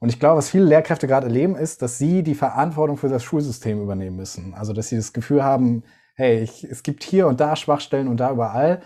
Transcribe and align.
Und 0.00 0.08
ich 0.08 0.20
glaube, 0.20 0.38
was 0.38 0.50
viele 0.50 0.64
Lehrkräfte 0.64 1.06
gerade 1.06 1.26
erleben, 1.26 1.56
ist, 1.56 1.82
dass 1.82 1.98
sie 1.98 2.22
die 2.22 2.34
Verantwortung 2.34 2.96
für 2.96 3.08
das 3.08 3.24
Schulsystem 3.24 3.82
übernehmen 3.82 4.16
müssen. 4.16 4.54
Also, 4.54 4.72
dass 4.72 4.88
sie 4.88 4.96
das 4.96 5.12
Gefühl 5.12 5.42
haben, 5.42 5.82
hey, 6.14 6.40
ich, 6.40 6.64
es 6.64 6.82
gibt 6.82 7.02
hier 7.02 7.26
und 7.26 7.40
da 7.40 7.56
Schwachstellen 7.56 8.08
und 8.08 8.18
da 8.18 8.30
überall. 8.30 8.80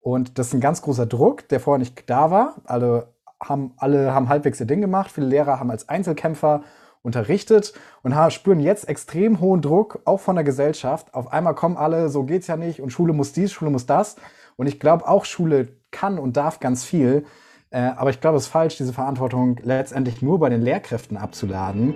Und 0.00 0.38
das 0.38 0.48
ist 0.48 0.54
ein 0.54 0.60
ganz 0.60 0.82
großer 0.82 1.06
Druck, 1.06 1.48
der 1.48 1.60
vorher 1.60 1.78
nicht 1.78 2.08
da 2.08 2.30
war. 2.30 2.56
Alle 2.64 3.14
haben, 3.42 3.74
alle 3.76 4.14
haben 4.14 4.28
halbwegs 4.28 4.60
ihr 4.60 4.66
Ding 4.66 4.80
gemacht. 4.80 5.10
Viele 5.10 5.26
Lehrer 5.26 5.58
haben 5.58 5.70
als 5.70 5.88
Einzelkämpfer 5.88 6.62
unterrichtet 7.02 7.72
und 8.02 8.14
spüren 8.32 8.58
jetzt 8.58 8.88
extrem 8.88 9.40
hohen 9.40 9.62
Druck, 9.62 10.00
auch 10.04 10.18
von 10.18 10.34
der 10.34 10.44
Gesellschaft. 10.44 11.14
Auf 11.14 11.32
einmal 11.32 11.54
kommen 11.54 11.76
alle, 11.76 12.08
so 12.08 12.24
geht's 12.24 12.48
ja 12.48 12.56
nicht 12.56 12.80
und 12.80 12.90
Schule 12.90 13.12
muss 13.12 13.32
dies, 13.32 13.52
Schule 13.52 13.70
muss 13.70 13.86
das. 13.86 14.16
Und 14.56 14.66
ich 14.66 14.80
glaube, 14.80 15.06
auch 15.06 15.24
Schule 15.24 15.68
kann 15.92 16.18
und 16.18 16.36
darf 16.36 16.58
ganz 16.58 16.84
viel. 16.84 17.24
Äh, 17.70 17.78
aber 17.96 18.10
ich 18.10 18.20
glaube, 18.20 18.36
es 18.36 18.44
ist 18.44 18.48
falsch, 18.48 18.76
diese 18.76 18.92
Verantwortung 18.92 19.58
letztendlich 19.62 20.22
nur 20.22 20.38
bei 20.38 20.48
den 20.48 20.62
Lehrkräften 20.62 21.16
abzuladen. 21.16 21.94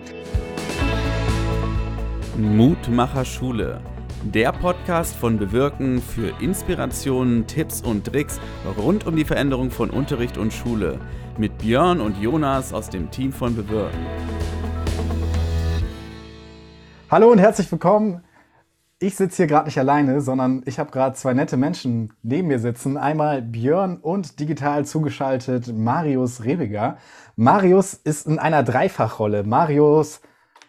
Mutmacher 2.36 3.24
Schule. 3.24 3.80
Der 4.22 4.52
Podcast 4.52 5.16
von 5.16 5.38
Bewirken 5.38 6.02
für 6.02 6.34
Inspirationen, 6.42 7.46
Tipps 7.46 7.80
und 7.80 8.04
Tricks 8.04 8.40
rund 8.76 9.06
um 9.06 9.16
die 9.16 9.24
Veränderung 9.24 9.70
von 9.70 9.90
Unterricht 9.90 10.36
und 10.36 10.52
Schule. 10.52 10.98
Mit 11.38 11.56
Björn 11.58 12.00
und 12.00 12.18
Jonas 12.18 12.74
aus 12.74 12.90
dem 12.90 13.10
Team 13.10 13.32
von 13.32 13.54
Bewirken. 13.54 14.06
Hallo 17.10 17.30
und 17.30 17.38
herzlich 17.38 17.70
willkommen. 17.70 18.22
Ich 19.02 19.16
sitze 19.16 19.38
hier 19.38 19.46
gerade 19.46 19.64
nicht 19.64 19.78
alleine, 19.78 20.20
sondern 20.20 20.62
ich 20.66 20.78
habe 20.78 20.90
gerade 20.90 21.16
zwei 21.16 21.32
nette 21.32 21.56
Menschen 21.56 22.12
neben 22.22 22.48
mir 22.48 22.58
sitzen. 22.58 22.98
Einmal 22.98 23.40
Björn 23.40 23.96
und 23.96 24.38
digital 24.38 24.84
zugeschaltet 24.84 25.74
Marius 25.74 26.44
Rebiger. 26.44 26.98
Marius 27.34 27.94
ist 27.94 28.26
in 28.26 28.38
einer 28.38 28.62
Dreifachrolle. 28.62 29.42
Marius 29.42 30.20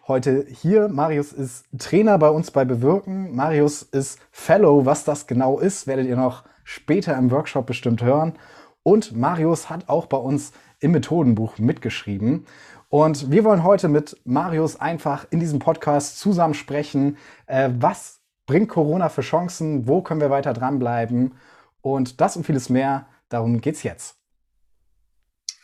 heute 0.08 0.46
hier. 0.48 0.88
Marius 0.88 1.34
ist 1.34 1.66
Trainer 1.78 2.18
bei 2.18 2.30
uns 2.30 2.52
bei 2.52 2.64
Bewirken. 2.64 3.36
Marius 3.36 3.82
ist 3.82 4.18
Fellow. 4.32 4.86
Was 4.86 5.04
das 5.04 5.28
genau 5.28 5.60
ist, 5.60 5.86
werdet 5.86 6.08
ihr 6.08 6.16
noch 6.16 6.46
später 6.64 7.18
im 7.18 7.32
Workshop 7.32 7.66
bestimmt 7.66 8.02
hören. 8.02 8.36
Und 8.82 9.14
Marius 9.14 9.70
hat 9.70 9.90
auch 9.90 10.06
bei 10.06 10.16
uns 10.16 10.54
im 10.80 10.92
Methodenbuch 10.92 11.58
mitgeschrieben. 11.58 12.46
Und 12.88 13.30
wir 13.30 13.44
wollen 13.44 13.66
heute 13.66 13.90
mit 13.90 14.16
Marius 14.24 14.80
einfach 14.80 15.26
in 15.32 15.42
diesem 15.42 15.60
Podcast 15.60 16.18
zusammen 16.18 16.54
sprechen, 16.54 17.18
äh, 17.46 17.70
was 17.78 18.21
bringt 18.46 18.70
Corona 18.70 19.10
für 19.10 19.22
Chancen, 19.22 19.88
wo 19.88 20.02
können 20.02 20.22
wir 20.22 20.30
weiter 20.30 20.54
dranbleiben 20.54 21.34
und 21.82 22.22
das 22.22 22.38
und 22.38 22.46
vieles 22.46 22.70
mehr, 22.70 23.08
darum 23.30 23.62
geht's 23.62 23.84
jetzt. 23.84 24.18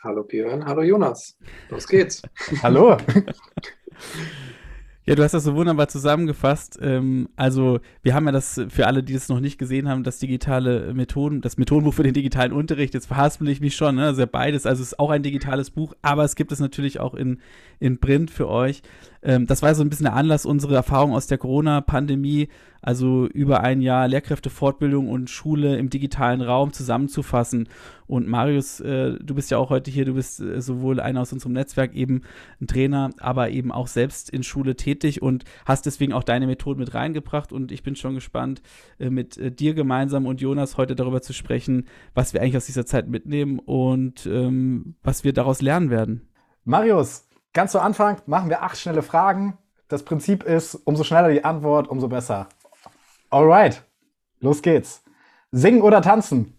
Hallo 0.03 0.23
Björn, 0.23 0.65
hallo 0.65 0.83
Jonas, 0.83 1.37
los 1.69 1.87
geht's. 1.87 2.21
hallo. 2.63 2.97
Ja, 5.07 5.15
du 5.15 5.23
hast 5.23 5.33
das 5.33 5.45
so 5.45 5.55
wunderbar 5.55 5.87
zusammengefasst. 5.87 6.77
Ähm, 6.81 7.29
also, 7.37 7.79
wir 8.03 8.13
haben 8.13 8.25
ja 8.25 8.33
das 8.33 8.61
für 8.67 8.87
alle, 8.87 9.03
die 9.03 9.13
es 9.13 9.29
noch 9.29 9.39
nicht 9.39 9.57
gesehen 9.57 9.87
haben, 9.87 10.03
das 10.03 10.19
digitale 10.19 10.93
Methoden, 10.93 11.39
das 11.39 11.55
Methodenbuch 11.55 11.93
für 11.93 12.03
den 12.03 12.13
digitalen 12.13 12.51
Unterricht. 12.51 12.93
Jetzt 12.93 13.05
verhaspel 13.05 13.47
ich 13.47 13.61
mich 13.61 13.77
schon, 13.77 13.95
ne? 13.95 14.07
Also 14.07 14.27
beides. 14.27 14.65
Also 14.65 14.81
es 14.81 14.89
ist 14.89 14.99
auch 14.99 15.09
ein 15.09 15.23
digitales 15.23 15.71
Buch, 15.71 15.93
aber 16.01 16.25
es 16.25 16.35
gibt 16.35 16.51
es 16.51 16.59
natürlich 16.59 16.99
auch 16.99 17.13
in, 17.13 17.39
in 17.79 18.01
Print 18.01 18.31
für 18.31 18.49
euch. 18.49 18.81
Ähm, 19.21 19.47
das 19.47 19.61
war 19.61 19.73
so 19.75 19.83
ein 19.83 19.89
bisschen 19.89 20.05
der 20.05 20.15
Anlass, 20.15 20.45
unsere 20.45 20.75
Erfahrung 20.75 21.13
aus 21.13 21.27
der 21.27 21.37
Corona-Pandemie, 21.37 22.49
also 22.81 23.27
über 23.27 23.61
ein 23.61 23.81
Jahr 23.81 24.07
Lehrkräftefortbildung 24.07 25.09
und 25.09 25.29
Schule 25.29 25.77
im 25.77 25.89
digitalen 25.89 26.41
Raum 26.41 26.73
zusammenzufassen. 26.73 27.67
Und 28.05 28.27
Marius, 28.27 28.79
äh, 28.79 29.17
du 29.19 29.35
bist 29.35 29.51
ja 29.51 29.57
auch 29.57 29.69
heute 29.69 29.91
hier, 29.91 30.05
du 30.05 30.13
bist 30.13 30.39
äh, 30.39 30.61
sowohl 30.61 30.99
einer 30.99 31.21
aus 31.21 31.33
unserem 31.33 31.53
Netzwerk, 31.53 31.93
eben 31.93 32.21
ein 32.61 32.67
Trainer, 32.67 33.09
aber 33.19 33.49
eben 33.49 33.71
auch 33.71 33.87
selbst 33.87 34.29
in 34.29 34.43
Schule 34.43 34.75
tätig 34.75 35.21
und 35.21 35.43
hast 35.65 35.85
deswegen 35.85 36.13
auch 36.13 36.23
deine 36.23 36.47
Methoden 36.47 36.79
mit 36.79 36.93
reingebracht. 36.93 37.51
Und 37.51 37.71
ich 37.71 37.83
bin 37.83 37.95
schon 37.95 38.15
gespannt, 38.15 38.61
äh, 38.99 39.09
mit 39.09 39.37
äh, 39.37 39.51
dir 39.51 39.73
gemeinsam 39.73 40.25
und 40.25 40.39
Jonas 40.39 40.77
heute 40.77 40.95
darüber 40.95 41.21
zu 41.21 41.33
sprechen, 41.33 41.87
was 42.13 42.33
wir 42.33 42.41
eigentlich 42.41 42.57
aus 42.57 42.67
dieser 42.67 42.85
Zeit 42.85 43.09
mitnehmen 43.09 43.59
und 43.59 44.25
ähm, 44.25 44.95
was 45.03 45.23
wir 45.23 45.33
daraus 45.33 45.61
lernen 45.61 45.89
werden. 45.89 46.27
Marius, 46.63 47.26
Ganz 47.57 47.71
zu 47.71 47.79
Anfang 47.79 48.21
machen 48.27 48.51
wir 48.51 48.61
acht 48.61 48.77
schnelle 48.77 49.01
Fragen. 49.01 49.57
Das 49.87 50.03
Prinzip 50.03 50.43
ist, 50.43 50.75
umso 50.75 51.03
schneller 51.03 51.29
die 51.29 51.43
Antwort, 51.43 51.87
umso 51.87 52.07
besser. 52.07 52.49
Alright, 53.31 53.83
los 54.39 54.61
geht's. 54.61 55.03
Singen 55.49 55.81
oder 55.81 56.03
tanzen? 56.03 56.55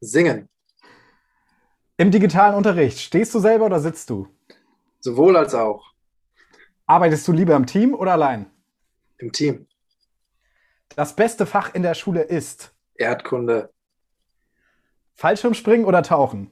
Singen. 0.00 0.48
Im 1.96 2.10
digitalen 2.10 2.56
Unterricht, 2.56 2.98
stehst 2.98 3.32
du 3.36 3.38
selber 3.38 3.66
oder 3.66 3.78
sitzt 3.78 4.10
du? 4.10 4.26
Sowohl 4.98 5.36
als 5.36 5.54
auch. 5.54 5.92
Arbeitest 6.86 7.28
du 7.28 7.30
lieber 7.30 7.54
im 7.54 7.66
Team 7.66 7.94
oder 7.94 8.14
allein? 8.14 8.50
Im 9.18 9.30
Team. 9.30 9.68
Das 10.96 11.14
beste 11.14 11.46
Fach 11.46 11.72
in 11.72 11.84
der 11.84 11.94
Schule 11.94 12.22
ist? 12.22 12.74
Erdkunde. 12.96 13.70
Fallschirmspringen 15.14 15.86
oder 15.86 16.02
tauchen? 16.02 16.50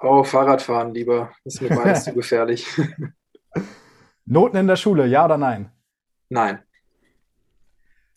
Oh, 0.00 0.22
Fahrradfahren 0.22 0.94
lieber. 0.94 1.32
Das 1.44 1.54
ist 1.54 1.62
mir 1.62 1.70
beides 1.70 2.04
zu 2.04 2.12
gefährlich. 2.14 2.66
Noten 4.24 4.56
in 4.56 4.66
der 4.66 4.76
Schule, 4.76 5.06
ja 5.06 5.24
oder 5.24 5.38
nein? 5.38 5.72
Nein. 6.28 6.62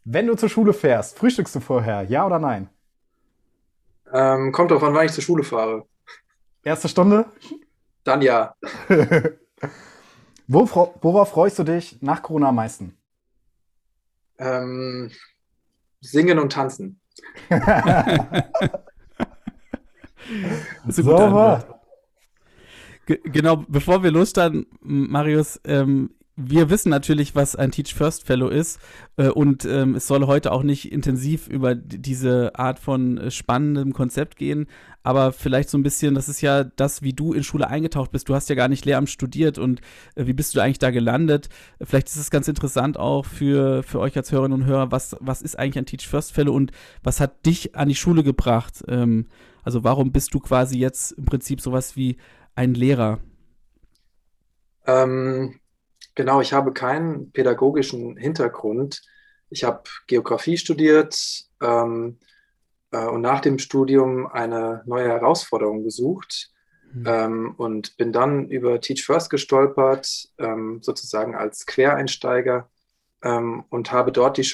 Wenn 0.04 0.28
du 0.28 0.36
zur 0.36 0.50
Schule 0.50 0.74
fährst, 0.74 1.18
frühstückst 1.18 1.56
du 1.56 1.60
vorher, 1.60 2.04
ja 2.04 2.26
oder 2.26 2.40
nein? 2.40 2.70
Ähm, 4.14 4.52
kommt 4.52 4.72
drauf 4.72 4.84
an, 4.84 4.94
wann 4.94 5.06
ich 5.06 5.14
zur 5.14 5.24
Schule 5.24 5.44
fahre. 5.44 5.86
Erste 6.64 6.90
Stunde? 6.90 7.26
Dann 8.04 8.22
ja. 8.22 8.56
worauf 10.48 11.30
freust 11.30 11.60
du 11.60 11.64
dich 11.64 12.02
nach 12.02 12.22
Corona 12.22 12.50
am 12.50 12.56
meisten? 12.56 12.98
Ähm, 14.38 15.12
singen 16.02 16.40
und 16.40 16.52
tanzen. 16.52 17.00
Das 20.86 20.98
ist 20.98 21.06
gute 21.06 21.64
Genau, 23.06 23.66
bevor 23.68 24.04
wir 24.04 24.12
losstarten, 24.12 24.68
Marius, 24.82 25.60
ähm, 25.66 26.12
wir 26.36 26.70
wissen 26.70 26.90
natürlich, 26.90 27.36
was 27.36 27.56
ein 27.56 27.72
Teach 27.72 27.94
First 27.94 28.26
Fellow 28.26 28.48
ist 28.48 28.80
äh, 29.18 29.28
und 29.28 29.66
ähm, 29.66 29.96
es 29.96 30.08
soll 30.08 30.26
heute 30.28 30.52
auch 30.52 30.64
nicht 30.64 30.92
intensiv 30.92 31.48
über 31.48 31.76
diese 31.76 32.56
Art 32.56 32.80
von 32.80 33.18
äh, 33.18 33.32
spannendem 33.32 33.94
Konzept 33.94 34.38
gehen, 34.38 34.68
aber 35.04 35.34
vielleicht 35.34 35.70
so 35.70 35.78
ein 35.78 35.84
bisschen, 35.84 36.16
das 36.16 36.30
ist 36.30 36.42
ja 36.42 36.64
das, 36.64 37.02
wie 37.02 37.14
du 37.14 37.34
in 37.34 37.44
Schule 37.44 37.68
eingetaucht 37.68 38.12
bist. 38.12 38.30
Du 38.30 38.36
hast 38.36 38.50
ja 38.50 38.56
gar 38.56 38.70
nicht 38.70 38.86
Lehramt 38.86 39.10
studiert 39.10 39.58
und 39.58 39.82
äh, 40.16 40.26
wie 40.26 40.34
bist 40.34 40.56
du 40.56 40.62
eigentlich 40.62 40.80
da 40.80 40.92
gelandet? 40.92 41.50
Vielleicht 41.82 42.08
ist 42.08 42.18
es 42.18 42.32
ganz 42.32 42.48
interessant 42.48 42.98
auch 42.98 43.26
für, 43.26 43.84
für 43.84 44.00
euch 44.00 44.16
als 44.16 44.32
Hörerinnen 44.32 44.62
und 44.62 44.68
Hörer, 44.68 44.92
was, 44.92 45.18
was 45.20 45.42
ist 45.42 45.60
eigentlich 45.60 45.80
ein 45.80 45.86
Teach 45.86 46.08
First 46.08 46.32
Fellow 46.32 46.54
und 46.54 46.72
was 47.04 47.20
hat 47.20 47.46
dich 47.46 47.76
an 47.76 47.90
die 47.90 47.96
Schule 47.96 48.24
gebracht? 48.24 48.84
Ähm, 48.88 49.28
also 49.64 49.84
warum 49.84 50.12
bist 50.12 50.34
du 50.34 50.40
quasi 50.40 50.78
jetzt 50.80 51.12
im 51.12 51.26
Prinzip 51.26 51.62
sowas 51.62 51.96
wie 51.96 52.18
ein 52.56 52.74
Lehrer? 52.74 53.20
Ähm, 54.88 55.60
genau, 56.16 56.42
ich 56.42 56.54
habe 56.54 56.74
keinen 56.74 57.32
pädagogischen 57.32 58.18
Hintergrund. 58.18 59.02
Ich 59.50 59.64
habe 59.64 59.84
Geografie 60.08 60.58
studiert 60.58 61.16
ähm, 61.62 62.20
äh, 62.92 63.06
und 63.06 63.22
nach 63.22 63.42
dem 63.42 63.60
Studium 63.60 64.28
eine 64.28 64.84
neue 64.86 65.08
Herausforderung 65.08 65.84
gesucht 65.84 66.52
mhm. 66.94 67.04
ähm, 67.06 67.56
und 67.58 67.98
bin 67.98 68.12
dann 68.12 68.50
über 68.50 68.80
Teach 68.80 69.04
First 69.06 69.30
gestolpert, 69.30 70.30
ähm, 70.38 70.80
sozusagen 70.82 71.36
als 71.36 71.66
Quereinsteiger 71.66 72.70
ähm, 73.24 73.66
und 73.70 73.92
habe 73.92 74.12
dort 74.12 74.38
die 74.38 74.48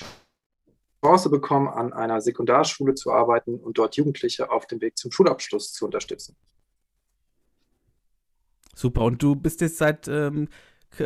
Chance 1.04 1.30
bekommen, 1.30 1.68
an 1.68 1.94
einer 1.94 2.22
Sekundarschule 2.22 2.96
zu 2.96 3.12
arbeiten 3.12 3.56
und 3.56 3.78
dort 3.78 3.96
Jugendliche 3.96 4.52
auf 4.52 4.66
dem 4.68 4.82
Weg 4.82 4.98
zum 4.98 5.12
Schulabschluss 5.12 5.74
zu 5.74 5.86
unterstützen. 5.86 6.36
Super. 8.76 9.02
Und 9.02 9.24
du 9.24 9.36
bist 9.36 9.62
jetzt 9.62 9.78
seit 9.78 10.08
ähm, 10.08 10.50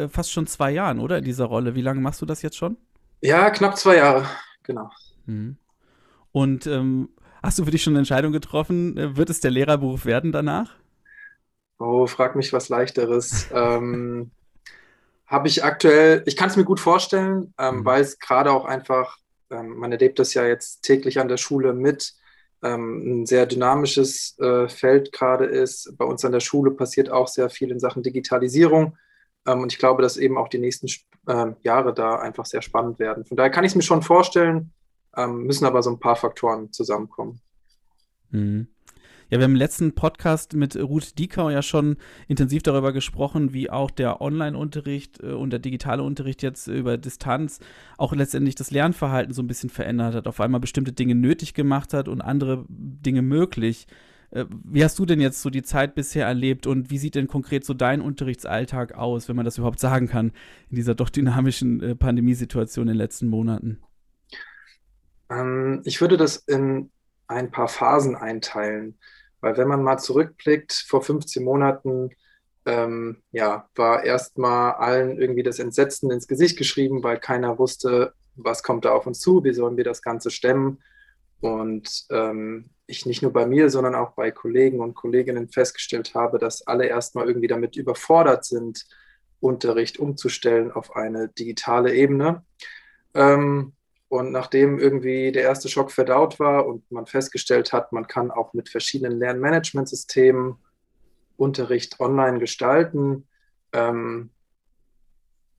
fast 0.09 0.31
schon 0.31 0.47
zwei 0.47 0.71
Jahren, 0.71 0.99
oder? 0.99 1.17
In 1.17 1.23
dieser 1.23 1.45
Rolle. 1.45 1.75
Wie 1.75 1.81
lange 1.81 2.01
machst 2.01 2.21
du 2.21 2.25
das 2.25 2.41
jetzt 2.41 2.57
schon? 2.57 2.77
Ja, 3.21 3.49
knapp 3.49 3.77
zwei 3.77 3.97
Jahre, 3.97 4.25
genau. 4.63 4.89
Mhm. 5.25 5.57
Und 6.31 6.65
ähm, 6.67 7.09
hast 7.43 7.59
du 7.59 7.65
für 7.65 7.71
dich 7.71 7.83
schon 7.83 7.93
eine 7.93 7.99
Entscheidung 7.99 8.31
getroffen? 8.31 8.97
Äh, 8.97 9.17
wird 9.17 9.29
es 9.29 9.39
der 9.41 9.51
Lehrerberuf 9.51 10.05
werden 10.05 10.31
danach? 10.31 10.75
Oh, 11.77 12.07
frag 12.07 12.35
mich 12.35 12.53
was 12.53 12.69
leichteres. 12.69 13.47
ähm, 13.53 14.31
Habe 15.27 15.47
ich 15.47 15.63
aktuell, 15.63 16.23
ich 16.25 16.35
kann 16.35 16.49
es 16.49 16.55
mir 16.55 16.63
gut 16.63 16.79
vorstellen, 16.79 17.53
ähm, 17.57 17.77
mhm. 17.77 17.85
weil 17.85 18.01
es 18.01 18.19
gerade 18.19 18.51
auch 18.51 18.65
einfach 18.65 19.17
ähm, 19.51 19.77
man 19.77 19.91
erlebt 19.91 20.17
das 20.19 20.33
ja 20.33 20.45
jetzt 20.45 20.81
täglich 20.81 21.19
an 21.19 21.27
der 21.27 21.37
Schule 21.37 21.73
mit, 21.73 22.13
ähm, 22.63 23.21
ein 23.21 23.25
sehr 23.25 23.45
dynamisches 23.45 24.37
äh, 24.39 24.67
Feld 24.67 25.11
gerade 25.11 25.45
ist. 25.45 25.93
Bei 25.97 26.05
uns 26.05 26.23
an 26.25 26.31
der 26.31 26.39
Schule 26.39 26.71
passiert 26.71 27.09
auch 27.09 27.27
sehr 27.27 27.49
viel 27.49 27.71
in 27.71 27.79
Sachen 27.79 28.03
Digitalisierung. 28.03 28.97
Ähm, 29.47 29.61
und 29.61 29.71
ich 29.71 29.79
glaube, 29.79 30.01
dass 30.01 30.17
eben 30.17 30.37
auch 30.37 30.47
die 30.47 30.59
nächsten 30.59 30.87
äh, 31.27 31.53
Jahre 31.61 31.93
da 31.93 32.15
einfach 32.15 32.45
sehr 32.45 32.61
spannend 32.61 32.99
werden. 32.99 33.25
Von 33.25 33.37
daher 33.37 33.51
kann 33.51 33.63
ich 33.63 33.71
es 33.71 33.75
mir 33.75 33.81
schon 33.81 34.01
vorstellen, 34.01 34.71
ähm, 35.15 35.43
müssen 35.43 35.65
aber 35.65 35.83
so 35.83 35.91
ein 35.91 35.99
paar 35.99 36.15
Faktoren 36.15 36.71
zusammenkommen. 36.71 37.41
Mhm. 38.29 38.67
Ja, 39.31 39.39
wir 39.39 39.45
haben 39.45 39.51
im 39.51 39.57
letzten 39.57 39.95
Podcast 39.95 40.55
mit 40.55 40.75
Ruth 40.75 41.17
Diekau 41.17 41.49
ja 41.49 41.61
schon 41.61 41.95
intensiv 42.27 42.63
darüber 42.63 42.91
gesprochen, 42.91 43.53
wie 43.53 43.69
auch 43.69 43.89
der 43.89 44.19
Online-Unterricht 44.19 45.23
äh, 45.23 45.27
und 45.27 45.51
der 45.51 45.59
digitale 45.59 46.03
Unterricht 46.03 46.43
jetzt 46.43 46.67
über 46.67 46.97
Distanz 46.97 47.59
auch 47.97 48.11
letztendlich 48.13 48.55
das 48.55 48.71
Lernverhalten 48.71 49.33
so 49.33 49.41
ein 49.41 49.47
bisschen 49.47 49.69
verändert 49.69 50.15
hat, 50.15 50.27
auf 50.27 50.41
einmal 50.41 50.59
bestimmte 50.59 50.91
Dinge 50.91 51.15
nötig 51.15 51.53
gemacht 51.53 51.93
hat 51.93 52.09
und 52.09 52.19
andere 52.19 52.65
Dinge 52.67 53.21
möglich. 53.21 53.87
Äh, 54.31 54.45
wie 54.49 54.83
hast 54.83 54.97
du 54.97 55.05
denn 55.05 55.19
jetzt 55.19 55.41
so 55.41 55.49
die 55.49 55.63
Zeit 55.63 55.95
bisher 55.95 56.25
erlebt 56.25 56.65
und 56.67 56.89
wie 56.89 56.97
sieht 56.97 57.15
denn 57.15 57.27
konkret 57.27 57.65
so 57.65 57.73
dein 57.73 58.01
Unterrichtsalltag 58.01 58.95
aus, 58.95 59.27
wenn 59.29 59.35
man 59.35 59.45
das 59.45 59.57
überhaupt 59.57 59.79
sagen 59.79 60.07
kann, 60.07 60.31
in 60.69 60.77
dieser 60.77 60.95
doch 60.95 61.09
dynamischen 61.09 61.81
äh, 61.83 61.95
Pandemiesituation 61.95 62.83
in 62.83 62.93
den 62.93 62.97
letzten 62.97 63.27
Monaten? 63.27 63.81
Ähm, 65.29 65.81
ich 65.85 66.01
würde 66.01 66.17
das 66.17 66.37
in 66.37 66.91
ein 67.27 67.51
paar 67.51 67.67
Phasen 67.67 68.15
einteilen, 68.15 68.97
weil 69.41 69.57
wenn 69.57 69.67
man 69.67 69.83
mal 69.83 69.97
zurückblickt, 69.97 70.73
vor 70.87 71.01
15 71.01 71.43
Monaten 71.43 72.11
ähm, 72.65 73.17
ja, 73.31 73.67
war 73.75 74.03
erstmal 74.03 74.73
allen 74.73 75.17
irgendwie 75.19 75.43
das 75.43 75.59
Entsetzen 75.59 76.11
ins 76.11 76.27
Gesicht 76.27 76.57
geschrieben, 76.57 77.03
weil 77.03 77.19
keiner 77.19 77.57
wusste, 77.57 78.13
was 78.35 78.63
kommt 78.63 78.85
da 78.85 78.91
auf 78.91 79.07
uns 79.07 79.19
zu, 79.19 79.43
wie 79.43 79.53
sollen 79.53 79.77
wir 79.77 79.83
das 79.83 80.01
Ganze 80.01 80.29
stemmen. 80.29 80.81
Und 81.39 82.05
ähm, 82.11 82.69
ich 82.91 83.05
nicht 83.05 83.21
nur 83.21 83.33
bei 83.33 83.45
mir, 83.45 83.69
sondern 83.69 83.95
auch 83.95 84.11
bei 84.11 84.31
Kollegen 84.31 84.79
und 84.79 84.95
Kolleginnen 84.95 85.49
festgestellt 85.49 86.13
habe, 86.13 86.37
dass 86.37 86.67
alle 86.67 86.85
erstmal 86.85 87.27
irgendwie 87.27 87.47
damit 87.47 87.75
überfordert 87.75 88.45
sind, 88.45 88.85
Unterricht 89.39 89.97
umzustellen 89.97 90.71
auf 90.71 90.95
eine 90.95 91.29
digitale 91.29 91.93
Ebene. 91.93 92.45
Ähm, 93.13 93.73
und 94.07 94.31
nachdem 94.31 94.77
irgendwie 94.77 95.31
der 95.31 95.43
erste 95.43 95.69
Schock 95.69 95.91
verdaut 95.91 96.39
war 96.39 96.67
und 96.67 96.89
man 96.91 97.05
festgestellt 97.05 97.71
hat, 97.71 97.93
man 97.93 98.07
kann 98.07 98.29
auch 98.29 98.53
mit 98.53 98.69
verschiedenen 98.69 99.19
Lernmanagementsystemen 99.19 100.55
Unterricht 101.37 101.99
online 101.99 102.39
gestalten 102.39 103.27
ähm, 103.71 104.29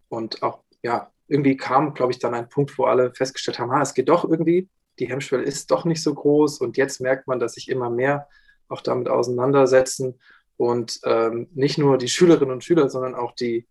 und 0.09 0.43
auch, 0.43 0.63
ja, 0.83 1.11
irgendwie 1.29 1.57
kam, 1.57 1.95
glaube 1.95 2.13
ich, 2.13 2.19
dann 2.19 2.35
ein 2.35 2.49
Punkt, 2.49 2.77
wo 2.77 2.85
alle 2.85 3.15
festgestellt 3.15 3.59
haben, 3.59 3.71
ah, 3.71 3.81
es 3.81 3.95
geht 3.95 4.11
doch 4.11 4.25
irgendwie, 4.25 4.69
die 4.99 5.09
Hemmschwelle 5.09 5.43
ist 5.43 5.71
doch 5.71 5.85
nicht 5.85 6.03
so 6.03 6.15
groß 6.15 6.61
und 6.61 6.77
jetzt 6.77 7.01
merkt 7.01 7.27
man, 7.27 7.41
dass 7.41 7.55
sich 7.55 7.69
immer 7.69 7.91
mehr 7.91 8.29
auch 8.69 8.81
damit 8.81 9.09
auseinandersetzen 9.09 10.21
und 10.57 11.01
ähm, 11.05 11.49
nicht 11.55 11.79
nur 11.79 11.99
die 11.99 12.09
Schülerinnen 12.09 12.53
und 12.53 12.65
Schüler, 12.65 12.89
sondern 12.89 13.15
auch 13.15 13.33
die 13.33 13.67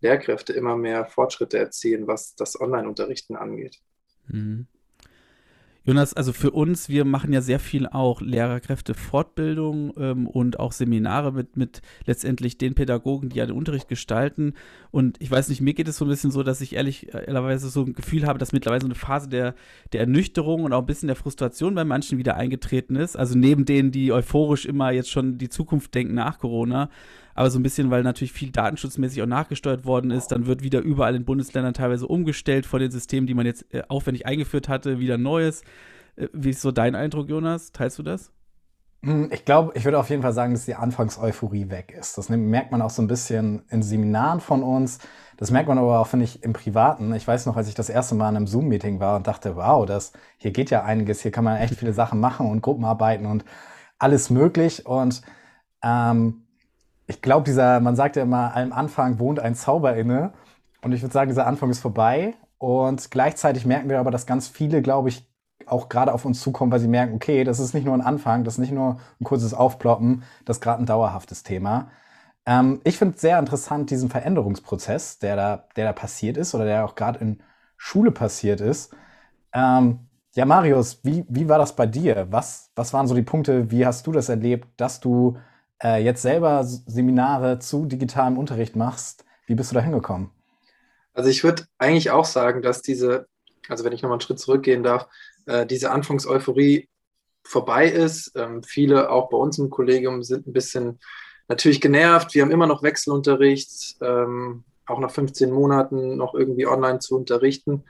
Lehrkräfte 0.00 0.52
immer 0.52 0.76
mehr 0.76 1.06
Fortschritte 1.06 1.58
erzielen, 1.58 2.06
was 2.06 2.34
das 2.34 2.60
Online-Unterrichten 2.60 3.36
angeht. 3.36 3.80
Mhm. 4.28 4.66
Jonas, 5.86 6.14
also 6.14 6.32
für 6.32 6.50
uns, 6.50 6.88
wir 6.88 7.04
machen 7.04 7.32
ja 7.32 7.40
sehr 7.40 7.60
viel 7.60 7.86
auch 7.86 8.20
Lehrerkräfte-Fortbildung 8.20 9.92
ähm, 9.96 10.26
und 10.26 10.58
auch 10.58 10.72
Seminare 10.72 11.32
mit, 11.32 11.56
mit 11.56 11.80
letztendlich 12.06 12.58
den 12.58 12.74
Pädagogen, 12.74 13.28
die 13.28 13.36
ja 13.36 13.46
den 13.46 13.54
Unterricht 13.54 13.86
gestalten. 13.86 14.54
Und 14.90 15.16
ich 15.22 15.30
weiß 15.30 15.48
nicht, 15.48 15.60
mir 15.60 15.74
geht 15.74 15.86
es 15.86 15.98
so 15.98 16.04
ein 16.04 16.08
bisschen 16.08 16.32
so, 16.32 16.42
dass 16.42 16.60
ich 16.60 16.74
ehrlich, 16.74 17.14
ehrlicherweise 17.14 17.68
so 17.68 17.84
ein 17.84 17.92
Gefühl 17.92 18.26
habe, 18.26 18.40
dass 18.40 18.52
mittlerweile 18.52 18.80
so 18.80 18.88
eine 18.88 18.96
Phase 18.96 19.28
der, 19.28 19.54
der 19.92 20.00
Ernüchterung 20.00 20.64
und 20.64 20.72
auch 20.72 20.80
ein 20.80 20.86
bisschen 20.86 21.06
der 21.06 21.14
Frustration 21.14 21.76
bei 21.76 21.84
manchen 21.84 22.18
wieder 22.18 22.34
eingetreten 22.34 22.96
ist. 22.96 23.16
Also 23.16 23.38
neben 23.38 23.64
denen, 23.64 23.92
die 23.92 24.10
euphorisch 24.10 24.66
immer 24.66 24.90
jetzt 24.90 25.10
schon 25.10 25.38
die 25.38 25.50
Zukunft 25.50 25.94
denken 25.94 26.14
nach 26.14 26.40
Corona, 26.40 26.90
aber 27.36 27.50
so 27.50 27.58
ein 27.58 27.62
bisschen, 27.62 27.90
weil 27.90 28.02
natürlich 28.02 28.32
viel 28.32 28.50
datenschutzmäßig 28.50 29.22
auch 29.22 29.26
nachgesteuert 29.26 29.84
worden 29.84 30.10
ist, 30.10 30.28
dann 30.28 30.46
wird 30.46 30.62
wieder 30.62 30.80
überall 30.80 31.14
in 31.14 31.26
Bundesländern 31.26 31.74
teilweise 31.74 32.06
umgestellt 32.06 32.64
von 32.64 32.80
den 32.80 32.90
Systemen, 32.90 33.26
die 33.26 33.34
man 33.34 33.44
jetzt 33.44 33.66
äh, 33.74 33.82
aufwendig 33.88 34.26
eingeführt 34.26 34.70
hatte, 34.70 34.98
wieder 34.98 35.18
Neues. 35.18 35.62
Äh, 36.16 36.28
wie 36.32 36.50
ist 36.50 36.62
so 36.62 36.72
dein 36.72 36.94
Eindruck, 36.94 37.28
Jonas? 37.28 37.72
Teilst 37.72 37.98
du 37.98 38.02
das? 38.02 38.32
Hm, 39.04 39.28
ich 39.30 39.44
glaube, 39.44 39.72
ich 39.74 39.84
würde 39.84 39.98
auf 39.98 40.08
jeden 40.08 40.22
Fall 40.22 40.32
sagen, 40.32 40.54
dass 40.54 40.64
die 40.64 40.76
Anfangseuphorie 40.76 41.68
weg 41.68 41.94
ist. 41.96 42.16
Das 42.16 42.30
merkt 42.30 42.72
man 42.72 42.80
auch 42.80 42.88
so 42.88 43.02
ein 43.02 43.06
bisschen 43.06 43.64
in 43.68 43.82
Seminaren 43.82 44.40
von 44.40 44.62
uns. 44.62 44.98
Das 45.36 45.50
merkt 45.50 45.68
man 45.68 45.76
aber 45.76 46.00
auch, 46.00 46.06
finde 46.06 46.24
ich, 46.24 46.42
im 46.42 46.54
Privaten. 46.54 47.12
Ich 47.14 47.28
weiß 47.28 47.44
noch, 47.44 47.58
als 47.58 47.68
ich 47.68 47.74
das 47.74 47.90
erste 47.90 48.14
Mal 48.14 48.30
in 48.30 48.36
einem 48.36 48.46
Zoom-Meeting 48.46 48.98
war 48.98 49.16
und 49.16 49.26
dachte, 49.26 49.56
wow, 49.56 49.84
das, 49.84 50.14
hier 50.38 50.52
geht 50.52 50.70
ja 50.70 50.84
einiges, 50.84 51.20
hier 51.20 51.32
kann 51.32 51.44
man 51.44 51.58
echt 51.58 51.74
viele 51.74 51.92
Sachen 51.92 52.18
machen 52.18 52.50
und 52.50 52.62
Gruppenarbeiten 52.62 53.26
und 53.26 53.44
alles 53.98 54.30
möglich. 54.30 54.86
Und 54.86 55.20
ähm, 55.82 56.45
ich 57.06 57.22
glaube, 57.22 57.44
dieser, 57.44 57.80
man 57.80 57.96
sagt 57.96 58.16
ja 58.16 58.22
immer, 58.22 58.54
am 58.56 58.72
Anfang 58.72 59.18
wohnt 59.18 59.40
ein 59.40 59.54
Zauber 59.54 59.96
inne. 59.96 60.32
Und 60.82 60.92
ich 60.92 61.02
würde 61.02 61.12
sagen, 61.12 61.28
dieser 61.30 61.46
Anfang 61.46 61.70
ist 61.70 61.80
vorbei. 61.80 62.34
Und 62.58 63.10
gleichzeitig 63.10 63.66
merken 63.66 63.88
wir 63.88 64.00
aber, 64.00 64.10
dass 64.10 64.26
ganz 64.26 64.48
viele, 64.48 64.82
glaube 64.82 65.08
ich, 65.08 65.28
auch 65.66 65.88
gerade 65.88 66.12
auf 66.12 66.24
uns 66.24 66.40
zukommen, 66.40 66.70
weil 66.72 66.80
sie 66.80 66.88
merken, 66.88 67.14
okay, 67.14 67.44
das 67.44 67.58
ist 67.58 67.74
nicht 67.74 67.84
nur 67.84 67.94
ein 67.94 68.02
Anfang, 68.02 68.44
das 68.44 68.54
ist 68.54 68.58
nicht 68.58 68.72
nur 68.72 68.98
ein 69.20 69.24
kurzes 69.24 69.54
Aufploppen, 69.54 70.22
das 70.44 70.58
ist 70.58 70.60
gerade 70.60 70.82
ein 70.82 70.86
dauerhaftes 70.86 71.42
Thema. 71.42 71.90
Ähm, 72.46 72.80
ich 72.84 72.98
finde 72.98 73.18
sehr 73.18 73.38
interessant, 73.38 73.90
diesen 73.90 74.08
Veränderungsprozess, 74.10 75.18
der 75.18 75.36
da, 75.36 75.64
der 75.76 75.86
da 75.86 75.92
passiert 75.92 76.36
ist 76.36 76.54
oder 76.54 76.64
der 76.64 76.84
auch 76.84 76.94
gerade 76.94 77.18
in 77.20 77.42
Schule 77.76 78.12
passiert 78.12 78.60
ist. 78.60 78.94
Ähm, 79.52 80.08
ja, 80.34 80.44
Marius, 80.44 81.00
wie, 81.04 81.24
wie 81.28 81.48
war 81.48 81.58
das 81.58 81.74
bei 81.74 81.86
dir? 81.86 82.28
Was, 82.30 82.70
was 82.76 82.92
waren 82.92 83.08
so 83.08 83.14
die 83.14 83.22
Punkte, 83.22 83.70
wie 83.70 83.86
hast 83.86 84.06
du 84.06 84.12
das 84.12 84.28
erlebt, 84.28 84.68
dass 84.80 85.00
du 85.00 85.38
äh, 85.82 86.02
jetzt 86.02 86.22
selber 86.22 86.64
Seminare 86.64 87.58
zu 87.58 87.86
digitalem 87.86 88.38
Unterricht 88.38 88.76
machst, 88.76 89.24
wie 89.46 89.54
bist 89.54 89.70
du 89.70 89.74
da 89.74 89.80
hingekommen? 89.80 90.30
Also 91.14 91.30
ich 91.30 91.44
würde 91.44 91.64
eigentlich 91.78 92.10
auch 92.10 92.24
sagen, 92.24 92.62
dass 92.62 92.82
diese, 92.82 93.26
also 93.68 93.84
wenn 93.84 93.92
ich 93.92 94.02
nochmal 94.02 94.16
einen 94.16 94.20
Schritt 94.20 94.38
zurückgehen 94.38 94.82
darf, 94.82 95.08
äh, 95.46 95.66
diese 95.66 95.90
Anfangseuphorie 95.90 96.88
vorbei 97.46 97.88
ist. 97.88 98.32
Ähm, 98.34 98.62
viele 98.62 99.10
auch 99.10 99.28
bei 99.30 99.36
uns 99.36 99.58
im 99.58 99.70
Kollegium 99.70 100.22
sind 100.22 100.46
ein 100.46 100.52
bisschen 100.52 100.98
natürlich 101.48 101.80
genervt. 101.80 102.34
Wir 102.34 102.42
haben 102.42 102.50
immer 102.50 102.66
noch 102.66 102.82
Wechselunterricht, 102.82 103.96
ähm, 104.00 104.64
auch 104.86 104.98
nach 104.98 105.10
15 105.10 105.50
Monaten 105.50 106.16
noch 106.16 106.34
irgendwie 106.34 106.66
online 106.66 106.98
zu 106.98 107.16
unterrichten. 107.16 107.84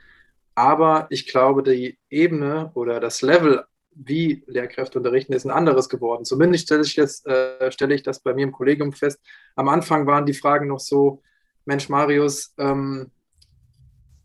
Aber 0.55 1.07
ich 1.09 1.27
glaube, 1.27 1.63
die 1.63 1.99
Ebene 2.09 2.71
oder 2.73 2.99
das 2.99 3.21
Level 3.21 3.65
wie 4.03 4.43
Lehrkräfte 4.47 4.99
unterrichten, 4.99 5.33
ist 5.33 5.45
ein 5.45 5.51
anderes 5.51 5.89
geworden. 5.89 6.25
Zumindest 6.25 6.65
stelle 6.65 6.83
ich, 6.83 6.95
das, 6.95 7.25
äh, 7.25 7.71
stelle 7.71 7.95
ich 7.95 8.03
das 8.03 8.19
bei 8.19 8.33
mir 8.33 8.43
im 8.43 8.51
Kollegium 8.51 8.93
fest. 8.93 9.19
Am 9.55 9.69
Anfang 9.69 10.05
waren 10.05 10.25
die 10.25 10.33
Fragen 10.33 10.67
noch 10.67 10.79
so, 10.79 11.21
Mensch, 11.65 11.89
Marius, 11.89 12.53
ähm, 12.57 13.11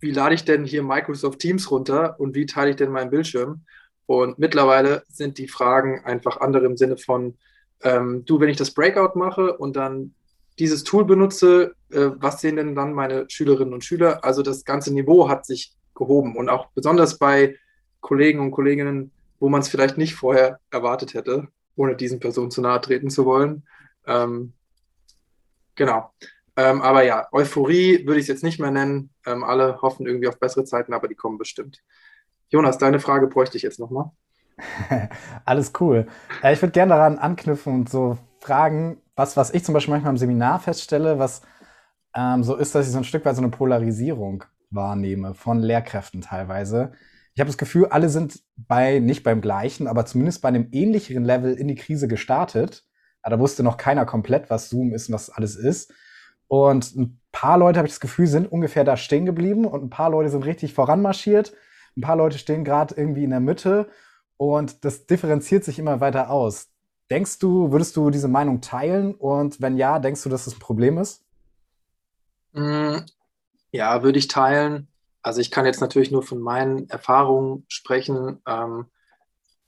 wie 0.01 0.11
lade 0.11 0.35
ich 0.35 0.45
denn 0.45 0.65
hier 0.65 0.83
Microsoft 0.83 1.39
Teams 1.39 1.71
runter 1.71 2.19
und 2.19 2.35
wie 2.35 2.47
teile 2.47 2.71
ich 2.71 2.77
denn 2.77 2.91
meinen 2.91 3.11
Bildschirm? 3.11 3.63
Und 4.07 4.39
mittlerweile 4.39 5.05
sind 5.09 5.39
die 5.39 5.49
Fragen 5.49 6.05
einfach 6.05 6.39
andere 6.41 6.67
im 6.67 6.77
Sinne 6.77 6.97
von, 6.97 7.37
ähm, 7.83 8.25
du, 8.25 8.41
wenn 8.41 8.49
ich 8.49 8.57
das 8.57 8.73
Breakout 8.73 9.19
mache 9.19 9.57
und 9.57 9.77
dann 9.77 10.15
dieses 10.59 10.85
Tool 10.85 11.05
benutze, 11.05 11.75
äh, 11.91 12.11
was 12.17 12.41
sehen 12.41 12.57
denn 12.57 12.75
dann 12.75 12.93
meine 12.93 13.27
Schülerinnen 13.29 13.73
und 13.73 13.85
Schüler? 13.85 14.25
Also 14.25 14.43
das 14.43 14.65
ganze 14.65 14.93
Niveau 14.93 15.29
hat 15.29 15.47
sich 15.47 15.73
gehoben 15.95 16.37
und 16.37 16.49
auch 16.49 16.69
besonders 16.75 17.19
bei 17.19 17.57
Kollegen 18.01 18.41
und 18.41 18.51
Kolleginnen, 18.51 19.13
wo 19.43 19.49
man 19.49 19.61
es 19.61 19.69
vielleicht 19.69 19.99
nicht 19.99 20.15
vorher 20.15 20.61
erwartet 20.71 21.15
hätte, 21.15 21.49
ohne 21.75 21.97
diesen 21.97 22.21
Personen 22.21 22.53
zu 22.53 22.61
nahe 22.61 22.81
treten 22.81 23.11
zu 23.11 23.25
wollen. 23.25 23.65
Ähm, 24.07 24.53
genau. 25.75 26.13
Ähm, 26.57 26.81
aber 26.81 27.03
ja, 27.03 27.27
Euphorie 27.33 28.07
würde 28.07 28.21
ich 28.21 28.25
es 28.27 28.29
jetzt 28.29 28.45
nicht 28.45 28.61
mehr 28.61 28.71
nennen. 28.71 29.11
Ähm, 29.27 29.43
alle 29.43 29.83
hoffen 29.83 30.07
irgendwie 30.07 30.29
auf 30.29 30.39
bessere 30.39 30.63
Zeiten, 30.63 30.95
aber 30.95 31.09
die 31.09 31.17
kommen 31.17 31.39
bestimmt. 31.39 31.83
Jonas, 32.51 32.79
deine 32.79 33.01
Frage 33.01 33.27
bräuchte 33.27 33.57
ich 33.57 33.65
jetzt 33.65 33.81
nochmal. 33.81 34.13
Alles 35.45 35.73
cool. 35.81 36.07
Äh, 36.45 36.53
ich 36.53 36.63
würde 36.63 36.71
gerne 36.71 36.95
daran 36.95 37.19
anknüpfen 37.19 37.75
und 37.75 37.91
so 37.91 38.19
fragen, 38.39 39.03
was, 39.17 39.37
was 39.37 39.53
ich 39.53 39.65
zum 39.65 39.73
Beispiel 39.73 39.91
manchmal 39.91 40.13
im 40.13 40.19
Seminar 40.19 40.61
feststelle, 40.61 41.19
was 41.19 41.43
ähm, 42.15 42.45
so 42.45 42.55
ist, 42.55 42.77
dass 42.77 42.87
ich 42.87 42.93
so 42.93 42.99
ein 42.99 43.05
Stück 43.05 43.25
weit 43.25 43.35
so 43.35 43.43
eine 43.43 43.51
Polarisierung 43.51 44.45
wahrnehme 44.71 45.35
von 45.35 45.59
Lehrkräften 45.59 46.21
teilweise. 46.21 46.93
Ich 47.35 47.41
habe 47.41 47.49
das 47.49 47.59
Gefühl, 47.59 47.87
alle 47.87 48.09
sind 48.09 48.41
bei, 48.57 48.99
nicht 48.99 49.23
beim 49.23 49.41
gleichen, 49.41 49.87
aber 49.87 50.05
zumindest 50.05 50.43
bei 50.43 50.49
einem 50.49 50.69
ähnlicheren 50.73 51.25
Level 51.25 51.55
in 51.55 51.69
die 51.69 51.75
Krise 51.75 52.09
gestartet. 52.09 52.85
Aber 53.23 53.37
da 53.37 53.41
wusste 53.41 53.63
noch 53.63 53.77
keiner 53.77 54.05
komplett, 54.05 54.51
was 54.51 54.69
Zoom 54.69 54.93
ist 54.93 55.09
und 55.09 55.15
was 55.15 55.31
alles 55.31 55.57
ist. 55.57 55.93
Und 56.49 56.95
ein 56.95 57.21
paar 57.31 57.57
Leute, 57.57 57.79
habe 57.79 57.87
ich 57.87 57.95
das 57.95 58.01
Gefühl, 58.01 58.27
sind 58.27 58.51
ungefähr 58.53 58.85
da 58.85 58.97
stehen 58.97 59.25
geblieben 59.25 59.65
und 59.65 59.83
ein 59.83 59.91
paar 59.91 60.11
Leute 60.11 60.29
sind 60.29 60.45
richtig 60.45 60.75
voranmarschiert. 60.75 61.55
Ein 61.97 62.03
paar 62.03 62.17
Leute 62.17 62.37
stehen 62.37 62.65
gerade 62.65 62.95
irgendwie 62.95 63.25
in 63.25 63.31
der 63.31 63.41
Mitte 63.41 63.89
und 64.37 64.85
das 64.85 65.07
differenziert 65.07 65.65
sich 65.65 65.79
immer 65.79 66.01
weiter 66.01 66.31
aus. 66.31 66.69
Denkst 67.11 67.39
du, 67.39 67.73
würdest 67.73 67.97
du 67.97 68.11
diese 68.11 68.29
Meinung 68.29 68.61
teilen? 68.61 69.15
Und 69.15 69.61
wenn 69.61 69.77
ja, 69.77 69.99
denkst 69.99 70.23
du, 70.23 70.29
dass 70.29 70.45
das 70.45 70.55
ein 70.55 70.61
Problem 70.61 70.99
ist? 70.99 71.25
Mm, 72.53 72.99
ja, 73.71 74.03
würde 74.03 74.19
ich 74.19 74.29
teilen. 74.29 74.89
Also 75.23 75.41
ich 75.41 75.51
kann 75.51 75.67
jetzt 75.67 75.81
natürlich 75.81 76.11
nur 76.11 76.23
von 76.23 76.41
meinen 76.41 76.89
Erfahrungen 76.89 77.65
sprechen. 77.69 78.41
Ähm, 78.47 78.87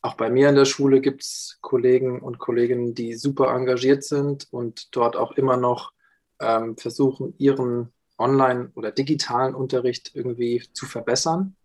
auch 0.02 0.14
bei 0.14 0.28
mir 0.28 0.48
in 0.48 0.56
der 0.56 0.64
Schule 0.64 1.00
gibt 1.00 1.22
es 1.22 1.58
Kollegen 1.60 2.20
und 2.20 2.38
Kolleginnen, 2.38 2.94
die 2.94 3.14
super 3.14 3.54
engagiert 3.54 4.04
sind 4.04 4.48
und 4.52 4.94
dort 4.94 5.16
auch 5.16 5.32
immer 5.32 5.56
noch 5.56 5.92
ähm, 6.40 6.76
versuchen, 6.76 7.34
ihren 7.38 7.92
online- 8.18 8.70
oder 8.74 8.90
digitalen 8.90 9.54
Unterricht 9.54 10.10
irgendwie 10.14 10.62
zu 10.72 10.86
verbessern. 10.86 11.56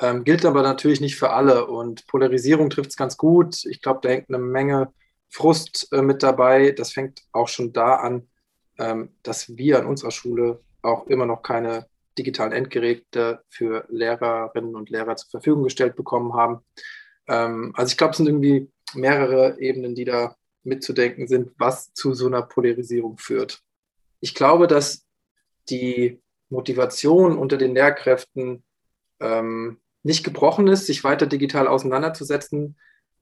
Ähm, 0.00 0.24
gilt 0.24 0.44
aber 0.44 0.62
natürlich 0.62 1.00
nicht 1.00 1.16
für 1.16 1.30
alle 1.30 1.66
und 1.66 2.06
Polarisierung 2.06 2.70
trifft 2.70 2.90
es 2.90 2.96
ganz 2.96 3.16
gut. 3.16 3.64
Ich 3.64 3.80
glaube, 3.80 4.00
da 4.02 4.08
hängt 4.08 4.28
eine 4.28 4.38
Menge 4.38 4.92
Frust 5.28 5.88
äh, 5.92 6.02
mit 6.02 6.22
dabei. 6.22 6.72
Das 6.72 6.92
fängt 6.92 7.22
auch 7.32 7.48
schon 7.48 7.72
da 7.72 7.96
an, 7.96 8.28
ähm, 8.78 9.14
dass 9.22 9.56
wir 9.56 9.78
an 9.78 9.86
unserer 9.86 10.10
Schule 10.10 10.60
auch 10.82 11.06
immer 11.06 11.26
noch 11.26 11.42
keine 11.42 11.86
digitalen 12.18 12.52
Endgeräte 12.52 13.42
für 13.48 13.84
Lehrerinnen 13.88 14.74
und 14.74 14.90
Lehrer 14.90 15.16
zur 15.16 15.30
Verfügung 15.30 15.64
gestellt 15.64 15.96
bekommen 15.96 16.34
haben. 16.34 16.60
Ähm, 17.28 17.72
also 17.76 17.90
ich 17.90 17.96
glaube, 17.96 18.12
es 18.12 18.18
sind 18.18 18.26
irgendwie 18.26 18.70
mehrere 18.94 19.58
Ebenen, 19.60 19.94
die 19.94 20.04
da 20.04 20.36
mitzudenken 20.64 21.26
sind, 21.26 21.52
was 21.58 21.92
zu 21.92 22.14
so 22.14 22.26
einer 22.26 22.42
Polarisierung 22.42 23.18
führt. 23.18 23.62
Ich 24.20 24.34
glaube, 24.34 24.66
dass 24.66 25.06
die 25.68 26.20
Motivation 26.48 27.38
unter 27.38 27.56
den 27.56 27.74
Lehrkräften 27.74 28.62
ähm, 29.20 29.80
nicht 30.02 30.24
gebrochen 30.24 30.68
ist, 30.68 30.86
sich 30.86 31.04
weiter 31.04 31.26
digital 31.26 31.66
auseinanderzusetzen, 31.66 32.76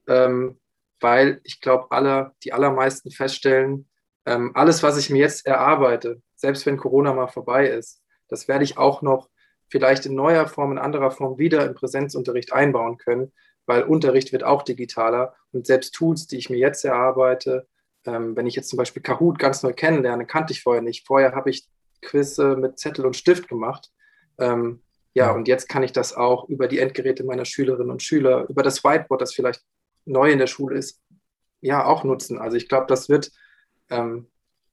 ähm, 0.08 0.58
weil 1.00 1.40
ich 1.44 1.60
glaube, 1.60 1.90
alle, 1.90 2.32
die 2.42 2.52
allermeisten 2.52 3.10
feststellen, 3.10 3.88
ähm, 4.26 4.52
alles, 4.54 4.82
was 4.82 4.98
ich 4.98 5.10
mir 5.10 5.18
jetzt 5.18 5.46
erarbeite, 5.46 6.20
selbst 6.34 6.66
wenn 6.66 6.76
Corona 6.76 7.12
mal 7.12 7.28
vorbei 7.28 7.68
ist, 7.68 7.99
das 8.30 8.48
werde 8.48 8.64
ich 8.64 8.78
auch 8.78 9.02
noch 9.02 9.28
vielleicht 9.68 10.06
in 10.06 10.14
neuer 10.14 10.46
Form, 10.48 10.72
in 10.72 10.78
anderer 10.78 11.10
Form 11.10 11.38
wieder 11.38 11.66
im 11.66 11.74
Präsenzunterricht 11.74 12.52
einbauen 12.52 12.96
können, 12.98 13.32
weil 13.66 13.82
Unterricht 13.82 14.32
wird 14.32 14.44
auch 14.44 14.62
digitaler 14.62 15.34
und 15.52 15.66
selbst 15.66 15.94
Tools, 15.94 16.26
die 16.26 16.38
ich 16.38 16.50
mir 16.50 16.58
jetzt 16.58 16.84
erarbeite, 16.84 17.68
ähm, 18.04 18.36
wenn 18.36 18.46
ich 18.46 18.56
jetzt 18.56 18.68
zum 18.68 18.76
Beispiel 18.78 19.02
Kahoot 19.02 19.38
ganz 19.38 19.62
neu 19.62 19.72
kennenlerne, 19.72 20.26
kannte 20.26 20.52
ich 20.52 20.62
vorher 20.62 20.82
nicht. 20.82 21.06
Vorher 21.06 21.34
habe 21.34 21.50
ich 21.50 21.68
Quizze 22.02 22.56
mit 22.56 22.78
Zettel 22.78 23.06
und 23.06 23.16
Stift 23.16 23.48
gemacht. 23.48 23.90
Ähm, 24.38 24.82
ja, 25.12 25.32
und 25.32 25.48
jetzt 25.48 25.68
kann 25.68 25.82
ich 25.82 25.92
das 25.92 26.14
auch 26.14 26.48
über 26.48 26.68
die 26.68 26.78
Endgeräte 26.78 27.24
meiner 27.24 27.44
Schülerinnen 27.44 27.90
und 27.90 28.02
Schüler, 28.02 28.48
über 28.48 28.62
das 28.62 28.84
Whiteboard, 28.84 29.20
das 29.20 29.34
vielleicht 29.34 29.62
neu 30.04 30.30
in 30.30 30.38
der 30.38 30.46
Schule 30.46 30.76
ist, 30.76 31.00
ja, 31.60 31.84
auch 31.84 32.04
nutzen. 32.04 32.38
Also 32.38 32.56
ich 32.56 32.68
glaube, 32.68 32.86
das 32.86 33.08
wird, 33.08 33.30
ähm, 33.90 34.28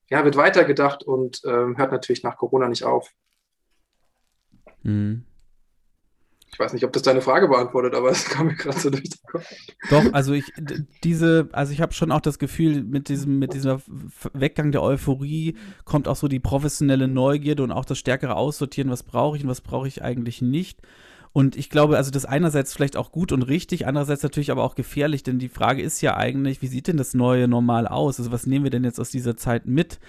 ja, 0.09 0.23
wird 0.23 0.37
weitergedacht 0.37 1.03
und 1.03 1.41
ähm, 1.45 1.77
hört 1.77 1.91
natürlich 1.91 2.23
nach 2.23 2.37
Corona 2.37 2.69
nicht 2.69 2.83
auf. 2.83 3.11
Mhm. 4.87 5.23
Ich 6.53 6.57
weiß 6.57 6.73
nicht, 6.73 6.85
ob 6.85 6.93
das 6.93 7.03
deine 7.03 7.21
Frage 7.21 7.49
beantwortet, 7.49 7.93
aber 7.93 8.09
es 8.11 8.25
kam 8.25 8.47
mir 8.47 8.55
gerade 8.55 8.79
so 8.79 8.89
durch 8.89 9.09
den 9.09 9.21
Kopf. 9.29 9.53
Doch, 9.89 10.13
also 10.13 10.33
ich 10.33 10.45
diese, 11.03 11.49
also 11.51 11.73
ich 11.73 11.81
habe 11.81 11.93
schon 11.93 12.11
auch 12.11 12.21
das 12.21 12.39
Gefühl, 12.39 12.83
mit 12.83 13.09
diesem, 13.09 13.37
mit 13.37 13.53
diesem 13.53 13.79
Weggang 14.33 14.71
der 14.71 14.81
Euphorie 14.81 15.55
kommt 15.85 16.07
auch 16.07 16.15
so 16.15 16.27
die 16.27 16.39
professionelle 16.39 17.07
Neugierde 17.07 17.63
und 17.63 17.71
auch 17.71 17.85
das 17.85 17.99
stärkere 17.99 18.35
Aussortieren, 18.35 18.89
was 18.89 19.03
brauche 19.03 19.37
ich 19.37 19.43
und 19.43 19.49
was 19.49 19.61
brauche 19.61 19.87
ich 19.87 20.01
eigentlich 20.03 20.41
nicht. 20.41 20.79
Und 21.33 21.55
ich 21.55 21.69
glaube, 21.69 21.97
also 21.97 22.09
das 22.09 22.25
einerseits 22.25 22.73
vielleicht 22.73 22.97
auch 22.97 23.11
gut 23.11 23.31
und 23.31 23.43
richtig, 23.43 23.85
andererseits 23.85 24.23
natürlich 24.23 24.49
aber 24.49 24.63
auch 24.63 24.73
gefährlich, 24.73 25.21
denn 25.21 25.37
die 25.37 25.49
Frage 25.49 25.83
ist 25.83 26.01
ja 26.01 26.15
eigentlich, 26.15 26.61
wie 26.61 26.67
sieht 26.67 26.87
denn 26.87 26.97
das 26.97 27.13
neue 27.13 27.47
Normal 27.47 27.87
aus? 27.87 28.17
Also 28.17 28.31
was 28.31 28.47
nehmen 28.47 28.63
wir 28.63 28.71
denn 28.71 28.85
jetzt 28.85 28.99
aus 28.99 29.11
dieser 29.11 29.37
Zeit 29.37 29.67
mit? 29.67 29.99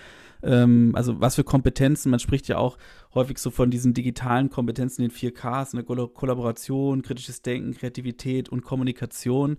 Ähm, 0.42 0.92
also 0.95 1.21
was 1.21 1.35
für 1.35 1.45
Kompetenzen, 1.45 2.11
man 2.11 2.21
spricht 2.21 2.49
ja 2.49 2.59
auch 2.59 2.78
häufig 3.14 3.38
so 3.38 3.50
von 3.50 3.71
diesen 3.71 3.95
digitalen 3.95 4.50
Kompetenzen, 4.50 5.02
den 5.02 5.11
4Ks, 5.11 5.75
eine 5.75 5.85
Kollaboration, 5.85 7.02
kritisches 7.02 7.42
Denken, 7.42 7.75
Kreativität 7.75 8.49
und 8.49 8.62
Kommunikation. 8.62 9.59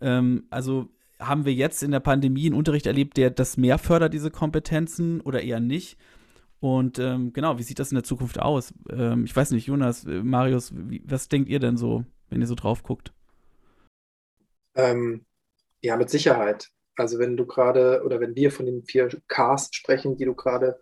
Ähm, 0.00 0.44
also 0.50 0.88
haben 1.18 1.44
wir 1.44 1.54
jetzt 1.54 1.82
in 1.82 1.90
der 1.90 2.00
Pandemie 2.00 2.46
einen 2.46 2.54
Unterricht 2.54 2.86
erlebt, 2.86 3.16
der 3.16 3.30
das 3.30 3.56
mehr 3.56 3.78
fördert, 3.78 4.12
diese 4.12 4.30
Kompetenzen 4.30 5.20
oder 5.20 5.42
eher 5.42 5.60
nicht? 5.60 5.98
Und 6.60 6.98
ähm, 6.98 7.32
genau, 7.32 7.58
wie 7.58 7.62
sieht 7.62 7.78
das 7.78 7.90
in 7.90 7.96
der 7.96 8.04
Zukunft 8.04 8.40
aus? 8.40 8.74
Ähm, 8.90 9.24
ich 9.24 9.34
weiß 9.34 9.50
nicht, 9.50 9.66
Jonas, 9.66 10.04
äh, 10.04 10.22
Marius, 10.22 10.72
wie, 10.74 11.02
was 11.06 11.28
denkt 11.28 11.48
ihr 11.48 11.60
denn 11.60 11.76
so, 11.76 12.04
wenn 12.28 12.40
ihr 12.40 12.46
so 12.46 12.54
drauf 12.54 12.82
guckt? 12.82 13.12
Ähm, 14.74 15.24
ja, 15.80 15.96
mit 15.96 16.10
Sicherheit. 16.10 16.70
Also 16.96 17.18
wenn 17.18 17.36
du 17.36 17.46
gerade 17.46 18.02
oder 18.04 18.20
wenn 18.20 18.34
wir 18.34 18.50
von 18.50 18.66
den 18.66 18.84
vier 18.84 19.08
Ks 19.28 19.68
sprechen, 19.72 20.16
die 20.16 20.24
du 20.24 20.34
gerade 20.34 20.80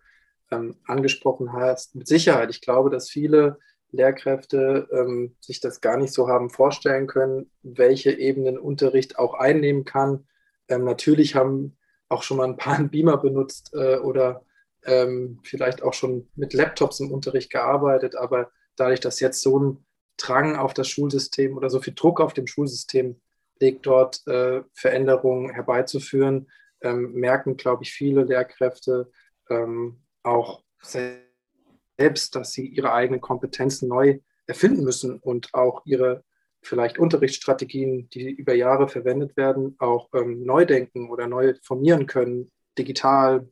ähm, 0.51 0.77
angesprochen 0.87 1.53
hast, 1.53 1.95
mit 1.95 2.07
Sicherheit. 2.07 2.51
Ich 2.51 2.61
glaube, 2.61 2.91
dass 2.91 3.11
viele 3.11 3.59
Lehrkräfte 3.91 4.89
ähm, 4.93 5.37
sich 5.41 5.61
das 5.61 5.81
gar 5.81 5.97
nicht 5.97 6.13
so 6.13 6.29
haben 6.29 6.51
vorstellen 6.51 7.07
können, 7.07 7.51
welche 7.63 8.13
Ebenen 8.13 8.59
Unterricht 8.59 9.19
auch 9.19 9.35
einnehmen 9.35 9.85
kann. 9.85 10.27
Ähm, 10.69 10.85
natürlich 10.85 11.35
haben 11.35 11.77
auch 12.09 12.23
schon 12.23 12.37
mal 12.37 12.45
ein 12.49 12.57
paar 12.57 12.77
einen 12.77 12.91
Beamer 12.91 13.19
benutzt 13.19 13.71
äh, 13.75 13.97
oder 13.97 14.45
ähm, 14.85 15.41
vielleicht 15.43 15.83
auch 15.83 15.95
schon 15.95 16.29
mit 16.35 16.53
Laptops 16.53 17.01
im 17.01 17.11
Unterricht 17.11 17.51
gearbeitet, 17.51 18.17
aber 18.17 18.51
dadurch, 18.77 19.01
dass 19.01 19.21
jetzt 19.21 19.41
so 19.41 19.59
ein 19.59 19.87
Drang 20.17 20.57
auf 20.57 20.75
das 20.75 20.89
Schulsystem 20.89 21.57
oder 21.57 21.71
so 21.71 21.81
viel 21.81 21.95
Druck 21.95 22.21
auf 22.21 22.35
dem 22.35 22.47
Schulsystem 22.47 23.21
legt, 23.61 23.87
dort 23.87 24.27
äh, 24.27 24.63
Veränderungen 24.75 25.51
herbeizuführen, 25.51 26.49
ähm, 26.83 27.13
merken, 27.13 27.57
glaube 27.57 27.83
ich, 27.83 27.93
viele 27.93 28.25
Lehrkräfte 28.25 29.11
ähm, 29.51 30.03
auch 30.23 30.63
selbst, 30.83 32.35
dass 32.35 32.53
sie 32.53 32.67
ihre 32.67 32.93
eigenen 32.93 33.21
Kompetenzen 33.21 33.89
neu 33.89 34.19
erfinden 34.47 34.85
müssen 34.85 35.19
und 35.19 35.55
auch 35.55 35.83
ihre 35.87 36.25
vielleicht 36.63 36.99
Unterrichtsstrategien, 36.99 38.09
die 38.11 38.31
über 38.31 38.55
Jahre 38.55 38.89
verwendet 38.89 39.37
werden, 39.37 39.77
auch 39.79 40.09
ähm, 40.15 40.45
neu 40.45 40.65
denken 40.65 41.11
oder 41.11 41.27
neu 41.27 41.55
formieren 41.63 42.07
können, 42.07 42.51
digital. 42.79 43.49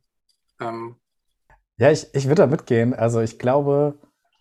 Ähm. 0.61 0.97
Ja, 1.77 1.91
ich, 1.91 2.07
ich 2.15 2.25
würde 2.25 2.43
da 2.43 2.47
mitgehen. 2.47 2.95
Also 2.95 3.21
ich 3.21 3.39
glaube, 3.39 3.99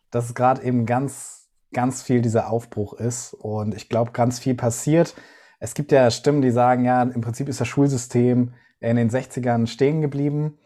dass 0.10 0.34
gerade 0.34 0.64
eben 0.64 0.86
ganz, 0.86 1.50
ganz 1.74 2.02
viel 2.02 2.22
dieser 2.22 2.50
Aufbruch 2.50 2.94
ist 2.94 3.34
und 3.34 3.76
ich 3.76 3.90
glaube, 3.90 4.12
ganz 4.12 4.40
viel 4.40 4.56
passiert 4.56 5.16
es 5.62 5.76
gibt 5.76 5.92
ja 5.92 6.10
Stimmen, 6.10 6.42
die 6.42 6.50
sagen, 6.50 6.84
ja, 6.84 7.04
im 7.04 7.22
Prinzip 7.22 7.48
ist 7.48 7.62
das 7.62 7.68
Schulsystem 7.68 8.54
in 8.80 8.96
den 8.96 9.12
60ern 9.12 9.68
stehen 9.68 10.02
geblieben. 10.02 10.58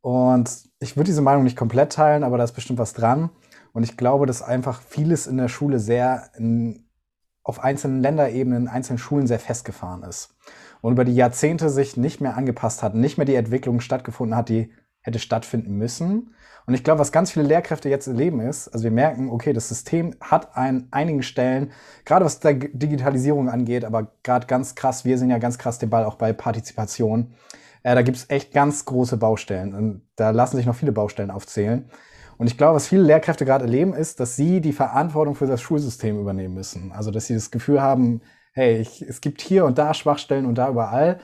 Und 0.00 0.50
ich 0.80 0.96
würde 0.96 1.06
diese 1.06 1.22
Meinung 1.22 1.44
nicht 1.44 1.56
komplett 1.56 1.92
teilen, 1.92 2.24
aber 2.24 2.38
da 2.38 2.44
ist 2.44 2.52
bestimmt 2.52 2.80
was 2.80 2.92
dran. 2.92 3.30
Und 3.72 3.84
ich 3.84 3.96
glaube, 3.96 4.26
dass 4.26 4.42
einfach 4.42 4.82
vieles 4.82 5.28
in 5.28 5.36
der 5.36 5.46
Schule 5.46 5.78
sehr 5.78 6.30
in, 6.36 6.88
auf 7.44 7.62
einzelnen 7.62 8.00
Länderebenen, 8.00 8.62
in 8.62 8.68
einzelnen 8.68 8.98
Schulen 8.98 9.28
sehr 9.28 9.38
festgefahren 9.38 10.02
ist. 10.02 10.34
Und 10.80 10.94
über 10.94 11.04
die 11.04 11.14
Jahrzehnte 11.14 11.70
sich 11.70 11.96
nicht 11.96 12.20
mehr 12.20 12.36
angepasst 12.36 12.82
hat, 12.82 12.96
nicht 12.96 13.18
mehr 13.18 13.26
die 13.26 13.36
Entwicklung 13.36 13.80
stattgefunden 13.80 14.36
hat, 14.36 14.48
die 14.48 14.72
hätte 15.02 15.18
stattfinden 15.18 15.76
müssen. 15.76 16.34
Und 16.66 16.74
ich 16.74 16.84
glaube, 16.84 17.00
was 17.00 17.12
ganz 17.12 17.32
viele 17.32 17.44
Lehrkräfte 17.44 17.88
jetzt 17.88 18.06
erleben 18.06 18.40
ist, 18.40 18.68
also 18.68 18.84
wir 18.84 18.92
merken, 18.92 19.30
okay, 19.30 19.52
das 19.52 19.68
System 19.68 20.14
hat 20.20 20.56
an 20.56 20.86
einigen 20.92 21.22
Stellen, 21.22 21.72
gerade 22.04 22.24
was 22.24 22.38
der 22.38 22.54
Digitalisierung 22.54 23.48
angeht, 23.48 23.84
aber 23.84 24.12
gerade 24.22 24.46
ganz 24.46 24.74
krass, 24.74 25.04
wir 25.04 25.18
sind 25.18 25.30
ja 25.30 25.38
ganz 25.38 25.58
krass 25.58 25.78
den 25.78 25.90
Ball 25.90 26.04
auch 26.04 26.14
bei 26.14 26.32
Partizipation. 26.32 27.34
Äh, 27.82 27.94
da 27.94 28.02
gibt 28.02 28.16
es 28.16 28.30
echt 28.30 28.52
ganz 28.52 28.84
große 28.84 29.16
Baustellen. 29.16 29.74
Und 29.74 30.02
da 30.16 30.30
lassen 30.30 30.56
sich 30.56 30.66
noch 30.66 30.76
viele 30.76 30.92
Baustellen 30.92 31.30
aufzählen. 31.30 31.90
Und 32.38 32.46
ich 32.46 32.56
glaube, 32.56 32.76
was 32.76 32.88
viele 32.88 33.02
Lehrkräfte 33.02 33.44
gerade 33.44 33.64
erleben, 33.64 33.94
ist, 33.94 34.20
dass 34.20 34.36
sie 34.36 34.60
die 34.60 34.72
Verantwortung 34.72 35.34
für 35.34 35.46
das 35.46 35.60
Schulsystem 35.60 36.18
übernehmen 36.18 36.54
müssen. 36.54 36.92
Also, 36.92 37.10
dass 37.10 37.26
sie 37.26 37.34
das 37.34 37.50
Gefühl 37.50 37.82
haben, 37.82 38.20
hey, 38.52 38.78
ich, 38.78 39.02
es 39.02 39.20
gibt 39.20 39.40
hier 39.40 39.64
und 39.64 39.78
da 39.78 39.94
Schwachstellen 39.94 40.46
und 40.46 40.56
da 40.56 40.68
überall. 40.68 41.18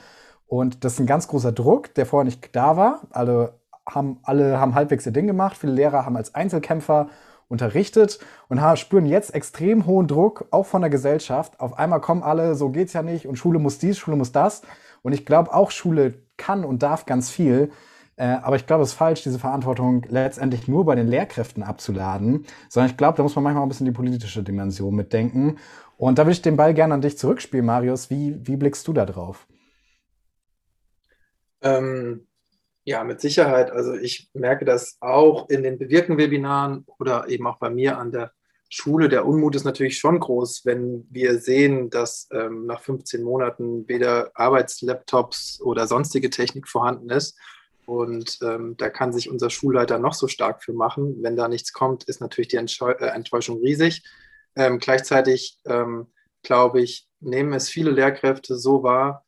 Und 0.47 0.85
das 0.85 0.95
ist 0.95 1.01
ein 1.01 1.07
ganz 1.07 1.29
großer 1.29 1.53
Druck, 1.53 1.95
der 1.95 2.07
vorher 2.07 2.25
nicht 2.25 2.55
da 2.55 2.77
war. 2.77 3.03
Alle 3.11 3.61
haben 3.89 4.19
alle 4.23 4.61
haben 4.61 4.75
halbwegs 4.75 5.07
ihr 5.07 5.13
Ding 5.13 5.27
gemacht. 5.27 5.57
Viele 5.57 5.73
Lehrer 5.73 6.05
haben 6.05 6.17
als 6.17 6.35
Einzelkämpfer 6.35 7.09
unterrichtet 7.49 8.19
und 8.49 8.61
spüren 8.77 9.07
jetzt 9.07 9.35
extrem 9.35 9.87
hohen 9.87 10.07
Druck, 10.07 10.47
auch 10.51 10.67
von 10.67 10.83
der 10.83 10.91
Gesellschaft. 10.91 11.59
Auf 11.61 11.79
einmal 11.79 12.01
kommen 12.01 12.23
alle, 12.23 12.55
so 12.55 12.69
geht's 12.69 12.93
ja 12.93 13.03
nicht 13.03 13.27
und 13.27 13.37
Schule 13.37 13.59
muss 13.59 13.79
dies, 13.79 13.99
Schule 13.99 14.17
muss 14.17 14.33
das. 14.33 14.63
Und 15.03 15.13
ich 15.13 15.25
glaube, 15.25 15.55
auch 15.55 15.71
Schule 15.71 16.15
kann 16.37 16.65
und 16.65 16.83
darf 16.83 17.07
ganz 17.07 17.31
viel. 17.31 17.71
Äh, 18.17 18.37
aber 18.43 18.57
ich 18.57 18.67
glaube, 18.67 18.83
es 18.83 18.91
ist 18.91 18.95
falsch, 18.95 19.23
diese 19.23 19.39
Verantwortung 19.39 20.05
letztendlich 20.09 20.69
nur 20.69 20.85
bei 20.85 20.95
den 20.95 21.07
Lehrkräften 21.07 21.63
abzuladen, 21.63 22.45
sondern 22.69 22.91
ich 22.91 22.97
glaube, 22.97 23.17
da 23.17 23.23
muss 23.23 23.35
man 23.37 23.45
manchmal 23.45 23.65
ein 23.65 23.69
bisschen 23.69 23.87
die 23.87 23.93
politische 23.93 24.43
Dimension 24.43 24.95
mitdenken. 24.95 25.57
Und 25.97 26.19
da 26.19 26.25
würde 26.25 26.33
ich 26.33 26.43
den 26.43 26.57
Ball 26.57 26.75
gerne 26.75 26.95
an 26.95 27.01
dich 27.01 27.17
zurückspielen, 27.17 27.65
Marius. 27.65 28.11
Wie, 28.11 28.37
wie 28.47 28.57
blickst 28.57 28.87
du 28.87 28.93
da 28.93 29.07
drauf? 29.07 29.47
Ähm, 31.63 32.28
ja, 32.89 33.05
mit 33.05 33.21
Sicherheit. 33.21 33.71
Also 33.71 33.93
ich 33.93 34.31
merke 34.33 34.65
das 34.65 34.97
auch 35.01 35.51
in 35.51 35.63
den 35.63 35.79
Bewirken-Webinaren 35.79 36.87
oder 36.99 37.29
eben 37.29 37.47
auch 37.47 37.59
bei 37.59 37.69
mir 37.69 37.99
an 37.99 38.13
der 38.13 38.33
Schule. 38.71 39.11
Der 39.11 39.27
Unmut 39.27 39.55
ist 39.57 39.65
natürlich 39.65 39.99
schon 39.99 40.19
groß, 40.19 40.63
wenn 40.65 41.07
wir 41.11 41.39
sehen, 41.39 41.91
dass 41.91 42.29
ähm, 42.33 42.65
nach 42.65 42.81
15 42.81 43.23
Monaten 43.23 43.87
weder 43.89 44.31
Arbeitslaptops 44.33 45.61
oder 45.61 45.87
sonstige 45.87 46.31
Technik 46.31 46.67
vorhanden 46.67 47.11
ist. 47.11 47.39
Und 47.85 48.39
ähm, 48.41 48.75
da 48.79 48.89
kann 48.89 49.13
sich 49.13 49.29
unser 49.29 49.51
Schulleiter 49.51 49.99
noch 49.99 50.15
so 50.15 50.27
stark 50.27 50.65
für 50.65 50.73
machen. 50.73 51.19
Wenn 51.21 51.37
da 51.37 51.47
nichts 51.47 51.75
kommt, 51.75 52.05
ist 52.05 52.23
natürlich 52.23 52.49
die 52.49 52.57
äh, 52.57 53.07
Enttäuschung 53.09 53.59
riesig. 53.59 54.03
Ähm, 54.57 54.79
gleichzeitig, 54.79 55.59
ähm, 55.67 56.07
glaube 56.43 56.81
ich, 56.81 57.07
nehmen 57.21 57.53
es 57.53 57.69
viele 57.69 57.91
Lehrkräfte 57.91 58.57
so 58.57 58.83
wahr, 58.83 59.27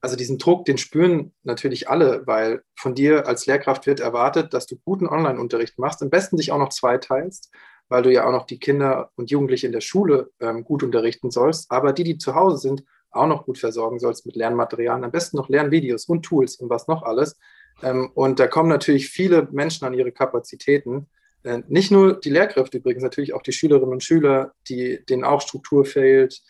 also 0.00 0.16
diesen 0.16 0.38
Druck, 0.38 0.64
den 0.64 0.78
spüren 0.78 1.32
natürlich 1.42 1.88
alle, 1.88 2.26
weil 2.26 2.62
von 2.76 2.94
dir 2.94 3.26
als 3.26 3.46
Lehrkraft 3.46 3.86
wird 3.86 4.00
erwartet, 4.00 4.54
dass 4.54 4.66
du 4.66 4.76
guten 4.84 5.08
Online-Unterricht 5.08 5.78
machst, 5.78 6.02
am 6.02 6.10
besten 6.10 6.36
dich 6.36 6.52
auch 6.52 6.58
noch 6.58 6.68
zweiteilst, 6.68 7.50
weil 7.88 8.02
du 8.02 8.12
ja 8.12 8.26
auch 8.26 8.32
noch 8.32 8.46
die 8.46 8.58
Kinder 8.58 9.10
und 9.16 9.30
Jugendliche 9.30 9.66
in 9.66 9.72
der 9.72 9.80
Schule 9.80 10.30
ähm, 10.40 10.64
gut 10.64 10.82
unterrichten 10.82 11.30
sollst. 11.30 11.70
Aber 11.70 11.92
die, 11.92 12.04
die 12.04 12.18
zu 12.18 12.34
Hause 12.34 12.58
sind, 12.58 12.84
auch 13.10 13.26
noch 13.26 13.46
gut 13.46 13.58
versorgen 13.58 13.98
sollst 13.98 14.26
mit 14.26 14.36
Lernmaterialien, 14.36 15.04
am 15.04 15.10
besten 15.10 15.36
noch 15.36 15.48
Lernvideos 15.48 16.06
und 16.06 16.22
Tools 16.22 16.56
und 16.56 16.70
was 16.70 16.88
noch 16.88 17.02
alles. 17.02 17.36
Ähm, 17.82 18.10
und 18.14 18.38
da 18.40 18.46
kommen 18.46 18.68
natürlich 18.68 19.08
viele 19.08 19.48
Menschen 19.50 19.86
an 19.86 19.94
ihre 19.94 20.12
Kapazitäten. 20.12 21.08
Äh, 21.42 21.62
nicht 21.68 21.90
nur 21.90 22.20
die 22.20 22.30
Lehrkräfte 22.30 22.78
übrigens, 22.78 23.02
natürlich 23.02 23.34
auch 23.34 23.42
die 23.42 23.52
Schülerinnen 23.52 23.92
und 23.92 24.04
Schüler, 24.04 24.52
die, 24.68 25.04
denen 25.06 25.24
auch 25.24 25.40
Struktur 25.40 25.84
fehlt. 25.84 26.42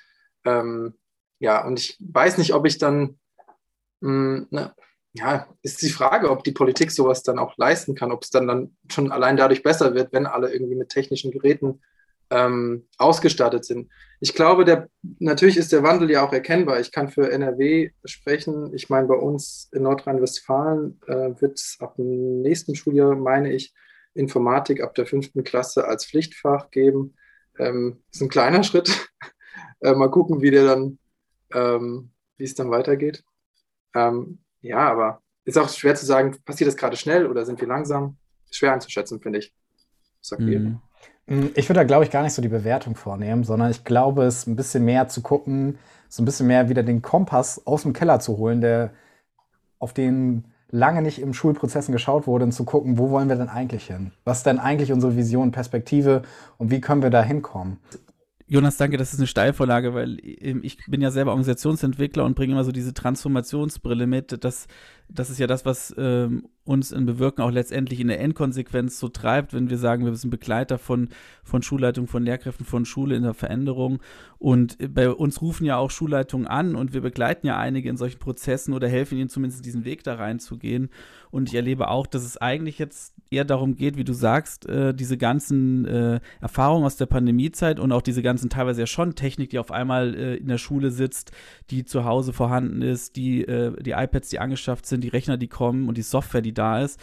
Ähm, 0.44 0.94
ja, 1.38 1.64
und 1.64 1.78
ich 1.78 1.96
weiß 2.00 2.38
nicht, 2.38 2.54
ob 2.54 2.66
ich 2.66 2.78
dann, 2.78 3.18
hm, 4.00 4.46
ne, 4.50 4.74
ja, 5.12 5.48
ist 5.62 5.82
die 5.82 5.90
Frage, 5.90 6.30
ob 6.30 6.44
die 6.44 6.52
Politik 6.52 6.90
sowas 6.90 7.22
dann 7.22 7.38
auch 7.38 7.56
leisten 7.56 7.94
kann, 7.94 8.12
ob 8.12 8.22
es 8.22 8.30
dann, 8.30 8.46
dann 8.46 8.76
schon 8.90 9.10
allein 9.10 9.36
dadurch 9.36 9.62
besser 9.62 9.94
wird, 9.94 10.12
wenn 10.12 10.26
alle 10.26 10.52
irgendwie 10.52 10.76
mit 10.76 10.90
technischen 10.90 11.30
Geräten 11.30 11.80
ähm, 12.30 12.86
ausgestattet 12.98 13.64
sind. 13.64 13.90
Ich 14.20 14.34
glaube, 14.34 14.64
der, 14.64 14.88
natürlich 15.18 15.56
ist 15.56 15.72
der 15.72 15.82
Wandel 15.82 16.10
ja 16.10 16.26
auch 16.26 16.32
erkennbar. 16.32 16.78
Ich 16.80 16.92
kann 16.92 17.08
für 17.08 17.30
NRW 17.30 17.90
sprechen. 18.04 18.74
Ich 18.74 18.90
meine, 18.90 19.08
bei 19.08 19.14
uns 19.14 19.68
in 19.72 19.82
Nordrhein-Westfalen 19.82 21.00
äh, 21.06 21.40
wird 21.40 21.58
es 21.58 21.76
ab 21.80 21.96
dem 21.96 22.42
nächsten 22.42 22.74
Schuljahr, 22.74 23.16
meine 23.16 23.52
ich, 23.52 23.72
Informatik 24.14 24.82
ab 24.82 24.94
der 24.94 25.06
fünften 25.06 25.44
Klasse 25.44 25.86
als 25.86 26.04
Pflichtfach 26.04 26.70
geben. 26.70 27.14
Ähm, 27.58 28.02
ist 28.12 28.20
ein 28.20 28.28
kleiner 28.28 28.62
Schritt. 28.62 29.10
äh, 29.80 29.94
mal 29.94 30.10
gucken, 30.10 30.42
wie 30.42 30.50
der 30.50 30.64
dann, 30.64 30.98
ähm, 31.52 32.10
wie 32.36 32.44
es 32.44 32.54
dann 32.54 32.70
weitergeht. 32.70 33.24
Ähm, 33.94 34.38
ja, 34.60 34.78
aber 34.90 35.22
ist 35.44 35.58
auch 35.58 35.68
schwer 35.68 35.94
zu 35.94 36.06
sagen, 36.06 36.36
passiert 36.44 36.68
das 36.68 36.76
gerade 36.76 36.96
schnell 36.96 37.26
oder 37.26 37.44
sind 37.44 37.60
wir 37.60 37.68
langsam? 37.68 38.16
Schwer 38.50 38.72
einzuschätzen, 38.72 39.20
finde 39.20 39.40
ich. 39.40 39.52
sagt 40.20 40.42
mhm. 40.42 40.80
Mm, 41.26 41.46
ich 41.54 41.68
würde 41.68 41.80
da, 41.80 41.84
glaube 41.84 42.04
ich, 42.04 42.10
gar 42.10 42.22
nicht 42.22 42.32
so 42.32 42.42
die 42.42 42.48
Bewertung 42.48 42.94
vornehmen, 42.94 43.44
sondern 43.44 43.70
ich 43.70 43.84
glaube, 43.84 44.24
es 44.24 44.46
ein 44.46 44.56
bisschen 44.56 44.84
mehr 44.84 45.08
zu 45.08 45.22
gucken, 45.22 45.78
so 46.08 46.22
ein 46.22 46.24
bisschen 46.24 46.46
mehr 46.46 46.68
wieder 46.68 46.82
den 46.82 47.02
Kompass 47.02 47.66
aus 47.66 47.82
dem 47.82 47.92
Keller 47.92 48.20
zu 48.20 48.38
holen, 48.38 48.60
der 48.60 48.92
auf 49.78 49.92
den 49.92 50.44
lange 50.70 51.02
nicht 51.02 51.20
im 51.20 51.32
Schulprozessen 51.32 51.92
geschaut 51.92 52.26
wurde, 52.26 52.44
und 52.44 52.52
zu 52.52 52.64
gucken, 52.64 52.98
wo 52.98 53.10
wollen 53.10 53.28
wir 53.28 53.36
denn 53.36 53.48
eigentlich 53.48 53.86
hin? 53.86 54.12
Was 54.24 54.38
ist 54.38 54.46
denn 54.46 54.58
eigentlich 54.58 54.92
unsere 54.92 55.16
Vision, 55.16 55.50
Perspektive 55.50 56.22
und 56.58 56.70
wie 56.70 56.80
können 56.80 57.02
wir 57.02 57.10
da 57.10 57.22
hinkommen? 57.22 57.78
Jonas, 58.50 58.78
danke, 58.78 58.96
das 58.96 59.12
ist 59.12 59.18
eine 59.18 59.26
Steilvorlage, 59.26 59.92
weil 59.92 60.18
ähm, 60.22 60.60
ich 60.62 60.78
bin 60.86 61.02
ja 61.02 61.10
selber 61.10 61.32
Organisationsentwickler 61.32 62.24
und 62.24 62.34
bringe 62.34 62.54
immer 62.54 62.64
so 62.64 62.72
diese 62.72 62.94
Transformationsbrille 62.94 64.06
mit. 64.06 64.42
Das, 64.42 64.66
das 65.08 65.30
ist 65.30 65.38
ja 65.38 65.46
das, 65.46 65.64
was 65.64 65.94
ähm, 65.96 66.48
uns 66.64 66.92
in 66.92 67.06
Bewirken 67.06 67.40
auch 67.42 67.50
letztendlich 67.50 67.98
in 67.98 68.08
der 68.08 68.20
Endkonsequenz 68.20 68.98
so 68.98 69.08
treibt, 69.08 69.54
wenn 69.54 69.70
wir 69.70 69.78
sagen, 69.78 70.04
wir 70.04 70.14
sind 70.14 70.28
Begleiter 70.30 70.76
von, 70.76 71.08
von 71.42 71.62
Schulleitung, 71.62 72.06
von 72.06 72.22
Lehrkräften, 72.22 72.66
von 72.66 72.84
Schule 72.84 73.16
in 73.16 73.22
der 73.22 73.32
Veränderung. 73.32 74.00
Und 74.38 74.76
bei 74.94 75.10
uns 75.10 75.40
rufen 75.40 75.64
ja 75.64 75.78
auch 75.78 75.90
Schulleitungen 75.90 76.46
an 76.46 76.76
und 76.76 76.92
wir 76.92 77.00
begleiten 77.00 77.46
ja 77.46 77.56
einige 77.58 77.88
in 77.88 77.96
solchen 77.96 78.18
Prozessen 78.18 78.74
oder 78.74 78.86
helfen 78.86 79.16
ihnen 79.16 79.30
zumindest 79.30 79.64
diesen 79.64 79.86
Weg 79.86 80.04
da 80.04 80.14
reinzugehen. 80.14 80.90
Und 81.30 81.48
ich 81.48 81.54
erlebe 81.54 81.88
auch, 81.88 82.06
dass 82.06 82.24
es 82.24 82.36
eigentlich 82.36 82.78
jetzt 82.78 83.14
eher 83.30 83.44
darum 83.44 83.76
geht, 83.76 83.96
wie 83.96 84.04
du 84.04 84.12
sagst, 84.12 84.66
äh, 84.66 84.94
diese 84.94 85.18
ganzen 85.18 85.84
äh, 85.86 86.20
Erfahrungen 86.40 86.84
aus 86.84 86.96
der 86.96 87.06
Pandemiezeit 87.06 87.80
und 87.80 87.92
auch 87.92 88.02
diese 88.02 88.22
ganzen 88.22 88.48
teilweise 88.48 88.80
ja 88.80 88.86
schon 88.86 89.14
Technik, 89.14 89.50
die 89.50 89.58
auf 89.58 89.70
einmal 89.70 90.14
äh, 90.14 90.36
in 90.36 90.48
der 90.48 90.58
Schule 90.58 90.90
sitzt, 90.90 91.32
die 91.70 91.84
zu 91.84 92.04
Hause 92.04 92.32
vorhanden 92.32 92.82
ist, 92.82 93.16
die, 93.16 93.42
äh, 93.42 93.72
die 93.82 93.92
iPads, 93.92 94.30
die 94.30 94.38
angeschafft 94.38 94.86
sind, 94.86 94.97
die 95.00 95.08
Rechner, 95.08 95.36
die 95.36 95.48
kommen 95.48 95.88
und 95.88 95.96
die 95.96 96.02
Software, 96.02 96.42
die 96.42 96.54
da 96.54 96.82
ist, 96.82 97.00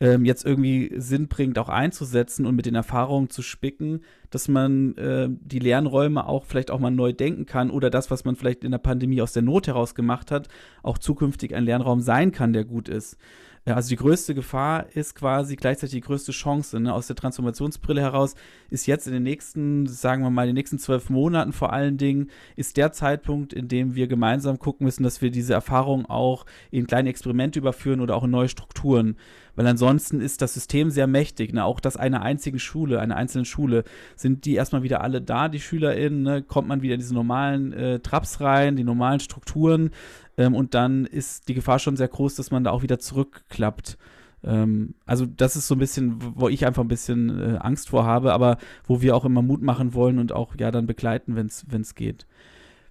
ähm, 0.00 0.24
jetzt 0.24 0.44
irgendwie 0.44 0.92
sinnbringend 0.96 1.58
auch 1.58 1.68
einzusetzen 1.68 2.46
und 2.46 2.56
mit 2.56 2.66
den 2.66 2.74
Erfahrungen 2.74 3.30
zu 3.30 3.42
spicken, 3.42 4.00
dass 4.30 4.48
man 4.48 4.96
äh, 4.96 5.28
die 5.30 5.60
Lernräume 5.60 6.26
auch 6.26 6.44
vielleicht 6.44 6.70
auch 6.70 6.80
mal 6.80 6.90
neu 6.90 7.12
denken 7.12 7.46
kann 7.46 7.70
oder 7.70 7.90
das, 7.90 8.10
was 8.10 8.24
man 8.24 8.36
vielleicht 8.36 8.64
in 8.64 8.72
der 8.72 8.78
Pandemie 8.78 9.22
aus 9.22 9.32
der 9.32 9.42
Not 9.42 9.66
heraus 9.66 9.94
gemacht 9.94 10.30
hat, 10.30 10.48
auch 10.82 10.98
zukünftig 10.98 11.54
ein 11.54 11.64
Lernraum 11.64 12.00
sein 12.00 12.32
kann, 12.32 12.52
der 12.52 12.64
gut 12.64 12.88
ist. 12.88 13.16
Ja, 13.66 13.76
also 13.76 13.88
die 13.88 13.96
größte 13.96 14.34
Gefahr 14.34 14.94
ist 14.94 15.14
quasi 15.14 15.56
gleichzeitig 15.56 15.94
die 15.94 16.02
größte 16.02 16.32
Chance. 16.32 16.78
Ne? 16.80 16.92
Aus 16.92 17.06
der 17.06 17.16
Transformationsbrille 17.16 18.02
heraus 18.02 18.34
ist 18.68 18.86
jetzt 18.86 19.06
in 19.06 19.14
den 19.14 19.22
nächsten, 19.22 19.86
sagen 19.86 20.22
wir 20.22 20.28
mal, 20.28 20.44
den 20.44 20.54
nächsten 20.54 20.78
zwölf 20.78 21.08
Monaten 21.08 21.54
vor 21.54 21.72
allen 21.72 21.96
Dingen, 21.96 22.28
ist 22.56 22.76
der 22.76 22.92
Zeitpunkt, 22.92 23.54
in 23.54 23.68
dem 23.68 23.94
wir 23.94 24.06
gemeinsam 24.06 24.58
gucken 24.58 24.84
müssen, 24.84 25.02
dass 25.02 25.22
wir 25.22 25.30
diese 25.30 25.54
Erfahrung 25.54 26.04
auch 26.04 26.44
in 26.70 26.86
kleine 26.86 27.08
Experimente 27.08 27.58
überführen 27.58 28.02
oder 28.02 28.16
auch 28.16 28.24
in 28.24 28.32
neue 28.32 28.50
Strukturen. 28.50 29.16
Weil 29.56 29.66
ansonsten 29.66 30.20
ist 30.20 30.42
das 30.42 30.52
System 30.52 30.90
sehr 30.90 31.06
mächtig. 31.06 31.54
Ne? 31.54 31.64
Auch 31.64 31.80
das 31.80 31.96
einer 31.96 32.20
einzigen 32.20 32.58
Schule, 32.58 33.00
einer 33.00 33.16
einzelnen 33.16 33.46
Schule, 33.46 33.84
sind 34.14 34.44
die 34.44 34.56
erstmal 34.56 34.82
wieder 34.82 35.00
alle 35.00 35.22
da, 35.22 35.48
die 35.48 35.60
SchülerInnen, 35.60 36.22
ne? 36.22 36.42
kommt 36.42 36.68
man 36.68 36.82
wieder 36.82 36.94
in 36.94 37.00
diese 37.00 37.14
normalen 37.14 37.72
äh, 37.72 38.00
Traps 38.00 38.42
rein, 38.42 38.76
die 38.76 38.84
normalen 38.84 39.20
Strukturen. 39.20 39.90
Ähm, 40.36 40.54
und 40.54 40.74
dann 40.74 41.04
ist 41.04 41.48
die 41.48 41.54
Gefahr 41.54 41.78
schon 41.78 41.96
sehr 41.96 42.08
groß, 42.08 42.34
dass 42.34 42.50
man 42.50 42.64
da 42.64 42.70
auch 42.70 42.82
wieder 42.82 42.98
zurückklappt. 42.98 43.98
Ähm, 44.44 44.94
also 45.06 45.26
das 45.26 45.56
ist 45.56 45.68
so 45.68 45.74
ein 45.74 45.78
bisschen, 45.78 46.16
wo 46.36 46.48
ich 46.48 46.66
einfach 46.66 46.82
ein 46.82 46.88
bisschen 46.88 47.38
äh, 47.38 47.58
Angst 47.58 47.88
vor 47.88 48.04
habe, 48.04 48.32
aber 48.32 48.58
wo 48.86 49.00
wir 49.00 49.16
auch 49.16 49.24
immer 49.24 49.42
Mut 49.42 49.62
machen 49.62 49.94
wollen 49.94 50.18
und 50.18 50.32
auch 50.32 50.54
ja 50.58 50.70
dann 50.70 50.86
begleiten, 50.86 51.36
wenn 51.36 51.46
es 51.46 51.94
geht. 51.94 52.26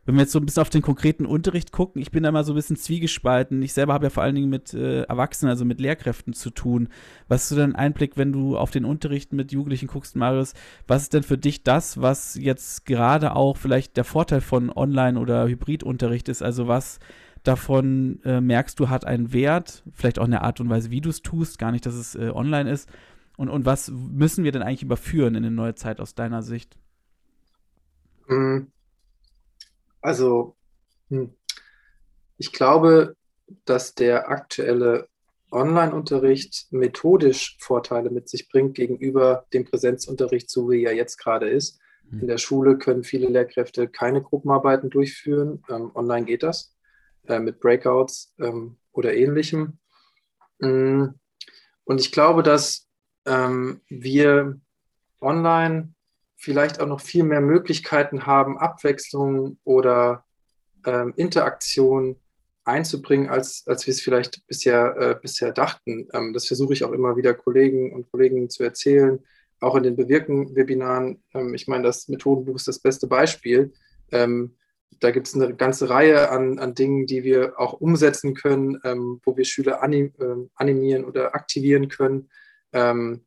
Wenn 0.06 0.15
wir 0.15 0.23
jetzt 0.23 0.34
so 0.34 0.39
ein 0.39 0.45
bisschen 0.45 0.62
auf 0.62 0.69
den 0.69 0.82
konkreten 0.82 1.25
Unterricht 1.25 1.71
gucken, 1.71 2.01
ich 2.01 2.12
bin 2.12 2.23
da 2.23 2.32
mal 2.32 2.43
so 2.43 2.51
ein 2.51 2.58
bisschen 2.58 2.75
zwiegespalten. 2.75 3.62
Ich 3.62 3.71
selber 3.71 3.93
habe 3.93 4.08
ja 4.08 4.10
vor 4.10 4.21
allen 4.21 4.36
Dingen 4.36 4.49
mit 4.49 4.73
äh, 4.73 5.03
Erwachsenen, 5.03 5.49
also 5.49 5.63
mit 5.63 5.79
Lehrkräften 5.79 6.34
zu 6.34 6.49
tun. 6.49 6.89
Was 7.29 7.43
ist 7.43 7.49
so 7.49 7.56
dein 7.56 7.75
Einblick, 7.75 8.17
wenn 8.17 8.34
du 8.34 8.58
auf 8.58 8.69
den 8.69 8.84
Unterricht 8.84 9.32
mit 9.32 9.53
Jugendlichen 9.53 9.88
guckst, 9.88 10.17
Marius? 10.17 10.56
Was 10.88 11.03
ist 11.03 11.13
denn 11.13 11.23
für 11.23 11.38
dich 11.38 11.63
das, 11.63 12.01
was 12.01 12.36
jetzt 12.36 12.86
gerade 12.86 13.34
auch 13.34 13.56
vielleicht 13.56 13.95
der 13.95 14.03
Vorteil 14.03 14.41
von 14.41 14.69
Online- 14.69 15.17
oder 15.17 15.47
Hybridunterricht 15.47 16.27
ist? 16.27 16.43
Also 16.43 16.67
was 16.67 16.99
davon 17.43 18.21
äh, 18.23 18.41
merkst 18.41 18.79
du, 18.79 18.89
hat 18.89 19.06
einen 19.06 19.34
Wert, 19.34 19.84
vielleicht 19.91 20.17
auch 20.19 20.25
eine 20.25 20.41
Art 20.41 20.60
und 20.60 20.69
Weise, 20.69 20.91
wie 20.91 21.01
du 21.01 21.10
es 21.10 21.21
tust, 21.21 21.60
gar 21.60 21.71
nicht, 21.71 21.86
dass 21.86 21.93
es 21.93 22.15
äh, 22.15 22.29
online 22.29 22.71
ist. 22.71 22.89
Und, 23.38 23.49
und 23.49 23.65
was 23.65 23.91
müssen 23.91 24.43
wir 24.43 24.51
denn 24.51 24.62
eigentlich 24.62 24.84
überführen 24.84 25.36
in 25.36 25.45
eine 25.45 25.53
neue 25.53 25.75
Zeit 25.75 25.99
aus 25.99 26.15
deiner 26.15 26.41
Sicht? 26.41 26.77
Hm. 28.27 28.67
Also, 30.01 30.56
hm. 31.10 31.34
ich 32.38 32.53
glaube, 32.53 33.15
dass 33.65 33.95
der 33.95 34.29
aktuelle 34.29 35.10
Online-Unterricht 35.51 36.67
methodisch 36.71 37.58
Vorteile 37.60 38.10
mit 38.10 38.29
sich 38.29 38.49
bringt 38.49 38.75
gegenüber 38.75 39.45
dem 39.53 39.65
Präsenzunterricht, 39.65 40.49
so 40.49 40.69
wie 40.69 40.84
er 40.84 40.95
jetzt 40.95 41.17
gerade 41.17 41.49
ist. 41.49 41.79
Hm. 42.10 42.21
In 42.21 42.27
der 42.27 42.38
Schule 42.38 42.77
können 42.77 43.03
viele 43.03 43.27
Lehrkräfte 43.27 43.88
keine 43.88 44.21
Gruppenarbeiten 44.21 44.89
durchführen. 44.89 45.63
Ähm, 45.69 45.91
online 45.93 46.25
geht 46.25 46.43
das 46.43 46.73
äh, 47.28 47.40
mit 47.40 47.60
Breakouts 47.60 48.34
ähm, 48.40 48.78
oder 48.92 49.14
ähnlichem. 49.14 49.80
Mm, 50.60 51.06
und 51.86 52.02
ich 52.02 52.12
glaube, 52.12 52.44
dass 52.44 52.88
ähm, 53.26 53.82
wir 53.90 54.60
online 55.22 55.94
vielleicht 56.36 56.80
auch 56.80 56.88
noch 56.88 57.02
viel 57.02 57.24
mehr 57.24 57.42
Möglichkeiten 57.42 58.26
haben, 58.26 58.58
Abwechslung 58.58 59.58
oder 59.64 60.26
ähm, 60.86 61.14
Interaktion 61.16 62.18
einzubringen, 62.66 63.30
als, 63.30 63.64
als 63.68 63.88
wir 63.88 63.94
es 63.94 64.02
vielleicht 64.02 64.46
bisher, 64.48 64.96
äh, 64.98 65.16
bisher 65.22 65.52
dachten. 65.52 66.08
Ähm, 66.14 66.34
das 66.34 66.48
versuche 66.48 66.74
ich 66.74 66.84
auch 66.84 66.92
immer 66.92 67.16
wieder 67.16 67.34
Kollegen 67.34 67.94
und 67.94 68.10
Kolleginnen 68.12 68.50
zu 68.50 68.64
erzählen, 68.64 69.20
auch 69.60 69.76
in 69.76 69.84
den 69.84 69.96
Bewirken-Webinaren. 69.96 71.24
Ähm, 71.34 71.54
ich 71.54 71.68
meine, 71.68 71.84
das 71.84 72.08
Methodenbuch 72.08 72.56
ist 72.56 72.68
das 72.68 72.80
beste 72.80 73.08
Beispiel. 73.08 73.74
Ähm, 74.12 74.56
da 74.99 75.12
gibt 75.12 75.27
es 75.27 75.36
eine 75.36 75.56
ganze 75.56 75.89
Reihe 75.89 76.29
an, 76.29 76.60
an 76.60 76.73
Dingen, 76.73 77.06
die 77.06 77.23
wir 77.23 77.60
auch 77.60 77.73
umsetzen 77.73 78.34
können, 78.34 78.79
ähm, 78.84 79.21
wo 79.23 79.38
wir 79.38 79.45
Schüler 79.45 79.82
anim, 79.82 80.13
äh, 80.19 80.47
animieren 80.56 81.06
oder 81.06 81.36
aktivieren 81.36 81.89
können. 81.89 82.29
Ähm, 82.71 83.25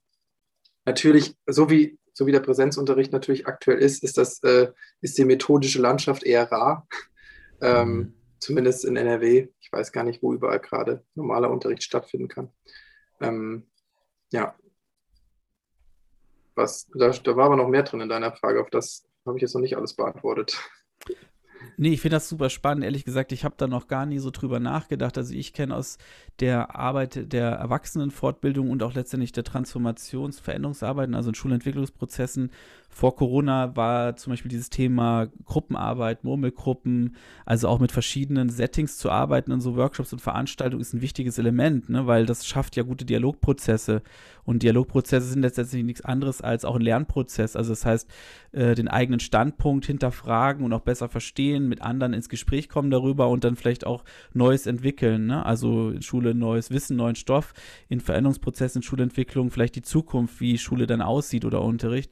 natürlich, 0.84 1.36
so 1.46 1.70
wie, 1.70 1.98
so 2.12 2.26
wie 2.26 2.32
der 2.32 2.40
Präsenzunterricht 2.40 3.12
natürlich 3.12 3.46
aktuell 3.46 3.78
ist, 3.78 4.02
ist, 4.02 4.18
das, 4.18 4.42
äh, 4.42 4.72
ist 5.00 5.18
die 5.18 5.24
methodische 5.24 5.80
Landschaft 5.80 6.22
eher 6.22 6.50
rar. 6.50 6.86
Ähm, 7.62 7.88
mhm. 7.88 8.14
Zumindest 8.38 8.84
in 8.84 8.96
NRW. 8.96 9.48
Ich 9.60 9.72
weiß 9.72 9.90
gar 9.90 10.04
nicht, 10.04 10.22
wo 10.22 10.34
überall 10.34 10.60
gerade 10.60 11.02
normaler 11.14 11.50
Unterricht 11.50 11.82
stattfinden 11.82 12.28
kann. 12.28 12.52
Ähm, 13.18 13.66
ja. 14.30 14.54
Was, 16.54 16.86
da, 16.94 17.08
da 17.08 17.34
war 17.34 17.46
aber 17.46 17.56
noch 17.56 17.68
mehr 17.68 17.82
drin 17.82 18.02
in 18.02 18.10
deiner 18.10 18.36
Frage, 18.36 18.60
auf 18.60 18.68
das 18.68 19.08
habe 19.24 19.38
ich 19.38 19.42
jetzt 19.42 19.54
noch 19.54 19.62
nicht 19.62 19.78
alles 19.78 19.94
beantwortet. 19.94 20.58
Nee, 21.78 21.92
ich 21.92 22.00
finde 22.00 22.16
das 22.16 22.28
super 22.28 22.48
spannend. 22.48 22.84
Ehrlich 22.84 23.04
gesagt, 23.04 23.32
ich 23.32 23.44
habe 23.44 23.54
da 23.58 23.66
noch 23.66 23.86
gar 23.86 24.06
nie 24.06 24.18
so 24.18 24.30
drüber 24.30 24.60
nachgedacht. 24.60 25.18
Also 25.18 25.34
ich 25.34 25.52
kenne 25.52 25.76
aus 25.76 25.98
der 26.40 26.74
Arbeit 26.74 27.32
der 27.32 27.50
Erwachsenenfortbildung 27.50 28.70
und 28.70 28.82
auch 28.82 28.94
letztendlich 28.94 29.32
der 29.32 29.44
Transformations-, 29.44 30.40
Veränderungsarbeiten, 30.40 31.14
also 31.14 31.28
in 31.30 31.34
Schulentwicklungsprozessen, 31.34 32.50
vor 32.96 33.14
Corona 33.14 33.76
war 33.76 34.16
zum 34.16 34.32
Beispiel 34.32 34.48
dieses 34.48 34.70
Thema 34.70 35.28
Gruppenarbeit, 35.44 36.24
Murmelgruppen, 36.24 37.14
also 37.44 37.68
auch 37.68 37.78
mit 37.78 37.92
verschiedenen 37.92 38.48
Settings 38.48 38.96
zu 38.96 39.10
arbeiten 39.10 39.52
in 39.52 39.60
so 39.60 39.76
Workshops 39.76 40.14
und 40.14 40.20
Veranstaltungen 40.20 40.80
ist 40.80 40.94
ein 40.94 41.02
wichtiges 41.02 41.36
Element, 41.36 41.90
ne? 41.90 42.06
weil 42.06 42.24
das 42.24 42.46
schafft 42.46 42.74
ja 42.74 42.84
gute 42.84 43.04
Dialogprozesse. 43.04 44.00
Und 44.44 44.62
Dialogprozesse 44.62 45.26
sind 45.26 45.42
letztendlich 45.42 45.84
nichts 45.84 46.00
anderes 46.06 46.40
als 46.40 46.64
auch 46.64 46.76
ein 46.76 46.80
Lernprozess. 46.80 47.54
Also 47.54 47.72
das 47.72 47.84
heißt, 47.84 48.10
äh, 48.52 48.74
den 48.74 48.88
eigenen 48.88 49.20
Standpunkt 49.20 49.84
hinterfragen 49.84 50.64
und 50.64 50.72
auch 50.72 50.80
besser 50.80 51.10
verstehen, 51.10 51.68
mit 51.68 51.82
anderen 51.82 52.14
ins 52.14 52.30
Gespräch 52.30 52.70
kommen 52.70 52.90
darüber 52.90 53.28
und 53.28 53.44
dann 53.44 53.56
vielleicht 53.56 53.86
auch 53.86 54.04
Neues 54.32 54.64
entwickeln. 54.64 55.26
Ne? 55.26 55.44
Also 55.44 55.90
in 55.90 56.00
Schule 56.00 56.34
neues 56.34 56.70
Wissen, 56.70 56.96
neuen 56.96 57.16
Stoff, 57.16 57.52
in 57.90 58.00
Veränderungsprozessen, 58.00 58.78
in 58.78 58.84
Schulentwicklung, 58.84 59.50
vielleicht 59.50 59.76
die 59.76 59.82
Zukunft, 59.82 60.40
wie 60.40 60.56
Schule 60.56 60.86
dann 60.86 61.02
aussieht 61.02 61.44
oder 61.44 61.60
Unterricht. 61.60 62.10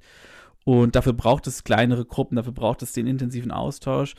Und 0.65 0.97
dafür 0.97 1.13
braucht 1.13 1.47
es 1.47 1.63
kleinere 1.63 2.07
Gruppen, 2.07 2.37
dafür 2.37 2.53
braucht 2.53 2.83
es 2.83 2.93
den 2.93 3.07
intensiven 3.07 3.51
Austausch. 3.51 4.15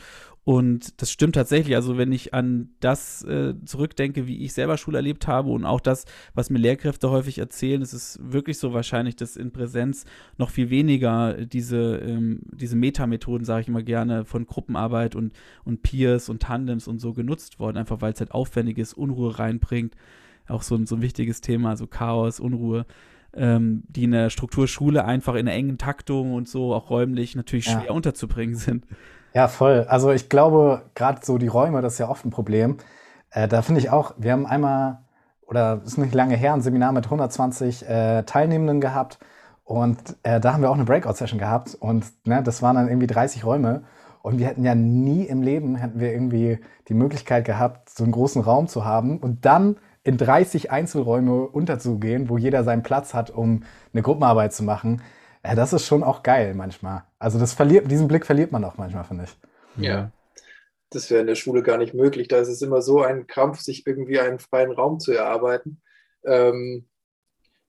Und 0.45 1.01
das 1.01 1.09
stimmt 1.09 1.33
tatsächlich. 1.33 1.75
Also 1.75 1.97
wenn 1.97 2.11
ich 2.11 2.35
an 2.35 2.69
das 2.79 3.23
äh, 3.23 3.55
zurückdenke, 3.65 4.27
wie 4.27 4.43
ich 4.43 4.53
selber 4.53 4.77
Schule 4.77 4.99
erlebt 4.99 5.27
habe 5.27 5.49
und 5.49 5.65
auch 5.65 5.81
das, 5.81 6.05
was 6.35 6.51
mir 6.51 6.59
Lehrkräfte 6.59 7.09
häufig 7.09 7.39
erzählen, 7.39 7.81
ist 7.81 7.93
es 7.93 8.19
wirklich 8.21 8.59
so 8.59 8.71
wahrscheinlich, 8.71 9.15
dass 9.15 9.37
in 9.37 9.51
Präsenz 9.51 10.05
noch 10.37 10.51
viel 10.51 10.69
weniger 10.69 11.33
diese, 11.33 11.95
ähm, 11.95 12.41
diese 12.51 12.75
Metamethoden, 12.75 13.43
sage 13.43 13.61
ich 13.61 13.67
immer 13.67 13.81
gerne, 13.81 14.23
von 14.23 14.45
Gruppenarbeit 14.45 15.15
und, 15.15 15.33
und 15.63 15.81
Peers 15.81 16.29
und 16.29 16.43
Tandems 16.43 16.87
und 16.87 16.99
so 16.99 17.13
genutzt 17.13 17.59
worden, 17.59 17.77
einfach 17.77 18.01
weil 18.01 18.13
es 18.13 18.19
halt 18.19 18.31
aufwendig 18.31 18.77
ist, 18.77 18.93
Unruhe 18.93 19.39
reinbringt. 19.39 19.95
Auch 20.47 20.61
so 20.61 20.75
ein, 20.75 20.85
so 20.85 20.95
ein 20.95 21.01
wichtiges 21.01 21.41
Thema, 21.41 21.71
also 21.71 21.87
Chaos, 21.87 22.39
Unruhe 22.39 22.85
ähm, 23.35 23.83
die 23.87 24.05
in 24.05 24.11
der 24.11 24.29
Strukturschule 24.29 25.05
einfach 25.05 25.33
in 25.33 25.47
einer 25.47 25.53
engen 25.53 25.77
Taktung 25.77 26.33
und 26.33 26.47
so 26.47 26.73
auch 26.73 26.89
räumlich 26.89 27.35
natürlich 27.35 27.65
schwer 27.65 27.85
ja. 27.87 27.91
unterzubringen 27.91 28.55
sind. 28.55 28.85
Ja, 29.33 29.49
voll. 29.49 29.85
Also 29.89 30.11
ich 30.11 30.29
glaube, 30.29 30.83
gerade 30.95 31.19
so 31.23 31.37
die 31.37 31.47
Räume, 31.47 31.81
das 31.81 31.93
ist 31.93 31.99
ja 31.99 32.07
oft 32.07 32.25
ein 32.25 32.29
Problem. 32.29 32.77
Äh, 33.31 33.47
da 33.49 33.61
finde 33.61 33.81
ich 33.81 33.89
auch, 33.89 34.13
wir 34.17 34.31
haben 34.31 34.45
einmal, 34.45 34.99
oder 35.45 35.81
ist 35.85 35.97
nicht 35.97 36.13
lange 36.13 36.37
her, 36.37 36.53
ein 36.53 36.61
Seminar 36.61 36.93
mit 36.93 37.05
120 37.05 37.87
äh, 37.87 38.23
Teilnehmenden 38.23 38.79
gehabt. 38.79 39.19
Und 39.65 40.15
äh, 40.23 40.39
da 40.39 40.53
haben 40.53 40.61
wir 40.61 40.69
auch 40.69 40.75
eine 40.75 40.85
Breakout-Session 40.85 41.37
gehabt. 41.37 41.75
Und 41.75 42.05
ne, 42.25 42.41
das 42.43 42.61
waren 42.61 42.77
dann 42.77 42.87
irgendwie 42.87 43.07
30 43.07 43.43
Räume. 43.43 43.83
Und 44.21 44.39
wir 44.39 44.47
hätten 44.47 44.63
ja 44.63 44.73
nie 44.73 45.23
im 45.23 45.41
Leben, 45.41 45.75
hätten 45.75 45.99
wir 45.99 46.13
irgendwie 46.13 46.59
die 46.87 46.93
Möglichkeit 46.93 47.45
gehabt, 47.45 47.89
so 47.89 48.03
einen 48.03 48.13
großen 48.13 48.41
Raum 48.41 48.67
zu 48.67 48.85
haben. 48.85 49.19
Und 49.19 49.45
dann 49.45 49.75
in 50.05 50.17
30 50.17 50.71
Einzelräume 50.71 51.47
unterzugehen, 51.47 52.29
wo 52.29 52.37
jeder 52.37 52.63
seinen 52.63 52.83
Platz 52.83 53.13
hat, 53.13 53.31
um 53.31 53.63
eine 53.91 54.03
Gruppenarbeit 54.03 54.53
zu 54.53 54.63
machen. 54.63 55.01
Ja, 55.43 55.55
das 55.55 55.73
ist 55.73 55.85
schon 55.85 56.03
auch 56.03 56.21
geil 56.23 56.53
manchmal. 56.53 57.03
Also 57.17 57.39
das 57.39 57.53
verliert, 57.53 57.89
diesen 57.89 58.07
Blick 58.07 58.25
verliert 58.25 58.51
man 58.51 58.63
auch 58.63 58.77
manchmal, 58.77 59.03
finde 59.03 59.25
ich. 59.25 59.83
Ja. 59.83 60.11
Das 60.91 61.09
wäre 61.09 61.21
in 61.21 61.27
der 61.27 61.35
Schule 61.35 61.63
gar 61.63 61.79
nicht 61.79 61.95
möglich. 61.95 62.27
Da 62.27 62.37
ist 62.37 62.47
es 62.47 62.61
immer 62.61 62.83
so 62.83 63.01
ein 63.01 63.25
Krampf, 63.25 63.59
sich 63.59 63.85
irgendwie 63.87 64.19
einen 64.19 64.37
freien 64.37 64.71
Raum 64.71 64.99
zu 64.99 65.11
erarbeiten. 65.11 65.81
Ähm, 66.23 66.87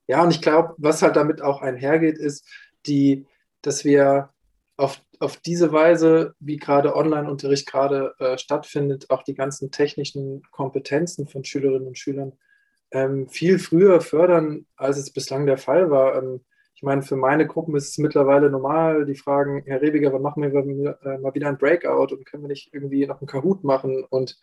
ja, 0.07 0.23
und 0.23 0.31
ich 0.31 0.43
glaube, 0.43 0.75
was 0.77 1.01
halt 1.01 1.17
damit 1.17 1.41
auch 1.41 1.63
einhergeht, 1.63 2.19
ist, 2.19 2.47
die, 2.87 3.27
dass 3.63 3.85
wir 3.85 4.29
auf, 4.77 5.01
auf 5.21 5.37
diese 5.39 5.73
Weise, 5.73 6.35
wie 6.41 6.57
gerade 6.57 6.97
Online-Unterricht 6.97 7.67
gerade 7.67 8.15
äh, 8.19 8.39
stattfindet, 8.39 9.11
auch 9.11 9.23
die 9.23 9.35
ganzen 9.35 9.71
technischen 9.71 10.43
Kompetenzen 10.51 11.27
von 11.27 11.45
Schülerinnen 11.45 11.89
und 11.89 11.99
Schülern 11.99 12.33
ähm, 12.91 13.29
viel 13.29 13.59
früher 13.59 14.01
fördern, 14.01 14.67
als 14.77 14.99
es 14.99 15.13
bislang 15.13 15.47
der 15.47 15.59
Fall 15.59 15.91
war. 15.91 16.17
Ähm, 16.17 16.41
ich 16.75 16.83
meine, 16.83 17.03
für 17.03 17.17
meine 17.17 17.47
Gruppen 17.47 17.75
ist 17.75 17.89
es 17.89 17.99
mittlerweile 17.99 18.51
normal, 18.51 19.07
die 19.07 19.15
fragen, 19.15 19.63
Herr 19.65 19.81
Rebiger, 19.81 20.13
wann 20.13 20.23
machen 20.23 20.43
wir 20.43 20.99
äh, 21.03 21.19
mal 21.19 21.35
wieder 21.35 21.49
ein 21.49 21.59
Breakout 21.59 22.15
und 22.15 22.27
können 22.27 22.43
wir 22.43 22.49
nicht 22.49 22.73
irgendwie 22.73 23.07
noch 23.07 23.21
einen 23.21 23.29
Kahoot 23.29 23.65
machen? 23.65 24.05
Und 24.05 24.39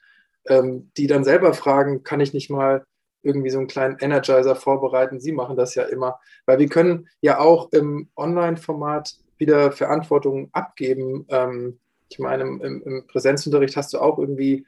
ähm, 0.47 0.91
die 0.97 1.07
dann 1.07 1.23
selber 1.23 1.53
fragen, 1.53 2.03
kann 2.03 2.19
ich 2.19 2.33
nicht 2.33 2.49
mal 2.49 2.85
irgendwie 3.21 3.49
so 3.49 3.59
einen 3.59 3.67
kleinen 3.67 3.97
Energizer 3.99 4.55
vorbereiten? 4.55 5.19
Sie 5.19 5.31
machen 5.31 5.55
das 5.55 5.75
ja 5.75 5.83
immer, 5.83 6.19
weil 6.45 6.59
wir 6.59 6.67
können 6.67 7.07
ja 7.21 7.39
auch 7.39 7.71
im 7.71 8.09
Online-Format 8.15 9.15
wieder 9.37 9.71
Verantwortung 9.71 10.49
abgeben. 10.51 11.25
Ähm, 11.29 11.79
ich 12.09 12.19
meine, 12.19 12.43
im, 12.43 12.61
im, 12.61 13.07
Präsenzunterricht 13.07 13.75
hast 13.75 13.93
du 13.93 13.99
auch 13.99 14.19
irgendwie 14.19 14.65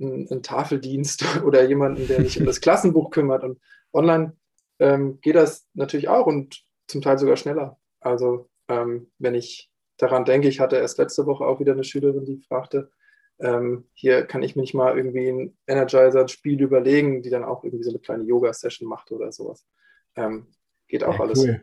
einen, 0.00 0.28
einen, 0.30 0.42
Tafeldienst 0.42 1.24
oder 1.44 1.64
jemanden, 1.64 2.06
der 2.06 2.22
sich 2.22 2.38
um 2.38 2.46
das 2.46 2.60
Klassenbuch 2.60 3.10
kümmert. 3.10 3.44
Und 3.44 3.60
online 3.92 4.36
ähm, 4.78 5.20
geht 5.20 5.36
das 5.36 5.66
natürlich 5.74 6.08
auch 6.08 6.26
und 6.26 6.64
zum 6.86 7.02
Teil 7.02 7.18
sogar 7.18 7.36
schneller. 7.36 7.78
Also 8.00 8.48
ähm, 8.68 9.10
wenn 9.18 9.34
ich 9.34 9.70
daran 9.96 10.24
denke, 10.24 10.48
ich 10.48 10.60
hatte 10.60 10.76
erst 10.76 10.98
letzte 10.98 11.26
Woche 11.26 11.44
auch 11.44 11.60
wieder 11.60 11.72
eine 11.72 11.84
Schülerin, 11.84 12.24
die 12.24 12.38
fragte, 12.38 12.90
ähm, 13.38 13.88
hier 13.94 14.24
kann 14.24 14.42
ich 14.42 14.56
mir 14.56 14.62
nicht 14.62 14.74
mal 14.74 14.96
irgendwie 14.96 15.28
ein 15.28 15.56
Energizer, 15.66 16.20
ein 16.20 16.28
Spiel 16.28 16.60
überlegen, 16.60 17.22
die 17.22 17.30
dann 17.30 17.44
auch 17.44 17.64
irgendwie 17.64 17.84
so 17.84 17.90
eine 17.90 17.98
kleine 17.98 18.24
Yoga-Session 18.24 18.88
macht 18.88 19.10
oder 19.10 19.32
sowas. 19.32 19.66
Ähm, 20.14 20.46
geht 20.88 21.04
auch 21.04 21.14
ja, 21.14 21.20
alles. 21.20 21.40
Cool. 21.40 21.60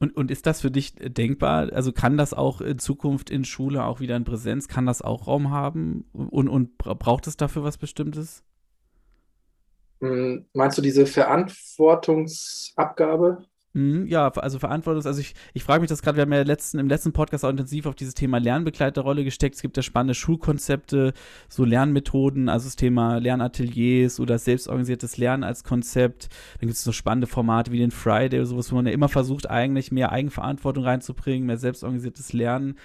Und, 0.00 0.16
und 0.16 0.30
ist 0.30 0.46
das 0.46 0.60
für 0.60 0.70
dich 0.70 0.94
denkbar? 0.94 1.72
Also 1.72 1.90
kann 1.92 2.16
das 2.16 2.32
auch 2.32 2.60
in 2.60 2.78
Zukunft 2.78 3.30
in 3.30 3.44
Schule 3.44 3.82
auch 3.84 3.98
wieder 3.98 4.14
in 4.16 4.22
Präsenz, 4.24 4.68
kann 4.68 4.86
das 4.86 5.02
auch 5.02 5.26
Raum 5.26 5.50
haben? 5.50 6.04
Und, 6.12 6.48
und 6.48 6.78
braucht 6.78 7.26
es 7.26 7.36
dafür 7.36 7.64
was 7.64 7.78
Bestimmtes? 7.78 8.44
Hm, 10.00 10.46
meinst 10.52 10.78
du 10.78 10.82
diese 10.82 11.06
Verantwortungsabgabe? 11.06 13.47
Mhm, 13.74 14.06
ja, 14.06 14.28
also 14.28 14.58
Verantwortung, 14.58 15.04
also 15.04 15.20
ich, 15.20 15.34
ich 15.52 15.62
frage 15.62 15.82
mich 15.82 15.90
das 15.90 16.00
gerade, 16.00 16.16
wir 16.16 16.22
haben 16.22 16.32
ja 16.32 16.42
letzten, 16.42 16.78
im 16.78 16.88
letzten 16.88 17.12
Podcast 17.12 17.44
auch 17.44 17.50
intensiv 17.50 17.84
auf 17.84 17.94
dieses 17.94 18.14
Thema 18.14 18.38
Lernbegleiterrolle 18.38 19.24
gesteckt. 19.24 19.56
Es 19.56 19.62
gibt 19.62 19.76
ja 19.76 19.82
spannende 19.82 20.14
Schulkonzepte, 20.14 21.12
so 21.48 21.64
Lernmethoden, 21.64 22.48
also 22.48 22.66
das 22.66 22.76
Thema 22.76 23.18
Lernateliers 23.18 24.20
oder 24.20 24.38
selbstorganisiertes 24.38 25.18
Lernen 25.18 25.44
als 25.44 25.64
Konzept. 25.64 26.28
Dann 26.60 26.68
gibt 26.68 26.72
es 26.72 26.84
so 26.84 26.92
spannende 26.92 27.26
Formate 27.26 27.70
wie 27.70 27.78
den 27.78 27.90
Friday 27.90 28.40
oder 28.40 28.46
sowas, 28.46 28.72
wo 28.72 28.76
man 28.76 28.86
ja 28.86 28.92
immer 28.92 29.08
versucht, 29.08 29.50
eigentlich 29.50 29.92
mehr 29.92 30.12
Eigenverantwortung 30.12 30.84
reinzubringen, 30.84 31.46
mehr 31.46 31.58
selbstorganisiertes 31.58 32.32
Lernen. 32.32 32.76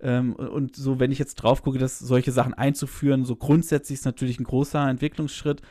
Ähm, 0.00 0.32
und 0.34 0.74
so, 0.74 0.98
wenn 0.98 1.12
ich 1.12 1.20
jetzt 1.20 1.36
drauf 1.36 1.62
gucke, 1.62 1.78
dass 1.78 2.00
solche 2.00 2.32
Sachen 2.32 2.52
einzuführen, 2.54 3.24
so 3.24 3.36
grundsätzlich 3.36 4.00
ist 4.00 4.04
natürlich 4.04 4.40
ein 4.40 4.44
großer 4.44 4.88
Entwicklungsschritt 4.88 5.62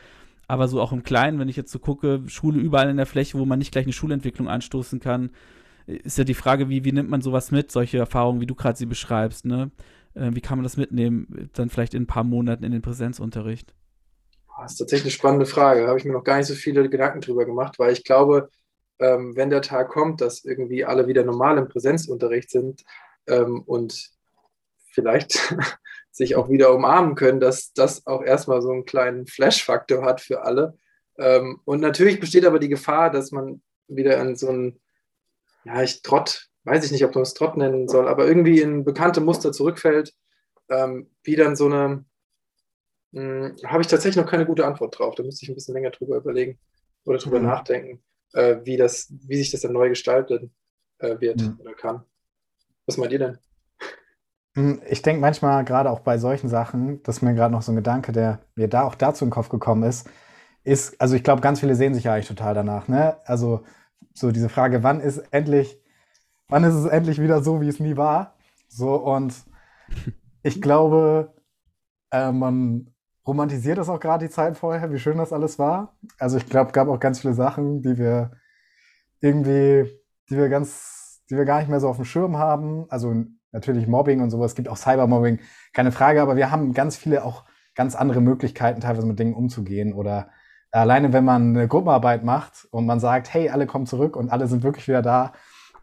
aber 0.52 0.68
so 0.68 0.82
auch 0.82 0.92
im 0.92 1.02
Kleinen, 1.02 1.38
wenn 1.38 1.48
ich 1.48 1.56
jetzt 1.56 1.72
so 1.72 1.78
gucke, 1.78 2.24
Schule 2.26 2.60
überall 2.60 2.90
in 2.90 2.98
der 2.98 3.06
Fläche, 3.06 3.38
wo 3.38 3.46
man 3.46 3.58
nicht 3.58 3.72
gleich 3.72 3.86
eine 3.86 3.94
Schulentwicklung 3.94 4.48
anstoßen 4.48 5.00
kann, 5.00 5.30
ist 5.86 6.18
ja 6.18 6.24
die 6.24 6.34
Frage, 6.34 6.68
wie, 6.68 6.84
wie 6.84 6.92
nimmt 6.92 7.08
man 7.08 7.22
sowas 7.22 7.50
mit, 7.52 7.72
solche 7.72 7.96
Erfahrungen, 7.96 8.42
wie 8.42 8.46
du 8.46 8.54
gerade 8.54 8.76
sie 8.76 8.84
beschreibst, 8.84 9.46
ne? 9.46 9.70
Äh, 10.12 10.32
wie 10.34 10.42
kann 10.42 10.58
man 10.58 10.62
das 10.62 10.76
mitnehmen, 10.76 11.48
dann 11.54 11.70
vielleicht 11.70 11.94
in 11.94 12.02
ein 12.02 12.06
paar 12.06 12.24
Monaten 12.24 12.64
in 12.64 12.72
den 12.72 12.82
Präsenzunterricht? 12.82 13.72
Das 14.60 14.72
ist 14.72 14.76
tatsächlich 14.76 15.06
eine 15.06 15.12
spannende 15.12 15.46
Frage. 15.46 15.80
Da 15.80 15.86
habe 15.88 15.98
ich 15.98 16.04
mir 16.04 16.12
noch 16.12 16.22
gar 16.22 16.36
nicht 16.36 16.48
so 16.48 16.54
viele 16.54 16.86
Gedanken 16.90 17.22
drüber 17.22 17.46
gemacht, 17.46 17.78
weil 17.78 17.94
ich 17.94 18.04
glaube, 18.04 18.50
ähm, 18.98 19.34
wenn 19.34 19.48
der 19.48 19.62
Tag 19.62 19.88
kommt, 19.88 20.20
dass 20.20 20.44
irgendwie 20.44 20.84
alle 20.84 21.06
wieder 21.06 21.24
normal 21.24 21.56
im 21.56 21.68
Präsenzunterricht 21.68 22.50
sind 22.50 22.82
ähm, 23.26 23.62
und 23.62 24.10
vielleicht 24.90 25.56
sich 26.12 26.36
auch 26.36 26.50
wieder 26.50 26.74
umarmen 26.74 27.14
können, 27.14 27.40
dass 27.40 27.72
das 27.72 28.06
auch 28.06 28.22
erstmal 28.22 28.60
so 28.62 28.70
einen 28.70 28.84
kleinen 28.84 29.26
Flash-Faktor 29.26 30.04
hat 30.04 30.20
für 30.20 30.42
alle. 30.42 30.78
Ähm, 31.18 31.60
und 31.64 31.80
natürlich 31.80 32.20
besteht 32.20 32.44
aber 32.44 32.58
die 32.58 32.68
Gefahr, 32.68 33.10
dass 33.10 33.32
man 33.32 33.62
wieder 33.88 34.20
in 34.20 34.36
so 34.36 34.50
ein, 34.50 34.80
ja, 35.64 35.82
ich 35.82 36.02
Trott, 36.02 36.48
weiß 36.64 36.84
ich 36.84 36.92
nicht, 36.92 37.04
ob 37.04 37.14
man 37.14 37.22
es 37.22 37.34
Trott 37.34 37.56
nennen 37.56 37.88
soll, 37.88 38.08
aber 38.08 38.26
irgendwie 38.26 38.60
in 38.60 38.84
bekannte 38.84 39.20
Muster 39.20 39.52
zurückfällt, 39.52 40.14
ähm, 40.68 41.10
wie 41.22 41.34
dann 41.34 41.56
so 41.56 41.66
eine, 41.66 42.04
hm, 43.12 43.56
habe 43.64 43.80
ich 43.80 43.88
tatsächlich 43.88 44.22
noch 44.22 44.30
keine 44.30 44.46
gute 44.46 44.66
Antwort 44.66 44.98
drauf. 44.98 45.14
Da 45.14 45.22
müsste 45.22 45.44
ich 45.44 45.48
ein 45.48 45.54
bisschen 45.54 45.74
länger 45.74 45.90
drüber 45.90 46.16
überlegen 46.16 46.58
oder 47.04 47.18
drüber 47.18 47.38
mhm. 47.38 47.46
nachdenken, 47.46 48.02
äh, 48.34 48.56
wie, 48.64 48.76
das, 48.76 49.12
wie 49.26 49.36
sich 49.36 49.50
das 49.50 49.62
dann 49.62 49.72
neu 49.72 49.88
gestalten 49.88 50.54
äh, 50.98 51.18
wird 51.20 51.40
mhm. 51.40 51.58
oder 51.58 51.74
kann. 51.74 52.04
Was 52.86 52.98
meint 52.98 53.12
ihr 53.12 53.18
denn? 53.18 53.38
Hm, 54.54 54.82
ich 54.88 55.02
denke 55.02 55.20
manchmal 55.20 55.64
gerade 55.64 55.90
auch 55.90 56.00
bei 56.00 56.18
solchen 56.18 56.48
Sachen, 56.48 57.02
dass 57.02 57.22
mir 57.22 57.34
gerade 57.34 57.52
noch 57.52 57.62
so 57.62 57.72
ein 57.72 57.76
Gedanke, 57.76 58.12
der 58.12 58.40
mir 58.54 58.68
da 58.68 58.82
auch 58.82 58.94
dazu 58.94 59.24
in 59.24 59.30
den 59.30 59.34
Kopf 59.34 59.48
gekommen 59.48 59.82
ist, 59.82 60.08
ist, 60.64 61.00
also 61.00 61.16
ich 61.16 61.24
glaube, 61.24 61.40
ganz 61.40 61.60
viele 61.60 61.74
sehen 61.74 61.94
sich 61.94 62.04
ja 62.04 62.14
eigentlich 62.14 62.28
total 62.28 62.54
danach, 62.54 62.88
ne? 62.88 63.16
Also 63.24 63.64
so 64.14 64.30
diese 64.30 64.48
Frage, 64.48 64.82
wann 64.82 65.00
ist 65.00 65.18
endlich, 65.32 65.80
wann 66.48 66.64
ist 66.64 66.74
es 66.74 66.86
endlich 66.86 67.20
wieder 67.20 67.42
so, 67.42 67.60
wie 67.60 67.68
es 67.68 67.80
nie 67.80 67.96
war? 67.96 68.36
So 68.68 68.94
und 68.96 69.34
ich 70.42 70.60
glaube, 70.62 71.34
äh, 72.12 72.32
man 72.32 72.92
romantisiert 73.26 73.78
das 73.78 73.88
auch 73.88 74.00
gerade 74.00 74.26
die 74.26 74.32
Zeit 74.32 74.56
vorher, 74.56 74.92
wie 74.92 74.98
schön 74.98 75.18
das 75.18 75.32
alles 75.32 75.58
war. 75.58 75.96
Also 76.18 76.36
ich 76.36 76.46
glaube, 76.48 76.72
gab 76.72 76.88
auch 76.88 77.00
ganz 77.00 77.20
viele 77.20 77.34
Sachen, 77.34 77.82
die 77.82 77.98
wir 77.98 78.32
irgendwie, 79.20 79.90
die 80.28 80.36
wir 80.36 80.48
ganz, 80.48 81.22
die 81.30 81.36
wir 81.36 81.44
gar 81.44 81.60
nicht 81.60 81.68
mehr 81.70 81.80
so 81.80 81.88
auf 81.88 81.96
dem 81.96 82.04
Schirm 82.04 82.36
haben. 82.38 82.86
Also 82.90 83.14
natürlich 83.52 83.86
Mobbing 83.86 84.20
und 84.20 84.30
sowas, 84.30 84.52
es 84.52 84.56
gibt 84.56 84.68
auch 84.68 84.76
Cybermobbing, 84.76 85.38
keine 85.72 85.92
Frage, 85.92 86.22
aber 86.22 86.36
wir 86.36 86.50
haben 86.50 86.72
ganz 86.72 86.96
viele 86.96 87.24
auch 87.24 87.44
ganz 87.74 87.94
andere 87.94 88.20
Möglichkeiten, 88.20 88.80
teilweise 88.80 89.06
mit 89.06 89.18
Dingen 89.18 89.34
umzugehen. 89.34 89.92
Oder 89.92 90.30
alleine, 90.70 91.12
wenn 91.12 91.24
man 91.24 91.56
eine 91.56 91.68
Gruppenarbeit 91.68 92.24
macht 92.24 92.66
und 92.70 92.86
man 92.86 93.00
sagt, 93.00 93.32
hey, 93.32 93.50
alle 93.50 93.66
kommen 93.66 93.86
zurück 93.86 94.16
und 94.16 94.30
alle 94.30 94.46
sind 94.46 94.62
wirklich 94.62 94.88
wieder 94.88 95.02
da, 95.02 95.32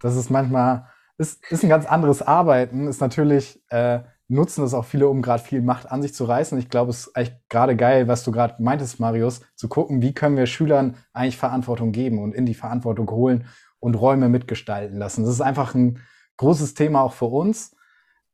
das 0.01 0.15
ist 0.15 0.29
manchmal, 0.29 0.87
ist, 1.17 1.43
ist 1.51 1.63
ein 1.63 1.69
ganz 1.69 1.85
anderes 1.85 2.21
Arbeiten, 2.21 2.87
ist 2.87 3.01
natürlich, 3.01 3.61
äh, 3.69 3.99
nutzen 4.29 4.61
das 4.61 4.75
auch 4.75 4.85
viele, 4.85 5.09
um 5.09 5.21
gerade 5.21 5.43
viel 5.43 5.61
Macht 5.61 5.91
an 5.91 6.01
sich 6.01 6.13
zu 6.13 6.23
reißen. 6.23 6.57
Ich 6.59 6.69
glaube, 6.69 6.91
es 6.91 7.07
ist 7.07 7.15
eigentlich 7.15 7.35
gerade 7.49 7.75
geil, 7.75 8.07
was 8.07 8.23
du 8.23 8.31
gerade 8.31 8.61
meintest, 8.61 8.99
Marius, 8.99 9.41
zu 9.55 9.67
gucken, 9.67 10.01
wie 10.01 10.13
können 10.13 10.37
wir 10.37 10.45
Schülern 10.45 10.95
eigentlich 11.13 11.37
Verantwortung 11.37 11.91
geben 11.91 12.19
und 12.19 12.35
in 12.35 12.45
die 12.45 12.53
Verantwortung 12.53 13.09
holen 13.09 13.45
und 13.79 13.95
Räume 13.95 14.29
mitgestalten 14.29 14.97
lassen. 14.97 15.23
Das 15.23 15.33
ist 15.33 15.41
einfach 15.41 15.73
ein 15.73 15.99
großes 16.39 16.73
Thema 16.73 17.01
auch 17.01 17.13
für 17.13 17.25
uns. 17.25 17.75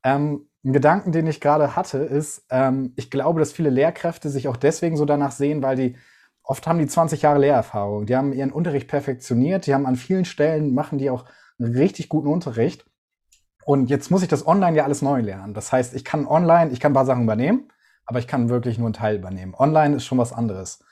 Ähm, 0.04 0.48
ein 0.64 0.74
Gedanken, 0.74 1.12
den 1.12 1.28
ich 1.28 1.42
gerade 1.42 1.76
hatte, 1.76 1.98
ist, 2.00 2.46
ähm, 2.50 2.94
ich 2.96 3.12
glaube, 3.12 3.40
dass 3.40 3.52
viele 3.52 3.70
Lehrkräfte 3.70 4.30
sich 4.30 4.48
auch 4.48 4.58
deswegen 4.58 4.96
so 4.96 5.06
danach 5.06 5.32
sehen, 5.32 5.62
weil 5.62 5.76
die 5.76 5.98
oft 6.44 6.66
haben 6.68 6.80
die 6.80 6.88
20 6.88 7.24
Jahre 7.24 7.40
Lehrerfahrung. 7.40 8.06
Die 8.06 8.16
haben 8.16 8.34
ihren 8.34 8.52
Unterricht 8.52 8.88
perfektioniert, 8.88 9.68
die 9.68 9.74
haben 9.74 9.86
an 9.86 9.96
vielen 9.96 10.26
Stellen, 10.26 10.74
machen 10.74 10.98
die 10.98 11.10
auch 11.10 11.26
einen 11.60 11.76
richtig 11.76 12.10
guten 12.10 12.28
Unterricht. 12.28 12.86
Und 13.66 13.90
jetzt 13.90 14.12
muss 14.12 14.22
ich 14.22 14.28
das 14.28 14.46
online 14.46 14.78
ja 14.78 14.84
alles 14.84 15.02
neu 15.02 15.22
lernen. 15.22 15.56
Das 15.56 15.72
heißt, 15.72 15.96
ich 15.96 16.06
kann 16.06 16.28
online, 16.28 16.72
ich 16.72 16.80
kann 16.80 16.92
ein 16.92 16.96
paar 16.96 17.06
Sachen 17.06 17.24
übernehmen, 17.24 17.72
aber 18.06 18.20
ich 18.20 18.28
kann 18.28 18.50
wirklich 18.50 18.78
nur 18.78 18.88
einen 18.88 18.94
Teil 18.94 19.16
übernehmen. 19.16 19.56
Online 19.58 19.96
ist 19.96 20.06
schon 20.06 20.20
was 20.20 20.34
anderes. 20.34 20.84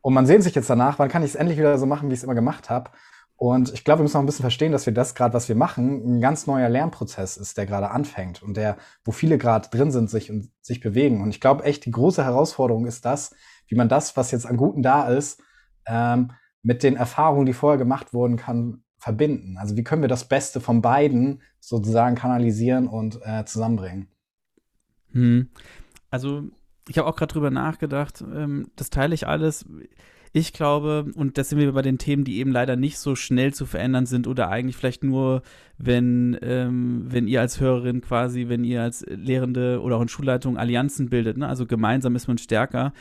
Und 0.00 0.14
man 0.14 0.26
sehnt 0.26 0.44
sich 0.44 0.54
jetzt 0.54 0.70
danach, 0.70 1.00
wann 1.00 1.08
kann 1.08 1.22
ich 1.22 1.30
es 1.30 1.34
endlich 1.34 1.58
wieder 1.58 1.76
so 1.78 1.86
machen, 1.86 2.08
wie 2.08 2.14
ich 2.14 2.20
es 2.20 2.24
immer 2.24 2.34
gemacht 2.34 2.70
habe. 2.70 2.90
Und 3.42 3.72
ich 3.72 3.82
glaube, 3.82 3.98
wir 3.98 4.02
müssen 4.04 4.18
auch 4.18 4.22
ein 4.22 4.26
bisschen 4.26 4.44
verstehen, 4.44 4.70
dass 4.70 4.86
wir 4.86 4.94
das 4.94 5.16
gerade, 5.16 5.34
was 5.34 5.48
wir 5.48 5.56
machen, 5.56 6.18
ein 6.18 6.20
ganz 6.20 6.46
neuer 6.46 6.68
Lernprozess 6.68 7.36
ist, 7.36 7.58
der 7.58 7.66
gerade 7.66 7.90
anfängt 7.90 8.40
und 8.40 8.56
der, 8.56 8.76
wo 9.02 9.10
viele 9.10 9.36
gerade 9.36 9.68
drin 9.68 9.90
sind, 9.90 10.08
sich 10.10 10.30
und 10.30 10.52
sich 10.60 10.78
bewegen. 10.78 11.20
Und 11.20 11.30
ich 11.30 11.40
glaube 11.40 11.64
echt, 11.64 11.84
die 11.84 11.90
große 11.90 12.22
Herausforderung 12.22 12.86
ist 12.86 13.04
das, 13.04 13.34
wie 13.66 13.74
man 13.74 13.88
das, 13.88 14.16
was 14.16 14.30
jetzt 14.30 14.46
an 14.46 14.56
Guten 14.56 14.80
da 14.80 15.08
ist, 15.08 15.42
ähm, 15.86 16.30
mit 16.62 16.84
den 16.84 16.94
Erfahrungen, 16.94 17.46
die 17.46 17.52
vorher 17.52 17.78
gemacht 17.78 18.14
wurden, 18.14 18.36
kann 18.36 18.84
verbinden. 18.96 19.56
Also 19.58 19.76
wie 19.76 19.82
können 19.82 20.02
wir 20.02 20.08
das 20.08 20.28
Beste 20.28 20.60
von 20.60 20.80
beiden 20.80 21.42
sozusagen 21.58 22.14
kanalisieren 22.14 22.86
und 22.86 23.18
äh, 23.24 23.44
zusammenbringen? 23.44 24.06
Hm. 25.10 25.48
Also 26.10 26.44
ich 26.88 26.96
habe 26.96 27.08
auch 27.08 27.16
gerade 27.16 27.32
drüber 27.32 27.50
nachgedacht. 27.50 28.20
Ähm, 28.20 28.70
das 28.76 28.90
teile 28.90 29.16
ich 29.16 29.26
alles. 29.26 29.66
Ich 30.34 30.54
glaube, 30.54 31.10
und 31.14 31.36
das 31.36 31.50
sind 31.50 31.58
wir 31.58 31.72
bei 31.72 31.82
den 31.82 31.98
Themen, 31.98 32.24
die 32.24 32.38
eben 32.38 32.52
leider 32.52 32.74
nicht 32.74 32.96
so 32.98 33.14
schnell 33.14 33.52
zu 33.52 33.66
verändern 33.66 34.06
sind 34.06 34.26
oder 34.26 34.48
eigentlich 34.48 34.76
vielleicht 34.76 35.04
nur, 35.04 35.42
wenn, 35.76 36.38
ähm, 36.40 37.04
wenn 37.06 37.28
ihr 37.28 37.42
als 37.42 37.60
Hörerin 37.60 38.00
quasi, 38.00 38.48
wenn 38.48 38.64
ihr 38.64 38.80
als 38.80 39.04
Lehrende 39.08 39.82
oder 39.82 39.96
auch 39.96 40.02
in 40.02 40.08
Schulleitung 40.08 40.56
Allianzen 40.56 41.10
bildet. 41.10 41.36
Ne? 41.36 41.46
Also 41.46 41.66
gemeinsam 41.66 42.16
ist 42.16 42.28
man 42.28 42.38
stärker. 42.38 42.94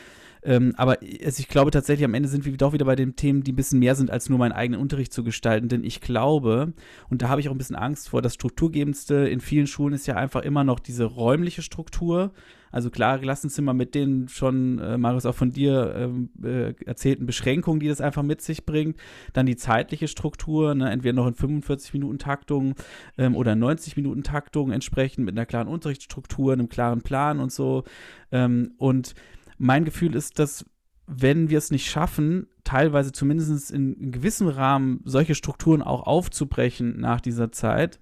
Ähm, 0.44 0.74
aber 0.76 0.98
also 1.24 1.40
ich 1.40 1.48
glaube 1.48 1.72
tatsächlich, 1.72 2.04
am 2.04 2.16
Ende 2.16 2.28
sind 2.28 2.44
wir 2.44 2.58
doch 2.58 2.74
wieder 2.74 2.86
bei 2.86 2.96
den 2.98 3.16
Themen, 3.16 3.44
die 3.44 3.54
ein 3.54 3.56
bisschen 3.56 3.80
mehr 3.80 3.96
sind, 3.96 4.12
als 4.12 4.28
nur 4.28 4.40
meinen 4.40 4.52
eigenen 4.52 4.82
Unterricht 4.82 5.14
zu 5.14 5.24
gestalten. 5.24 5.70
Denn 5.70 5.86
ich 5.86 6.02
glaube, 6.02 6.74
und 7.10 7.22
da 7.22 7.30
habe 7.30 7.40
ich 7.40 7.48
auch 7.48 7.54
ein 7.54 7.58
bisschen 7.58 7.78
Angst 7.78 8.10
vor, 8.10 8.22
das 8.22 8.34
Strukturgebendste 8.34 9.16
in 9.30 9.40
vielen 9.40 9.68
Schulen 9.68 9.94
ist 9.94 10.08
ja 10.08 10.16
einfach 10.16 10.42
immer 10.42 10.66
noch 10.66 10.80
diese 10.80 11.06
räumliche 11.06 11.62
Struktur. 11.62 12.34
Also 12.72 12.90
klar, 12.90 13.20
Klassenzimmer 13.20 13.74
mit 13.74 13.96
den 13.96 14.28
schon, 14.28 14.80
äh, 14.80 14.98
Marius, 14.98 15.26
auch 15.26 15.36
von 15.36 15.52
dir 15.52 15.94
ähm, 15.96 16.30
äh, 16.44 16.74
erzählten 16.86 17.26
Beschränkungen, 17.26 17.80
die 17.80 17.88
das 17.88 18.02
einfach 18.02 18.24
mit 18.24 18.42
sich 18.42 18.66
bringt. 18.66 18.98
Dann 19.34 19.46
die 19.46 19.56
zeitliche 19.56 20.08
Struktur, 20.08 20.76
ne, 20.76 20.90
entweder 20.90 21.14
noch 21.14 21.28
in 21.28 21.36
45-Minuten-Taktung 21.36 22.76
ähm, 23.18 23.36
oder 23.36 23.54
90-Minuten-Taktung 23.54 24.72
entsprechend 24.72 25.26
mit 25.26 25.38
einer 25.38 25.46
klaren 25.46 25.68
Unterrichtsstruktur, 25.68 26.54
einem 26.54 26.70
klaren 26.70 27.02
Plan 27.02 27.40
und 27.40 27.52
so. 27.52 27.84
Ähm, 28.32 28.74
und 28.78 29.16
mein 29.58 29.86
Gefühl 29.86 30.16
ist, 30.16 30.40
dass 30.40 30.66
wenn 31.08 31.50
wir 31.50 31.58
es 31.58 31.72
nicht 31.72 31.90
schaffen, 31.90 32.48
teilweise 32.64 33.12
zumindest 33.12 33.72
in, 33.72 33.94
in 33.94 34.12
gewissem 34.12 34.48
Rahmen 34.48 35.02
solche 35.04 35.36
Strukturen 35.36 35.82
auch 35.82 36.04
aufzubrechen 36.08 37.00
nach 37.00 37.20
dieser 37.20 37.52
Zeit, 37.52 38.00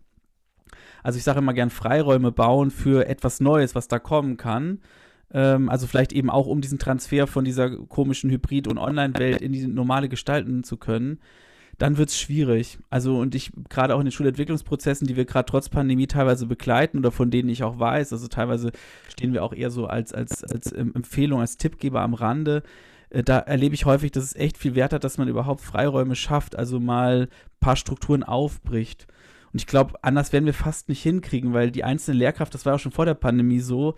also 1.03 1.17
ich 1.17 1.23
sage 1.23 1.39
immer 1.39 1.53
gern 1.53 1.69
Freiräume 1.69 2.31
bauen 2.31 2.71
für 2.71 3.07
etwas 3.07 3.39
Neues, 3.39 3.75
was 3.75 3.87
da 3.87 3.99
kommen 3.99 4.37
kann. 4.37 4.79
Ähm, 5.33 5.69
also 5.69 5.87
vielleicht 5.87 6.13
eben 6.13 6.29
auch, 6.29 6.47
um 6.47 6.61
diesen 6.61 6.79
Transfer 6.79 7.27
von 7.27 7.45
dieser 7.45 7.69
komischen 7.69 8.29
Hybrid- 8.29 8.67
und 8.67 8.77
Online-Welt 8.77 9.41
in 9.41 9.51
die 9.51 9.67
normale 9.67 10.09
gestalten 10.09 10.63
zu 10.63 10.77
können 10.77 11.19
dann 11.79 11.97
wird 11.97 12.09
es 12.09 12.19
schwierig. 12.19 12.77
Also 12.89 13.17
und 13.17 13.33
ich 13.33 13.51
gerade 13.69 13.95
auch 13.95 13.99
in 13.99 14.05
den 14.05 14.11
Schulentwicklungsprozessen, 14.11 15.07
die 15.07 15.15
wir 15.15 15.25
gerade 15.25 15.49
trotz 15.49 15.69
Pandemie 15.69 16.07
teilweise 16.07 16.45
begleiten 16.45 16.99
oder 16.99 17.11
von 17.11 17.31
denen 17.31 17.49
ich 17.49 17.63
auch 17.63 17.79
weiß, 17.79 18.13
also 18.13 18.27
teilweise 18.27 18.71
stehen 19.07 19.33
wir 19.33 19.43
auch 19.43 19.53
eher 19.53 19.71
so 19.71 19.87
als, 19.87 20.13
als, 20.13 20.43
als 20.43 20.71
Empfehlung, 20.71 21.39
als 21.39 21.57
Tippgeber 21.57 22.01
am 22.01 22.13
Rande. 22.13 22.63
Äh, 23.09 23.23
da 23.23 23.39
erlebe 23.39 23.75
ich 23.75 23.85
häufig, 23.85 24.11
dass 24.11 24.25
es 24.25 24.35
echt 24.35 24.57
viel 24.57 24.75
Wert 24.75 24.93
hat, 24.93 25.05
dass 25.05 25.17
man 25.17 25.29
überhaupt 25.29 25.61
Freiräume 25.61 26.15
schafft, 26.15 26.57
also 26.57 26.79
mal 26.79 27.29
ein 27.31 27.59
paar 27.61 27.77
Strukturen 27.77 28.23
aufbricht. 28.23 29.07
Und 29.51 29.59
ich 29.59 29.67
glaube, 29.67 29.95
anders 30.01 30.31
werden 30.33 30.45
wir 30.45 30.53
fast 30.53 30.89
nicht 30.89 31.01
hinkriegen, 31.01 31.53
weil 31.53 31.71
die 31.71 31.83
einzelne 31.83 32.17
Lehrkraft, 32.17 32.53
das 32.53 32.65
war 32.65 32.75
auch 32.75 32.79
schon 32.79 32.91
vor 32.91 33.05
der 33.05 33.15
Pandemie 33.15 33.59
so, 33.59 33.95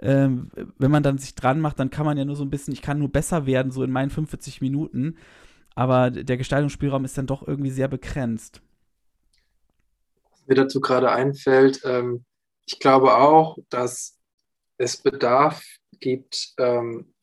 ähm, 0.00 0.50
wenn 0.78 0.90
man 0.90 1.02
dann 1.02 1.18
sich 1.18 1.34
dran 1.34 1.60
macht, 1.60 1.78
dann 1.78 1.90
kann 1.90 2.06
man 2.06 2.16
ja 2.16 2.24
nur 2.24 2.36
so 2.36 2.44
ein 2.44 2.50
bisschen, 2.50 2.72
ich 2.72 2.82
kann 2.82 2.98
nur 2.98 3.10
besser 3.10 3.46
werden, 3.46 3.72
so 3.72 3.82
in 3.82 3.90
meinen 3.90 4.10
45 4.10 4.60
Minuten 4.60 5.16
aber 5.78 6.10
der 6.10 6.36
Gestaltungsspielraum 6.36 7.04
ist 7.04 7.16
dann 7.16 7.28
doch 7.28 7.46
irgendwie 7.46 7.70
sehr 7.70 7.86
begrenzt. 7.86 8.62
Was 10.32 10.44
mir 10.48 10.56
dazu 10.56 10.80
gerade 10.80 11.12
einfällt, 11.12 11.82
ähm, 11.84 12.24
ich 12.66 12.80
glaube 12.80 13.14
auch, 13.14 13.58
dass 13.68 14.18
es 14.76 14.96
Bedarf 14.96 15.62
gibt, 16.00 16.54
ähm, 16.58 17.14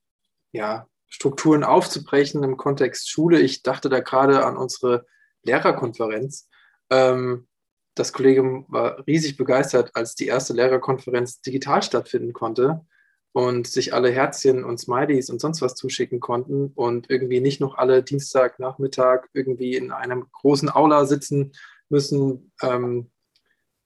ja, 0.53 0.87
Strukturen 1.09 1.65
aufzubrechen 1.65 2.43
im 2.43 2.55
Kontext 2.55 3.09
Schule. 3.09 3.41
Ich 3.41 3.61
dachte 3.61 3.89
da 3.89 3.99
gerade 3.99 4.45
an 4.45 4.55
unsere 4.55 5.05
Lehrerkonferenz. 5.43 6.47
Ähm, 6.89 7.49
das 7.95 8.13
Kollegium 8.13 8.65
war 8.67 9.05
riesig 9.07 9.37
begeistert, 9.37 9.91
als 9.95 10.15
die 10.15 10.27
erste 10.27 10.53
Lehrerkonferenz 10.53 11.41
digital 11.41 11.81
stattfinden 11.81 12.33
konnte 12.33 12.85
und 13.31 13.67
sich 13.67 13.93
alle 13.93 14.11
Herzchen 14.11 14.63
und 14.63 14.79
Smileys 14.79 15.29
und 15.29 15.41
sonst 15.41 15.61
was 15.61 15.75
zuschicken 15.75 16.19
konnten 16.19 16.71
und 16.75 17.09
irgendwie 17.09 17.41
nicht 17.41 17.59
noch 17.59 17.77
alle 17.77 18.03
Dienstagnachmittag 18.03 19.25
irgendwie 19.33 19.75
in 19.75 19.91
einem 19.91 20.27
großen 20.31 20.69
Aula 20.69 21.05
sitzen 21.05 21.53
müssen, 21.89 22.51
ähm, 22.61 23.11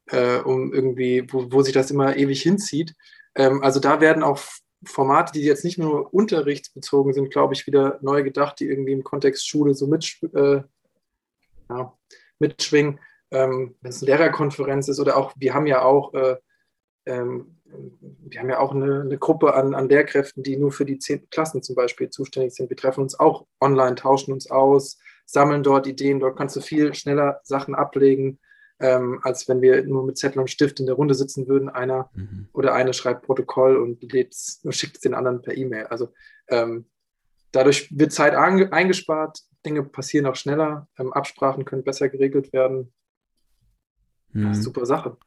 äh, 0.08 0.40
um 0.40 0.74
irgendwie, 0.74 1.26
wo, 1.32 1.52
wo, 1.52 1.62
sich 1.62 1.74
das 1.74 1.92
immer 1.92 2.16
ewig 2.16 2.42
hinzieht. 2.42 2.96
Ähm, 3.36 3.64
also 3.64 3.80
da 3.80 4.02
werden 4.02 4.24
auch 4.24 4.40
Formate, 4.86 5.34
die 5.34 5.42
jetzt 5.42 5.66
nicht 5.66 5.78
nur 5.78 6.14
unterrichtsbezogen 6.14 7.14
sind, 7.14 7.32
glaube 7.32 7.54
ich, 7.54 7.68
wieder 7.68 8.00
neu 8.02 8.24
gedacht, 8.24 8.60
die 8.60 8.68
irgendwie 8.68 8.94
im 8.94 9.04
Kontext 9.04 9.48
Schule 9.48 9.74
so 9.74 9.88
mit, 9.88 10.18
äh, 10.34 10.62
ja, 11.70 11.98
mitschwingen. 12.40 13.00
Ähm, 13.32 13.76
Wenn 13.82 13.90
es 13.90 14.02
eine 14.02 14.12
Lehrerkonferenz 14.12 14.88
ist 14.88 15.00
oder 15.00 15.18
auch, 15.18 15.34
wir 15.38 15.54
haben 15.54 15.68
ja 15.68 15.84
auch 15.84 16.14
äh, 16.14 16.38
ähm, 17.06 17.60
wir 18.22 18.40
haben 18.40 18.50
ja 18.50 18.60
auch 18.60 18.74
eine, 18.74 19.02
eine, 19.02 19.18
Gruppe 19.18 19.54
an, 19.54 19.76
an 19.76 19.90
Lehrkräften, 19.90 20.44
die 20.44 20.58
nur 20.58 20.72
für 20.72 20.86
die 20.86 21.00
zehnten 21.00 21.30
Klassen 21.30 21.62
zum 21.62 21.76
Beispiel 21.76 22.10
zuständig 22.10 22.54
sind. 22.54 22.70
Wir 22.70 22.78
treffen 22.78 23.02
uns 23.02 23.20
auch 23.20 23.46
online, 23.62 23.96
tauschen 23.96 24.34
uns 24.34 24.50
aus, 24.50 25.00
sammeln 25.26 25.64
dort 25.64 25.88
Ideen. 25.88 26.20
Dort 26.20 26.38
kannst 26.38 26.56
du 26.56 26.62
viel 26.62 26.94
schneller 26.94 27.40
Sachen 27.44 27.76
ablegen, 27.76 28.40
ähm, 28.80 29.20
als 29.24 29.48
wenn 29.48 29.62
wir 29.62 29.84
nur 29.84 30.04
mit 30.04 30.18
Zettel 30.18 30.40
und 30.40 30.50
Stift 30.50 30.80
in 30.80 30.86
der 30.86 30.96
Runde 30.96 31.14
sitzen 31.14 31.48
würden. 31.48 31.70
Einer 31.70 32.10
mhm. 32.14 32.50
oder 32.54 32.74
eine 32.74 32.94
schreibt 32.94 33.24
Protokoll 33.24 33.78
und 33.78 34.02
schickt 34.74 34.96
es 34.96 35.02
den 35.02 35.14
anderen 35.14 35.42
per 35.42 35.56
E-Mail. 35.56 35.88
Also 35.88 36.12
ähm, 36.48 36.90
dadurch 37.52 37.96
wird 37.98 38.12
Zeit 38.12 38.36
eingespart, 38.36 39.40
Dinge 39.66 39.84
passieren 39.84 40.26
auch 40.26 40.36
schneller, 40.36 40.88
ähm, 40.98 41.14
Absprachen 41.14 41.66
können 41.66 41.84
besser 41.84 42.10
geregelt 42.10 42.54
werden. 42.54 42.94
Mhm. 44.34 44.54
super 44.54 44.86
Sache. 44.86 45.18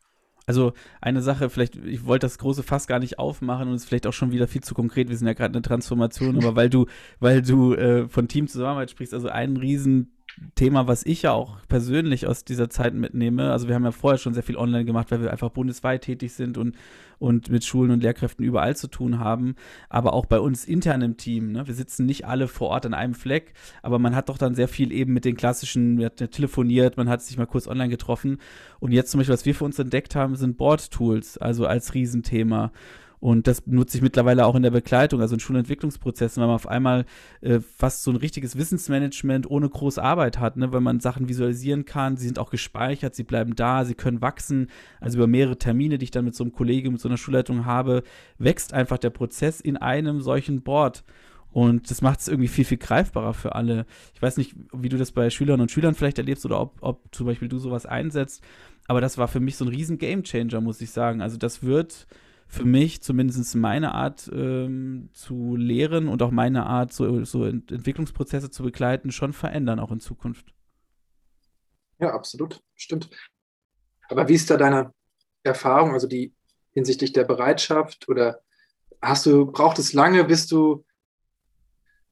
Also 0.46 0.72
eine 1.00 1.22
Sache, 1.22 1.50
vielleicht, 1.50 1.76
ich 1.76 2.04
wollte 2.04 2.26
das 2.26 2.38
große 2.38 2.62
Fass 2.64 2.86
gar 2.86 2.98
nicht 2.98 3.18
aufmachen 3.18 3.68
und 3.68 3.74
es 3.74 3.82
ist 3.82 3.88
vielleicht 3.88 4.06
auch 4.06 4.12
schon 4.12 4.32
wieder 4.32 4.48
viel 4.48 4.62
zu 4.62 4.74
konkret. 4.74 5.08
Wir 5.08 5.16
sind 5.16 5.28
ja 5.28 5.34
gerade 5.34 5.48
in 5.56 5.62
der 5.62 5.62
Transformation, 5.62 6.36
aber 6.42 6.56
weil 6.56 6.68
du, 6.68 6.86
weil 7.20 7.42
du 7.42 7.74
äh, 7.74 8.08
von 8.08 8.28
Teamzusammenarbeit 8.28 8.90
sprichst, 8.90 9.14
also 9.14 9.28
ein 9.28 9.56
riesen 9.56 10.12
Thema, 10.54 10.88
was 10.88 11.04
ich 11.04 11.22
ja 11.22 11.32
auch 11.32 11.58
persönlich 11.68 12.26
aus 12.26 12.44
dieser 12.44 12.70
Zeit 12.70 12.94
mitnehme. 12.94 13.52
Also 13.52 13.68
wir 13.68 13.74
haben 13.74 13.84
ja 13.84 13.90
vorher 13.90 14.18
schon 14.18 14.34
sehr 14.34 14.42
viel 14.42 14.56
online 14.56 14.84
gemacht, 14.84 15.10
weil 15.10 15.20
wir 15.20 15.30
einfach 15.30 15.50
bundesweit 15.50 16.02
tätig 16.02 16.32
sind 16.32 16.58
und, 16.58 16.76
und 17.18 17.50
mit 17.50 17.64
Schulen 17.64 17.90
und 17.90 18.02
Lehrkräften 18.02 18.44
überall 18.44 18.74
zu 18.74 18.88
tun 18.88 19.18
haben. 19.18 19.54
Aber 19.88 20.14
auch 20.14 20.26
bei 20.26 20.40
uns 20.40 20.64
intern 20.64 21.02
im 21.02 21.16
Team. 21.16 21.52
Ne? 21.52 21.66
Wir 21.66 21.74
sitzen 21.74 22.06
nicht 22.06 22.26
alle 22.26 22.48
vor 22.48 22.68
Ort 22.68 22.86
an 22.86 22.94
einem 22.94 23.14
Fleck, 23.14 23.52
aber 23.82 23.98
man 23.98 24.16
hat 24.16 24.28
doch 24.28 24.38
dann 24.38 24.54
sehr 24.54 24.68
viel 24.68 24.92
eben 24.92 25.12
mit 25.12 25.24
den 25.24 25.36
klassischen, 25.36 25.96
man 25.96 26.06
hat 26.06 26.30
telefoniert, 26.30 26.96
man 26.96 27.08
hat 27.08 27.22
sich 27.22 27.36
mal 27.36 27.46
kurz 27.46 27.68
online 27.68 27.90
getroffen. 27.90 28.38
Und 28.80 28.92
jetzt 28.92 29.10
zum 29.10 29.18
Beispiel, 29.18 29.34
was 29.34 29.46
wir 29.46 29.54
für 29.54 29.64
uns 29.64 29.78
entdeckt 29.78 30.16
haben, 30.16 30.36
sind 30.36 30.56
Board-Tools, 30.56 31.38
also 31.38 31.66
als 31.66 31.94
Riesenthema. 31.94 32.72
Und 33.22 33.46
das 33.46 33.68
nutze 33.68 33.96
ich 33.96 34.02
mittlerweile 34.02 34.44
auch 34.46 34.56
in 34.56 34.64
der 34.64 34.72
Begleitung, 34.72 35.20
also 35.20 35.34
in 35.36 35.40
Schulentwicklungsprozessen, 35.40 36.40
weil 36.40 36.48
man 36.48 36.56
auf 36.56 36.66
einmal 36.66 37.04
äh, 37.40 37.60
fast 37.60 38.02
so 38.02 38.10
ein 38.10 38.16
richtiges 38.16 38.58
Wissensmanagement 38.58 39.48
ohne 39.48 39.68
große 39.68 40.02
Arbeit 40.02 40.40
hat, 40.40 40.56
ne? 40.56 40.72
weil 40.72 40.80
man 40.80 40.98
Sachen 40.98 41.28
visualisieren 41.28 41.84
kann, 41.84 42.16
sie 42.16 42.26
sind 42.26 42.40
auch 42.40 42.50
gespeichert, 42.50 43.14
sie 43.14 43.22
bleiben 43.22 43.54
da, 43.54 43.84
sie 43.84 43.94
können 43.94 44.22
wachsen. 44.22 44.70
Also 44.98 45.18
über 45.18 45.28
mehrere 45.28 45.56
Termine, 45.56 45.98
die 45.98 46.04
ich 46.06 46.10
dann 46.10 46.24
mit 46.24 46.34
so 46.34 46.42
einem 46.42 46.52
Kollegium, 46.52 46.94
mit 46.94 47.00
so 47.00 47.08
einer 47.08 47.16
Schulleitung 47.16 47.64
habe, 47.64 48.02
wächst 48.38 48.72
einfach 48.72 48.98
der 48.98 49.10
Prozess 49.10 49.60
in 49.60 49.76
einem 49.76 50.20
solchen 50.20 50.62
Board. 50.62 51.04
Und 51.52 51.92
das 51.92 52.02
macht 52.02 52.18
es 52.18 52.26
irgendwie 52.26 52.48
viel, 52.48 52.64
viel 52.64 52.78
greifbarer 52.78 53.34
für 53.34 53.54
alle. 53.54 53.86
Ich 54.14 54.22
weiß 54.22 54.36
nicht, 54.36 54.56
wie 54.72 54.88
du 54.88 54.98
das 54.98 55.12
bei 55.12 55.30
Schülerinnen 55.30 55.62
und 55.62 55.70
Schülern 55.70 55.94
vielleicht 55.94 56.18
erlebst 56.18 56.44
oder 56.44 56.60
ob, 56.60 56.74
ob 56.80 57.14
zum 57.14 57.26
Beispiel 57.26 57.48
du 57.48 57.60
sowas 57.60 57.86
einsetzt. 57.86 58.42
Aber 58.88 59.00
das 59.00 59.16
war 59.16 59.28
für 59.28 59.38
mich 59.38 59.54
so 59.54 59.64
ein 59.64 59.68
riesen 59.68 59.98
Gamechanger, 59.98 60.60
muss 60.60 60.80
ich 60.80 60.90
sagen. 60.90 61.22
Also 61.22 61.36
das 61.36 61.62
wird 61.62 62.08
für 62.52 62.66
mich 62.66 63.02
zumindest 63.02 63.54
meine 63.54 63.94
Art 63.94 64.30
ähm, 64.30 65.08
zu 65.14 65.56
lehren 65.56 66.06
und 66.08 66.20
auch 66.22 66.30
meine 66.30 66.66
Art, 66.66 66.92
so, 66.92 67.24
so 67.24 67.46
Ent 67.46 67.72
Entwicklungsprozesse 67.72 68.50
zu 68.50 68.62
begleiten, 68.62 69.10
schon 69.10 69.32
verändern, 69.32 69.80
auch 69.80 69.90
in 69.90 70.00
Zukunft. 70.00 70.52
Ja, 71.98 72.12
absolut, 72.12 72.62
stimmt. 72.74 73.08
Aber 74.10 74.28
wie 74.28 74.34
ist 74.34 74.50
da 74.50 74.58
deine 74.58 74.92
Erfahrung? 75.42 75.92
Also 75.92 76.06
die 76.06 76.34
hinsichtlich 76.72 77.14
der 77.14 77.24
Bereitschaft 77.24 78.06
oder 78.10 78.42
hast 79.00 79.24
du, 79.24 79.46
braucht 79.46 79.78
es 79.78 79.94
lange, 79.94 80.22
bis 80.24 80.46
du 80.46 80.84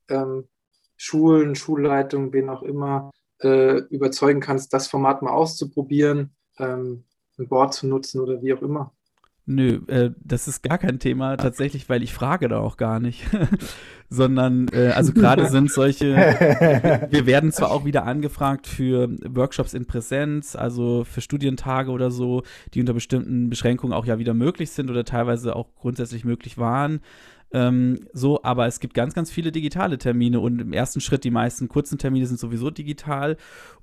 ähm, 0.09 0.49
Schulen, 0.97 1.55
Schulleitungen, 1.55 2.33
wen 2.33 2.49
auch 2.49 2.63
immer, 2.63 3.11
äh, 3.43 3.81
überzeugen 3.91 4.41
kannst, 4.41 4.73
das 4.73 4.89
Format 4.89 5.21
mal 5.21 5.33
auszuprobieren, 5.33 6.35
ähm, 6.59 7.05
ein 7.39 7.47
Board 7.47 7.75
zu 7.75 7.87
nutzen 7.87 8.23
oder 8.23 8.41
wie 8.41 8.55
auch 8.55 8.63
immer? 8.63 8.95
Nö, 9.47 9.81
äh, 9.89 10.11
das 10.23 10.47
ist 10.47 10.63
gar 10.63 10.79
kein 10.79 10.99
Thema 10.99 11.37
tatsächlich, 11.37 11.89
weil 11.89 12.03
ich 12.03 12.15
frage 12.15 12.49
da 12.49 12.59
auch 12.61 12.77
gar 12.77 13.01
nicht. 13.01 13.25
Sondern, 14.09 14.69
äh, 14.73 14.89
also 14.89 15.13
gerade 15.13 15.47
sind 15.51 15.71
solche, 15.71 16.15
wir 17.11 17.27
werden 17.27 17.51
zwar 17.51 17.71
auch 17.71 17.85
wieder 17.85 18.05
angefragt 18.05 18.67
für 18.67 19.09
Workshops 19.29 19.75
in 19.75 19.87
Präsenz, 19.87 20.57
also 20.57 21.05
für 21.05 21.21
Studientage 21.21 21.91
oder 21.91 22.11
so, 22.11 22.43
die 22.75 22.81
unter 22.81 22.95
bestimmten 22.95 23.51
Beschränkungen 23.51 23.93
auch 23.93 24.07
ja 24.07 24.19
wieder 24.19 24.35
möglich 24.35 24.71
sind 24.71 24.91
oder 24.91 25.05
teilweise 25.05 25.57
auch 25.57 25.75
grundsätzlich 25.75 26.25
möglich 26.25 26.59
waren. 26.59 27.01
Ähm, 27.53 28.01
so, 28.13 28.43
aber 28.45 28.67
es 28.67 28.79
gibt 28.79 28.95
ganz, 28.95 29.13
ganz 29.13 29.31
viele 29.31 29.51
digitale 29.51 29.99
Termine 29.99 30.39
und 30.39 30.61
im 30.61 30.73
ersten 30.73 31.01
Schritt 31.01 31.25
die 31.25 31.33
meisten 31.33 31.69
kurzen 31.69 31.99
Termine 31.99 32.27
sind 32.27 32.39
sowieso 32.39 32.71
digital 32.71 33.37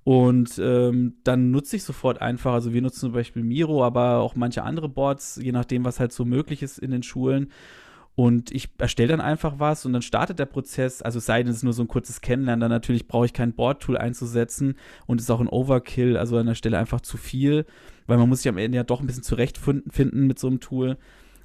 und 0.05 0.57
ähm, 0.57 1.15
dann 1.25 1.51
nutze 1.51 1.75
ich 1.75 1.83
sofort 1.83 2.21
einfach, 2.21 2.53
also 2.53 2.71
wir 2.73 2.81
nutzen 2.81 3.01
zum 3.01 3.11
Beispiel 3.11 3.43
Miro, 3.43 3.83
aber 3.83 4.19
auch 4.19 4.35
manche 4.35 4.63
andere 4.63 4.87
Boards, 4.87 5.37
je 5.41 5.51
nachdem, 5.51 5.83
was 5.83 5.99
halt 5.99 6.13
so 6.13 6.23
möglich 6.23 6.63
ist 6.63 6.79
in 6.79 6.91
den 6.91 7.03
Schulen. 7.03 7.51
Und 8.15 8.49
ich 8.51 8.69
erstelle 8.79 9.09
dann 9.09 9.21
einfach 9.21 9.59
was 9.59 9.85
und 9.85 9.93
dann 9.93 10.01
startet 10.01 10.39
der 10.39 10.47
Prozess. 10.47 11.03
Also 11.03 11.19
es 11.19 11.27
sei 11.27 11.43
denn, 11.43 11.51
es 11.51 11.57
ist 11.57 11.63
nur 11.63 11.73
so 11.73 11.83
ein 11.83 11.87
kurzes 11.87 12.19
Kennenlernen, 12.21 12.61
dann 12.61 12.71
natürlich 12.71 13.07
brauche 13.07 13.27
ich 13.27 13.33
kein 13.33 13.53
Board-Tool 13.53 13.95
einzusetzen 13.95 14.75
und 15.05 15.21
ist 15.21 15.29
auch 15.29 15.39
ein 15.39 15.47
Overkill, 15.47 16.17
also 16.17 16.37
an 16.37 16.47
der 16.47 16.55
Stelle 16.55 16.79
einfach 16.79 17.01
zu 17.01 17.15
viel, 17.17 17.67
weil 18.07 18.17
man 18.17 18.27
muss 18.27 18.41
sich 18.41 18.49
am 18.49 18.57
Ende 18.57 18.77
ja 18.77 18.83
doch 18.83 19.01
ein 19.01 19.05
bisschen 19.07 19.21
zurechtfinden 19.21 20.25
mit 20.25 20.39
so 20.39 20.47
einem 20.47 20.59
Tool 20.59 20.97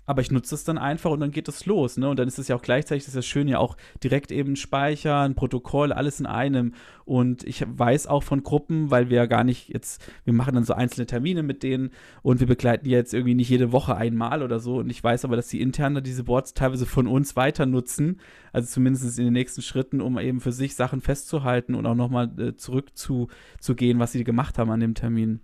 aber 0.05 0.21
ich 0.21 0.31
nutze 0.31 0.55
es 0.55 0.65
dann 0.65 0.79
einfach 0.79 1.11
und 1.11 1.21
dann 1.21 1.31
geht 1.31 1.49
es 1.49 1.67
los, 1.67 1.97
ne? 1.97 2.09
Und 2.09 2.19
dann 2.19 2.27
ist 2.27 2.39
es 2.39 2.49
ja 2.49 2.57
auch 2.57 2.63
gleichzeitig, 2.63 3.05
das 3.05 3.11
ist 3.11 3.15
ja 3.15 3.23
schön, 3.23 3.47
ja 3.47 3.59
auch 3.59 3.77
direkt 4.03 4.33
eben 4.33 4.57
speichern, 4.57 5.35
Protokoll, 5.35 5.93
alles 5.93 6.19
in 6.19 6.27
einem. 6.27 6.75
Und 7.05 7.45
ich 7.45 7.65
weiß 7.67 8.09
auch 8.09 8.23
von 8.23 8.43
Gruppen, 8.43 8.91
weil 8.91 9.11
wir 9.11 9.19
ja 9.19 9.27
gar 9.27 9.45
nicht 9.45 9.69
jetzt, 9.69 10.03
wir 10.25 10.33
machen 10.33 10.55
dann 10.55 10.65
so 10.65 10.75
einzelne 10.75 11.07
Termine 11.07 11.43
mit 11.43 11.63
denen 11.63 11.91
und 12.23 12.41
wir 12.41 12.47
begleiten 12.47 12.85
die 12.85 12.91
jetzt 12.91 13.15
irgendwie 13.15 13.35
nicht 13.35 13.49
jede 13.49 13.71
Woche 13.71 13.97
einmal 13.97 14.43
oder 14.43 14.59
so. 14.59 14.79
Und 14.79 14.91
ich 14.91 15.03
weiß 15.03 15.25
aber, 15.25 15.37
dass 15.37 15.49
die 15.49 15.61
interne 15.61 16.03
diese 16.03 16.25
Boards 16.25 16.55
teilweise 16.55 16.87
von 16.87 17.07
uns 17.07 17.37
weiter 17.37 17.67
nutzen, 17.67 18.21
also 18.53 18.69
zumindest 18.69 19.19
in 19.19 19.25
den 19.25 19.33
nächsten 19.33 19.63
Schritten, 19.63 20.01
um 20.01 20.19
eben 20.19 20.41
für 20.41 20.53
sich 20.53 20.75
Sachen 20.75 21.01
festzuhalten 21.01 21.75
und 21.75 21.87
auch 21.87 21.95
nochmal 21.95 22.31
äh, 22.41 22.57
zurückzugehen, 22.57 23.99
was 24.01 24.13
sie 24.13 24.25
gemacht 24.25 24.59
haben 24.59 24.71
an 24.71 24.81
dem 24.81 24.95
Termin. 24.95 25.41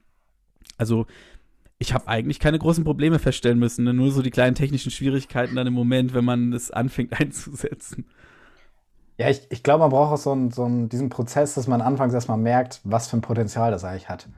Also 0.78 1.06
ich 1.78 1.94
habe 1.94 2.08
eigentlich 2.08 2.40
keine 2.40 2.58
großen 2.58 2.84
Probleme 2.84 3.18
feststellen 3.18 3.58
müssen, 3.58 3.84
ne? 3.84 3.94
nur 3.94 4.10
so 4.10 4.22
die 4.22 4.30
kleinen 4.30 4.56
technischen 4.56 4.90
Schwierigkeiten 4.90 5.54
dann 5.54 5.66
im 5.66 5.74
Moment, 5.74 6.12
wenn 6.12 6.24
man 6.24 6.52
es 6.52 6.70
anfängt 6.70 7.12
einzusetzen. 7.20 8.06
Ja, 9.16 9.28
ich, 9.28 9.46
ich 9.50 9.62
glaube, 9.62 9.80
man 9.80 9.90
braucht 9.90 10.12
auch 10.12 10.18
so, 10.18 10.32
einen, 10.32 10.50
so 10.50 10.64
einen, 10.64 10.88
diesen 10.88 11.08
Prozess, 11.08 11.54
dass 11.54 11.66
man 11.66 11.80
anfangs 11.80 12.14
erstmal 12.14 12.38
merkt, 12.38 12.80
was 12.84 13.08
für 13.08 13.16
ein 13.16 13.20
Potenzial 13.20 13.70
das 13.70 13.84
eigentlich 13.84 14.08
hat. 14.08 14.28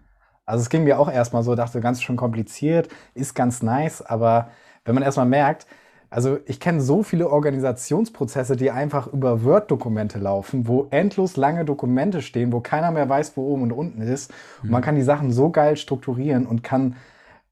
Also 0.46 0.62
es 0.62 0.70
ging 0.70 0.84
mir 0.84 0.98
auch 0.98 1.10
erstmal 1.10 1.42
so, 1.42 1.54
dachte 1.54 1.80
ganz 1.80 2.02
schön 2.02 2.16
kompliziert, 2.16 2.88
ist 3.14 3.34
ganz 3.34 3.62
nice, 3.62 4.02
aber 4.02 4.50
wenn 4.84 4.94
man 4.94 5.04
erstmal 5.04 5.26
merkt, 5.26 5.66
also 6.08 6.38
ich 6.46 6.58
kenne 6.58 6.80
so 6.80 7.04
viele 7.04 7.30
Organisationsprozesse, 7.30 8.56
die 8.56 8.72
einfach 8.72 9.06
über 9.06 9.44
Word-Dokumente 9.44 10.18
laufen, 10.18 10.66
wo 10.66 10.88
endlos 10.90 11.36
lange 11.36 11.64
Dokumente 11.64 12.20
stehen, 12.20 12.52
wo 12.52 12.60
keiner 12.60 12.90
mehr 12.90 13.08
weiß, 13.08 13.36
wo 13.36 13.42
oben 13.42 13.62
und 13.62 13.72
unten 13.72 14.02
ist. 14.02 14.32
Und 14.62 14.70
man 14.70 14.80
mhm. 14.80 14.84
kann 14.84 14.94
die 14.96 15.02
Sachen 15.02 15.30
so 15.30 15.50
geil 15.50 15.76
strukturieren 15.76 16.46
und 16.46 16.64
kann 16.64 16.96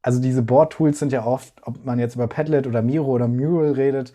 also 0.02 0.20
diese 0.20 0.42
Board-Tools 0.42 0.98
sind 0.98 1.12
ja 1.12 1.24
oft, 1.24 1.54
ob 1.62 1.84
man 1.84 1.98
jetzt 1.98 2.14
über 2.14 2.26
Padlet 2.28 2.66
oder 2.66 2.82
Miro 2.82 3.06
oder 3.06 3.28
Mural 3.28 3.72
redet, 3.72 4.12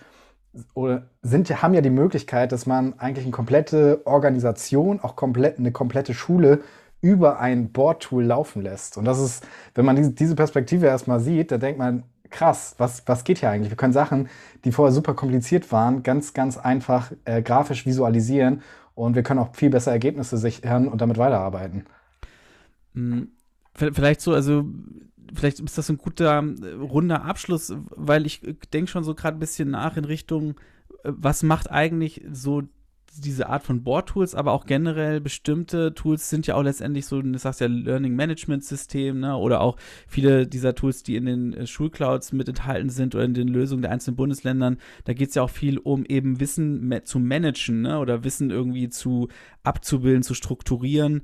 oder 0.75 1.09
sind, 1.21 1.49
haben 1.61 1.73
ja 1.73 1.81
die 1.81 1.89
Möglichkeit, 1.89 2.51
dass 2.51 2.65
man 2.65 2.99
eigentlich 2.99 3.25
eine 3.25 3.31
komplette 3.31 4.01
Organisation, 4.05 4.99
auch 4.99 5.15
komplett, 5.15 5.57
eine 5.57 5.71
komplette 5.71 6.13
Schule 6.13 6.61
über 7.01 7.39
ein 7.39 7.71
Board-Tool 7.71 8.23
laufen 8.23 8.61
lässt. 8.61 8.97
Und 8.97 9.05
das 9.05 9.19
ist, 9.19 9.45
wenn 9.75 9.83
man 9.83 10.15
diese, 10.15 10.35
Perspektive 10.35 10.85
erstmal 10.85 11.19
sieht, 11.19 11.51
da 11.51 11.57
denkt 11.57 11.79
man, 11.79 12.03
krass, 12.29 12.75
was, 12.77 13.03
was 13.07 13.23
geht 13.23 13.39
hier 13.39 13.49
eigentlich? 13.49 13.71
Wir 13.71 13.77
können 13.77 13.93
Sachen, 13.93 14.29
die 14.63 14.71
vorher 14.71 14.93
super 14.93 15.13
kompliziert 15.13 15.71
waren, 15.71 16.03
ganz, 16.03 16.33
ganz 16.33 16.57
einfach 16.57 17.11
äh, 17.25 17.41
grafisch 17.41 17.85
visualisieren 17.85 18.61
und 18.95 19.15
wir 19.15 19.23
können 19.23 19.39
auch 19.39 19.55
viel 19.55 19.69
besser 19.69 19.91
Ergebnisse 19.91 20.37
sichern 20.37 20.87
und 20.87 21.01
damit 21.01 21.17
weiterarbeiten. 21.17 21.85
Hm, 22.93 23.31
vielleicht 23.75 24.21
so, 24.21 24.33
also 24.33 24.65
vielleicht 25.33 25.59
ist 25.59 25.77
das 25.77 25.89
ein 25.89 25.97
guter 25.97 26.43
äh, 26.43 26.73
runder 26.73 27.23
Abschluss, 27.23 27.73
weil 27.89 28.25
ich 28.25 28.43
äh, 28.43 28.55
denke 28.73 28.89
schon 28.89 29.03
so 29.03 29.15
gerade 29.15 29.37
ein 29.37 29.39
bisschen 29.39 29.71
nach 29.71 29.97
in 29.97 30.05
Richtung, 30.05 30.51
äh, 31.03 31.11
was 31.15 31.43
macht 31.43 31.71
eigentlich 31.71 32.23
so 32.31 32.63
diese 33.15 33.47
Art 33.49 33.63
von 33.63 33.83
Board-Tools, 33.83 34.33
aber 34.35 34.53
auch 34.53 34.65
generell 34.65 35.21
bestimmte 35.21 35.93
Tools 35.93 36.29
sind 36.29 36.47
ja 36.47 36.55
auch 36.55 36.63
letztendlich 36.63 37.05
so, 37.05 37.21
du 37.21 37.37
sagst 37.37 37.61
ja 37.61 37.67
Learning 37.67 38.15
Management 38.15 38.63
System, 38.63 39.19
ne? 39.19 39.37
oder 39.37 39.61
auch 39.61 39.77
viele 40.07 40.47
dieser 40.47 40.73
Tools, 40.73 41.03
die 41.03 41.15
in 41.15 41.25
den 41.25 41.67
Schulclouds 41.67 42.31
mit 42.31 42.49
enthalten 42.49 42.89
sind 42.89 43.13
oder 43.13 43.23
in 43.25 43.33
den 43.33 43.47
Lösungen 43.47 43.83
der 43.83 43.91
einzelnen 43.91 44.15
Bundesländern, 44.15 44.77
da 45.03 45.13
geht 45.13 45.29
es 45.29 45.35
ja 45.35 45.43
auch 45.43 45.49
viel 45.49 45.77
um 45.77 46.05
eben 46.05 46.39
Wissen 46.39 47.01
zu 47.03 47.19
managen, 47.19 47.81
ne? 47.81 47.99
oder 47.99 48.23
Wissen 48.23 48.49
irgendwie 48.49 48.89
zu 48.89 49.27
abzubilden, 49.63 50.23
zu 50.23 50.33
strukturieren. 50.33 51.21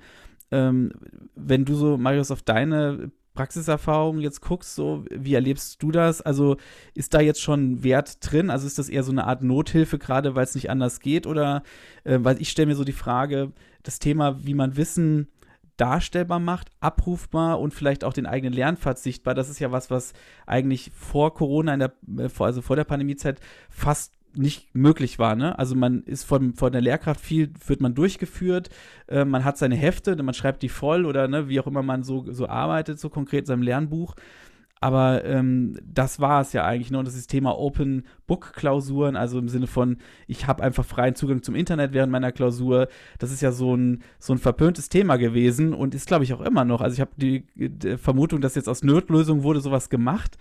Ähm, 0.52 0.92
wenn 1.36 1.66
du 1.66 1.76
so, 1.76 1.98
Marius, 1.98 2.32
auf 2.32 2.42
deine 2.42 3.12
Praxiserfahrung 3.40 4.20
jetzt 4.20 4.42
guckst, 4.42 4.76
so 4.76 5.06
wie 5.10 5.34
erlebst 5.34 5.82
du 5.82 5.92
das? 5.92 6.22
Also 6.22 6.58
ist 6.94 7.14
da 7.14 7.22
jetzt 7.22 7.42
schon 7.42 7.84
Wert 7.86 8.18
drin? 8.20 8.50
Also 8.50 8.68
ist 8.68 8.78
das 8.78 8.90
eher 8.90 9.04
so 9.04 9.14
eine 9.14 9.28
Art 9.28 9.44
Nothilfe, 9.44 9.98
gerade 9.98 10.36
weil 10.36 10.44
es 10.44 10.56
nicht 10.56 10.70
anders 10.70 11.00
geht? 11.00 11.26
Oder 11.26 11.64
äh, 12.04 12.20
weil 12.22 12.42
ich 12.42 12.50
stelle 12.50 12.66
mir 12.66 12.76
so 12.76 12.84
die 12.84 12.92
Frage, 12.92 13.54
das 13.82 14.00
Thema, 14.00 14.46
wie 14.46 14.54
man 14.54 14.76
Wissen 14.76 15.30
darstellbar 15.78 16.40
macht, 16.40 16.70
abrufbar 16.82 17.62
und 17.62 17.74
vielleicht 17.74 18.04
auch 18.04 18.12
den 18.12 18.26
eigenen 18.26 18.52
Lernpfad 18.52 19.00
sichtbar. 19.00 19.36
Das 19.36 19.48
ist 19.48 19.60
ja 19.60 19.72
was, 19.72 19.90
was 19.90 20.12
eigentlich 20.46 20.92
vor 20.94 21.34
Corona, 21.34 21.74
in 21.74 21.80
der, 21.80 21.94
äh, 22.18 22.28
also 22.40 22.62
vor 22.62 22.76
der 22.76 22.84
Pandemiezeit, 22.84 23.40
fast 23.70 24.19
nicht 24.36 24.74
möglich 24.76 25.20
war. 25.20 25.36
Ne? 25.36 25.58
Also 25.58 25.76
man 25.76 26.04
ist 26.04 26.24
von, 26.24 26.54
von 26.54 26.72
der 26.72 26.82
Lehrkraft 26.82 27.22
viel, 27.22 27.52
wird 27.66 27.82
man 27.82 27.96
durchgeführt, 27.96 28.70
äh, 29.08 29.26
man 29.26 29.44
hat 29.44 29.58
seine 29.58 29.76
Hefte, 29.76 30.22
man 30.22 30.34
schreibt 30.34 30.62
die 30.62 30.70
voll 30.70 31.06
oder 31.06 31.28
ne, 31.28 31.50
wie 31.50 31.60
auch 31.60 31.68
immer 31.68 31.84
man 31.84 32.04
so, 32.04 32.26
so 32.32 32.48
arbeitet, 32.48 33.00
so 33.00 33.10
konkret 33.10 33.42
in 33.42 33.46
seinem 33.48 33.64
Lernbuch. 33.64 34.16
Aber 34.82 35.26
ähm, 35.26 35.78
das 35.84 36.22
war 36.22 36.42
es 36.42 36.54
ja 36.54 36.64
eigentlich. 36.66 36.90
Ne? 36.90 37.00
Und 37.00 37.06
das 37.06 37.16
ist 37.16 37.28
Thema 37.28 37.58
Open 37.58 38.06
Book 38.28 38.54
Klausuren, 38.54 39.18
also 39.18 39.38
im 39.38 39.50
Sinne 39.50 39.68
von, 39.68 39.98
ich 40.26 40.48
habe 40.48 40.64
einfach 40.64 40.86
freien 40.86 41.16
Zugang 41.16 41.44
zum 41.44 41.56
Internet 41.56 41.92
während 41.94 42.12
meiner 42.12 42.32
Klausur. 42.32 42.88
Das 43.18 43.32
ist 43.32 43.42
ja 43.42 43.52
so 43.52 43.76
ein, 43.76 44.04
so 44.20 44.32
ein 44.32 44.40
verpöntes 44.40 44.88
Thema 44.88 45.18
gewesen 45.18 45.74
und 45.74 45.96
ist, 45.96 46.08
glaube 46.08 46.24
ich, 46.24 46.34
auch 46.34 46.42
immer 46.42 46.64
noch. 46.64 46.80
Also 46.80 46.94
ich 46.94 47.02
habe 47.02 47.12
die, 47.18 47.46
die, 47.56 47.98
Vermutung, 47.98 48.40
dass 48.40 48.56
jetzt 48.56 48.70
aus 48.70 48.84
Nerdlösung 48.84 49.44
wurde 49.44 49.60
sowas 49.60 49.90
gemacht 49.90 50.38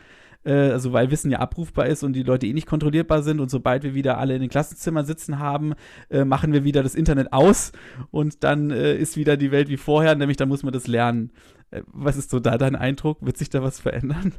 also 0.52 0.92
weil 0.92 1.10
Wissen 1.10 1.30
ja 1.30 1.38
abrufbar 1.38 1.86
ist 1.86 2.02
und 2.02 2.14
die 2.14 2.22
Leute 2.22 2.46
eh 2.46 2.52
nicht 2.52 2.66
kontrollierbar 2.66 3.22
sind 3.22 3.40
und 3.40 3.50
sobald 3.50 3.82
wir 3.82 3.94
wieder 3.94 4.18
alle 4.18 4.34
in 4.34 4.40
den 4.40 4.50
Klassenzimmern 4.50 5.06
sitzen 5.06 5.38
haben, 5.38 5.74
äh, 6.10 6.24
machen 6.24 6.52
wir 6.52 6.64
wieder 6.64 6.82
das 6.82 6.94
Internet 6.94 7.32
aus 7.32 7.72
und 8.10 8.44
dann 8.44 8.70
äh, 8.70 8.96
ist 8.96 9.16
wieder 9.16 9.36
die 9.36 9.50
Welt 9.50 9.68
wie 9.68 9.76
vorher, 9.76 10.14
nämlich 10.14 10.36
dann 10.36 10.48
muss 10.48 10.62
man 10.62 10.72
das 10.72 10.86
lernen. 10.86 11.32
Äh, 11.70 11.82
was 11.86 12.16
ist 12.16 12.30
so 12.30 12.40
da 12.40 12.58
dein 12.58 12.76
Eindruck? 12.76 13.18
Wird 13.20 13.36
sich 13.36 13.50
da 13.50 13.62
was 13.62 13.80
verändern? 13.80 14.34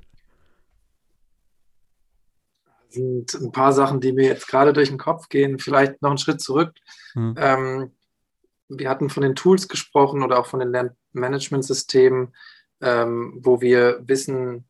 sind 2.90 3.34
ein 3.36 3.52
paar 3.52 3.72
Sachen, 3.72 4.02
die 4.02 4.12
mir 4.12 4.26
jetzt 4.26 4.48
gerade 4.48 4.74
durch 4.74 4.90
den 4.90 4.98
Kopf 4.98 5.30
gehen. 5.30 5.60
Vielleicht 5.60 6.02
noch 6.02 6.10
einen 6.10 6.18
Schritt 6.18 6.42
zurück. 6.42 6.74
Hm. 7.14 7.36
Ähm, 7.38 7.92
wir 8.68 8.90
hatten 8.90 9.10
von 9.10 9.24
den 9.24 9.36
Tools 9.36 9.68
gesprochen 9.68 10.24
oder 10.24 10.40
auch 10.40 10.46
von 10.46 10.60
den 10.60 10.72
Lernmanagementsystemen, 10.72 12.34
ähm, 12.82 13.38
wo 13.42 13.62
wir 13.62 14.02
Wissen 14.06 14.66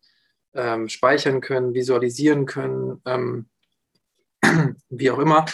ähm, 0.53 0.89
speichern 0.89 1.41
können, 1.41 1.73
visualisieren 1.73 2.45
können, 2.45 3.01
ähm, 3.05 3.49
wie 4.89 5.12
auch 5.12 5.19
immer. 5.19 5.45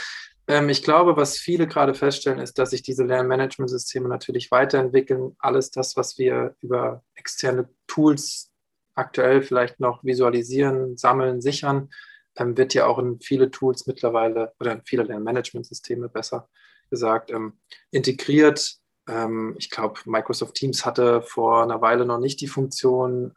Ähm, 0.48 0.70
ich 0.70 0.84
glaube, 0.84 1.18
was 1.18 1.38
viele 1.38 1.68
gerade 1.68 1.94
feststellen, 1.94 2.40
ist, 2.40 2.58
dass 2.58 2.72
sich 2.72 2.84
diese 2.84 3.04
Lernmanagementsysteme 3.04 4.08
natürlich 4.08 4.52
weiterentwickeln. 4.52 5.36
Alles 5.40 5.72
das, 5.72 5.98
was 5.98 6.18
wir 6.18 6.56
über 6.62 7.04
externe 7.16 7.70
Tools 7.88 8.52
aktuell 8.94 9.42
vielleicht 9.42 9.80
noch 9.80 10.04
visualisieren, 10.04 10.98
sammeln, 10.98 11.42
sichern, 11.42 11.90
ähm, 12.38 12.58
wird 12.58 12.74
ja 12.74 12.86
auch 12.86 13.00
in 13.00 13.20
viele 13.20 13.52
Tools 13.52 13.88
mittlerweile 13.88 14.54
oder 14.60 14.74
in 14.74 14.82
viele 14.86 15.04
Lernmanagementsysteme 15.04 16.10
besser 16.10 16.50
gesagt 16.90 17.32
ähm, 17.32 17.60
integriert. 17.92 18.78
Ähm, 19.08 19.56
ich 19.58 19.70
glaube, 19.70 20.00
Microsoft 20.06 20.56
Teams 20.56 20.86
hatte 20.86 21.22
vor 21.22 21.64
einer 21.64 21.82
Weile 21.82 22.06
noch 22.06 22.20
nicht 22.20 22.40
die 22.42 22.48
Funktion, 22.48 23.34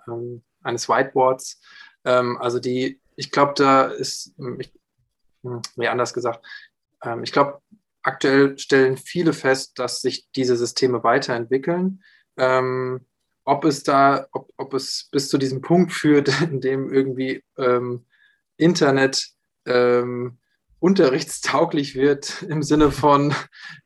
eines 0.68 0.88
Whiteboards. 0.88 1.60
Ähm, 2.04 2.38
also 2.38 2.60
die, 2.60 3.00
ich 3.16 3.30
glaube, 3.30 3.54
da 3.56 3.86
ist, 3.86 4.34
hm, 4.36 4.60
ich, 4.60 4.72
hm, 5.42 5.62
nee, 5.76 5.88
anders 5.88 6.14
gesagt, 6.14 6.44
ähm, 7.02 7.24
ich 7.24 7.32
glaube, 7.32 7.60
aktuell 8.02 8.56
stellen 8.58 8.96
viele 8.96 9.32
fest, 9.32 9.78
dass 9.78 10.00
sich 10.00 10.28
diese 10.36 10.56
Systeme 10.56 11.02
weiterentwickeln. 11.02 12.02
Ähm, 12.36 13.06
ob 13.44 13.64
es 13.64 13.82
da, 13.82 14.28
ob, 14.32 14.50
ob 14.56 14.74
es 14.74 15.08
bis 15.10 15.28
zu 15.28 15.38
diesem 15.38 15.62
Punkt 15.62 15.92
führt, 15.92 16.28
in 16.42 16.60
dem 16.60 16.92
irgendwie 16.92 17.42
ähm, 17.56 18.06
Internet 18.56 19.30
ähm, 19.66 20.38
unterrichtstauglich 20.80 21.94
wird, 21.94 22.42
im 22.48 22.62
Sinne 22.62 22.92
von, 22.92 23.34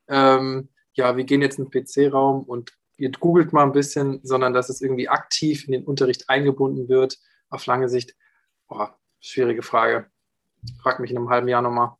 ähm, 0.07 0.69
ja, 0.93 1.17
wir 1.17 1.23
gehen 1.23 1.41
jetzt 1.41 1.57
in 1.57 1.69
den 1.69 1.85
PC-Raum 1.85 2.43
und 2.43 2.73
ihr 2.97 3.11
googelt 3.11 3.53
mal 3.53 3.63
ein 3.63 3.71
bisschen, 3.71 4.19
sondern 4.23 4.53
dass 4.53 4.69
es 4.69 4.81
irgendwie 4.81 5.09
aktiv 5.09 5.65
in 5.65 5.73
den 5.73 5.83
Unterricht 5.83 6.29
eingebunden 6.29 6.89
wird, 6.89 7.19
auf 7.49 7.65
lange 7.65 7.89
Sicht. 7.89 8.15
Boah, 8.67 8.97
schwierige 9.19 9.61
Frage. 9.61 10.07
Frag 10.81 10.99
mich 10.99 11.11
in 11.11 11.17
einem 11.17 11.29
halben 11.29 11.47
Jahr 11.47 11.61
nochmal. 11.61 11.91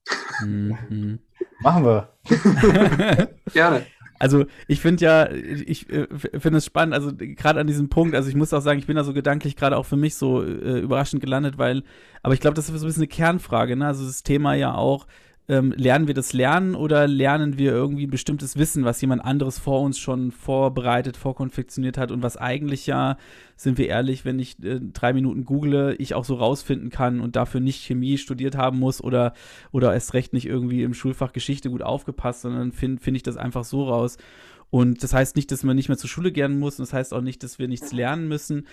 Mhm. 0.41 1.20
Machen 1.62 1.86
wir. 1.86 2.14
Gerne. 3.54 3.86
Also 4.20 4.46
ich 4.68 4.80
finde 4.80 5.04
ja, 5.04 5.30
ich 5.32 5.89
äh, 5.89 6.08
finde 6.39 6.60
es 6.60 6.66
spannend, 6.66 6.94
also 6.94 7.12
gerade 7.14 7.60
an 7.60 7.68
diesem 7.68 7.89
Punkt, 7.89 8.16
also 8.16 8.30
ich 8.30 8.36
muss 8.36 8.54
auch 8.54 8.62
sagen, 8.62 8.80
ich 8.80 8.88
bin 8.88 8.96
da 8.96 9.04
so 9.04 9.14
gedanklich 9.14 9.58
gerade 9.58 9.76
auch 9.76 9.86
für 9.86 9.98
mich 9.98 10.16
so 10.16 10.41
äh, 10.41 10.80
überraschend 10.80 11.22
gelandet, 11.22 11.58
weil, 11.58 11.84
aber 12.22 12.34
ich 12.34 12.39
glaube, 12.39 12.54
das 12.54 12.70
ist 12.70 12.80
so 12.80 12.86
ein 12.86 12.88
bisschen 12.88 13.02
eine 13.02 13.08
Kernfrage, 13.08 13.76
ne? 13.76 13.88
Also 13.88 14.06
das 14.06 14.24
Thema 14.24 14.54
ja 14.54 14.76
auch, 14.76 15.08
ähm, 15.54 15.72
lernen 15.78 16.08
wir 16.08 16.14
das 16.16 16.34
Lernen 16.34 16.74
oder 16.74 17.08
lernen 17.08 17.58
wir 17.58 17.72
irgendwie 17.72 18.08
bestimmtes 18.08 18.58
Wissen, 18.58 18.86
was 18.86 18.99
jemand 19.01 19.24
anderes 19.24 19.60
vor 19.60 19.82
uns 19.82 19.99
schon 19.99 20.32
vorbereitet, 20.32 21.16
vorkonfektioniert 21.16 21.97
hat 21.97 22.12
und 22.12 22.24
was 22.24 22.38
eigentlich 22.38 22.88
ja, 22.88 23.18
sind 23.56 23.78
wir 23.78 23.88
ehrlich, 23.88 24.26
wenn 24.26 24.39
ich 24.39 24.62
äh, 24.64 24.80
drei 24.82 25.14
Minuten 25.14 25.45
google, 25.45 25.95
ich 25.99 26.16
auch 26.16 26.26
so 26.26 26.36
rausfinden 26.36 26.89
kann 26.89 27.20
und 27.20 27.36
dafür 27.36 27.62
nicht 27.62 27.84
Chemie 27.84 28.18
studiert 28.18 28.58
haben 28.58 28.80
muss 28.80 29.04
oder, 29.04 29.34
oder 29.72 29.93
erst 29.93 30.14
recht 30.14 30.34
nicht 30.34 30.47
irgendwie 30.47 30.84
im 30.84 30.93
Schulfach 30.93 31.34
Geschichte 31.34 31.70
gut 31.70 31.84
aufgepasst, 31.84 32.41
sondern 32.41 32.72
finde 32.72 33.01
find 33.01 33.18
ich 33.18 33.24
das 33.24 33.38
einfach 33.38 33.64
so 33.64 33.84
raus. 33.84 34.18
Und 34.72 35.04
das 35.04 35.14
heißt 35.14 35.36
nicht, 35.36 35.51
dass 35.51 35.62
man 35.62 35.76
nicht 35.76 35.88
mehr 35.88 35.99
zur 35.99 36.10
Schule 36.10 36.32
gehen 36.32 36.58
muss 36.58 36.80
und 36.80 36.88
das 36.88 36.93
heißt 36.93 37.14
auch 37.14 37.22
nicht, 37.22 37.43
dass 37.43 37.60
wir 37.60 37.68
nichts 37.68 37.91
lernen 37.91 38.28
müssen. 38.28 38.66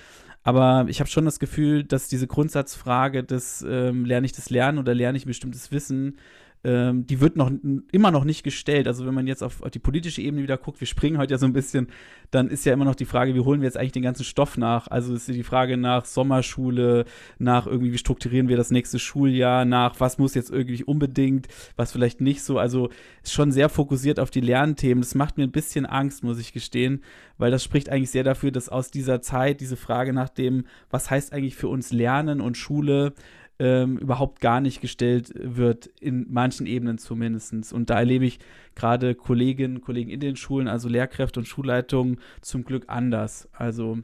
Aber 0.43 0.87
ich 0.89 1.01
habe 1.01 1.11
schon 1.11 1.27
das 1.27 1.39
Gefühl, 1.39 1.85
dass 1.85 2.09
diese 2.09 2.27
Grundsatzfrage 2.27 3.23
des 3.23 3.63
ähm, 3.69 4.07
lerne 4.07 4.25
ich 4.25 4.33
das 4.33 4.49
Lernen 4.49 4.79
oder 4.79 4.95
lerne 4.95 5.19
ich 5.19 5.27
bestimmtes 5.27 5.71
Wissen 5.73 6.17
ähm, 6.63 7.07
die 7.07 7.21
wird 7.21 7.37
noch 7.37 7.51
immer 7.91 8.11
noch 8.11 8.25
nicht 8.25 8.43
gestellt. 8.43 8.87
Also 8.87 9.07
wenn 9.07 9.15
man 9.15 9.27
jetzt 9.27 9.43
auf, 9.43 9.63
auf, 9.63 9.71
die 9.71 9.79
politische 9.79 10.21
Ebene 10.21 10.43
wieder 10.43 10.59
guckt, 10.59 10.81
wir 10.81 10.87
springen 10.87 11.17
heute 11.17 11.33
ja 11.33 11.39
so 11.39 11.47
ein 11.47 11.55
bisschen, 11.55 11.89
dann 12.31 12.49
ist 12.49 12.67
ja 12.67 12.75
immer 12.75 12.85
noch 12.85 12.95
die 12.95 13.07
Frage, 13.07 13.35
wie 13.35 13.41
holen 13.41 13.61
wir 13.63 13.67
jetzt 13.67 13.79
eigentlich 13.79 13.93
den 13.93 14.03
ganzen 14.03 14.25
Stoff 14.25 14.59
nach? 14.59 14.89
Also 14.89 15.15
ist 15.15 15.29
die 15.29 15.43
Frage 15.43 15.79
nach 15.79 16.05
Sommerschule, 16.05 17.07
nach 17.39 17.67
irgendwie, 17.67 17.93
wie 17.93 17.99
strukturieren 17.99 18.49
wir 18.49 18.59
das 18.59 18.71
nächste 18.71 18.99
Schuljahr, 18.99 19.65
nach 19.65 20.01
was 20.01 20.19
muss 20.19 20.35
jetzt 20.35 20.51
irgendwie 20.51 20.85
unbedingt, 20.85 21.49
was 21.77 21.93
vielleicht 21.93 22.21
nicht 22.21 22.43
so. 22.43 22.59
Also 22.59 22.91
ist 23.23 23.33
schon 23.33 23.53
sehr 23.53 23.71
fokussiert 23.71 24.21
auf 24.21 24.31
die 24.31 24.41
Lernthemen. 24.41 25.01
Das 25.01 25.15
macht 25.15 25.39
mir 25.39 25.45
ein 25.45 25.53
bisschen 25.53 25.87
Angst, 25.87 26.23
muss 26.23 26.39
ich 26.39 26.53
gestehen, 26.53 27.03
weil 27.39 27.51
das 27.51 27.65
spricht 27.65 27.89
eigentlich 27.89 28.11
sehr 28.11 28.25
dafür, 28.25 28.51
dass 28.51 28.69
aus 28.69 28.91
dieser 28.91 29.23
Zeit 29.23 29.61
diese 29.61 29.77
Frage 29.77 30.13
nach 30.13 30.29
dem, 30.29 30.67
was 30.91 31.11
heißt 31.11 31.33
eigentlich 31.33 31.57
für 31.57 31.69
uns 31.69 31.91
Lernen 31.91 32.43
und 32.43 32.59
Schule, 32.59 33.15
ähm, 33.61 33.99
überhaupt 33.99 34.41
gar 34.41 34.61
nicht 34.61 34.81
gestellt 34.81 35.33
wird, 35.35 35.87
in 36.01 36.27
manchen 36.31 36.67
Ebenen 36.67 36.97
zumindest. 36.97 37.73
Und 37.73 37.91
da 37.91 37.99
erlebe 37.99 38.25
ich 38.25 38.41
gerade 38.75 39.15
Kolleginnen 39.15 39.77
und 39.77 39.83
Kollegen 39.83 40.11
in 40.11 40.19
den 40.19 40.37
Schulen, 40.37 40.67
also 40.67 40.89
Lehrkräfte 40.89 41.41
und 41.41 41.47
Schulleitungen, 41.47 42.19
zum 42.41 42.65
Glück 42.65 42.85
anders. 42.89 43.49
Also 43.53 43.99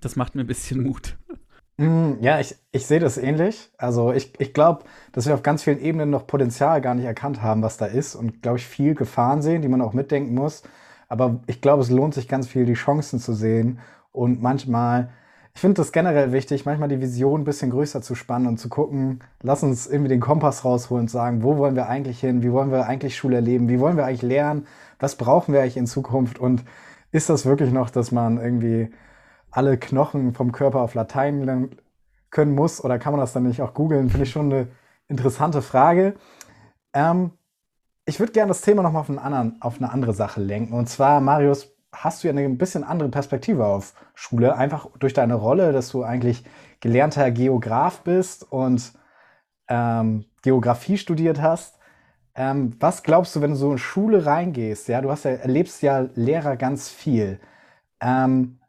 das 0.00 0.16
macht 0.16 0.34
mir 0.34 0.42
ein 0.42 0.48
bisschen 0.48 0.82
Mut. 0.82 1.16
Mm, 1.76 2.14
ja, 2.20 2.40
ich, 2.40 2.56
ich 2.72 2.86
sehe 2.86 2.98
das 2.98 3.18
ähnlich. 3.18 3.70
Also 3.78 4.12
ich, 4.12 4.32
ich 4.40 4.52
glaube, 4.52 4.82
dass 5.12 5.26
wir 5.26 5.34
auf 5.34 5.44
ganz 5.44 5.62
vielen 5.62 5.80
Ebenen 5.80 6.10
noch 6.10 6.26
Potenzial 6.26 6.80
gar 6.80 6.96
nicht 6.96 7.04
erkannt 7.04 7.40
haben, 7.40 7.62
was 7.62 7.76
da 7.76 7.86
ist 7.86 8.16
und, 8.16 8.42
glaube 8.42 8.58
ich, 8.58 8.66
viel 8.66 8.96
Gefahren 8.96 9.42
sehen, 9.42 9.62
die 9.62 9.68
man 9.68 9.80
auch 9.80 9.92
mitdenken 9.92 10.34
muss. 10.34 10.64
Aber 11.06 11.40
ich 11.46 11.60
glaube, 11.60 11.84
es 11.84 11.90
lohnt 11.90 12.14
sich 12.14 12.26
ganz 12.26 12.48
viel, 12.48 12.66
die 12.66 12.74
Chancen 12.74 13.20
zu 13.20 13.32
sehen 13.32 13.78
und 14.10 14.42
manchmal 14.42 15.10
ich 15.58 15.60
finde 15.60 15.74
das 15.74 15.90
generell 15.90 16.30
wichtig, 16.30 16.66
manchmal 16.66 16.88
die 16.88 17.00
Vision 17.00 17.40
ein 17.40 17.44
bisschen 17.44 17.70
größer 17.70 18.00
zu 18.00 18.14
spannen 18.14 18.46
und 18.46 18.58
zu 18.58 18.68
gucken, 18.68 19.24
lass 19.42 19.64
uns 19.64 19.88
irgendwie 19.88 20.10
den 20.10 20.20
Kompass 20.20 20.64
rausholen 20.64 21.06
und 21.06 21.08
sagen, 21.10 21.42
wo 21.42 21.56
wollen 21.56 21.74
wir 21.74 21.88
eigentlich 21.88 22.20
hin, 22.20 22.44
wie 22.44 22.52
wollen 22.52 22.70
wir 22.70 22.86
eigentlich 22.86 23.16
Schule 23.16 23.34
erleben, 23.34 23.68
wie 23.68 23.80
wollen 23.80 23.96
wir 23.96 24.06
eigentlich 24.06 24.22
lernen, 24.22 24.68
was 25.00 25.16
brauchen 25.16 25.52
wir 25.52 25.60
eigentlich 25.60 25.76
in 25.76 25.88
Zukunft 25.88 26.38
und 26.38 26.64
ist 27.10 27.28
das 27.28 27.44
wirklich 27.44 27.72
noch, 27.72 27.90
dass 27.90 28.12
man 28.12 28.38
irgendwie 28.38 28.90
alle 29.50 29.78
Knochen 29.78 30.32
vom 30.32 30.52
Körper 30.52 30.78
auf 30.78 30.94
Latein 30.94 31.42
lernen 31.42 31.70
können 32.30 32.54
muss 32.54 32.84
oder 32.84 33.00
kann 33.00 33.12
man 33.12 33.18
das 33.20 33.32
dann 33.32 33.42
nicht 33.42 33.60
auch 33.60 33.74
googeln? 33.74 34.10
Finde 34.10 34.26
ich 34.26 34.30
schon 34.30 34.52
eine 34.52 34.68
interessante 35.08 35.60
Frage. 35.60 36.14
Ähm, 36.92 37.32
ich 38.04 38.20
würde 38.20 38.30
gerne 38.30 38.50
das 38.50 38.60
Thema 38.60 38.84
nochmal 38.84 39.02
auf, 39.02 39.10
auf 39.58 39.78
eine 39.78 39.90
andere 39.90 40.14
Sache 40.14 40.40
lenken. 40.40 40.72
Und 40.72 40.88
zwar, 40.88 41.20
Marius, 41.20 41.76
hast 41.92 42.22
du 42.22 42.28
ja 42.28 42.32
eine 42.32 42.42
ein 42.42 42.58
bisschen 42.58 42.84
andere 42.84 43.08
Perspektive 43.08 43.66
auf 43.66 43.94
Schule, 44.14 44.56
einfach 44.56 44.88
durch 44.98 45.14
deine 45.14 45.34
Rolle, 45.34 45.72
dass 45.72 45.90
du 45.90 46.02
eigentlich 46.02 46.44
gelernter 46.80 47.30
Geograf 47.30 48.02
bist 48.02 48.50
und 48.50 48.92
ähm, 49.68 50.26
Geografie 50.42 50.98
studiert 50.98 51.40
hast. 51.40 51.78
Ähm, 52.34 52.76
was 52.78 53.02
glaubst 53.02 53.34
du, 53.34 53.40
wenn 53.40 53.50
du 53.50 53.56
so 53.56 53.72
in 53.72 53.78
Schule 53.78 54.24
reingehst? 54.26 54.88
Ja, 54.88 55.00
du 55.00 55.10
hast 55.10 55.24
ja, 55.24 55.32
erlebst 55.32 55.82
ja 55.82 56.06
Lehrer 56.14 56.56
ganz 56.56 56.88
viel. 56.88 57.40
Ähm, 58.00 58.60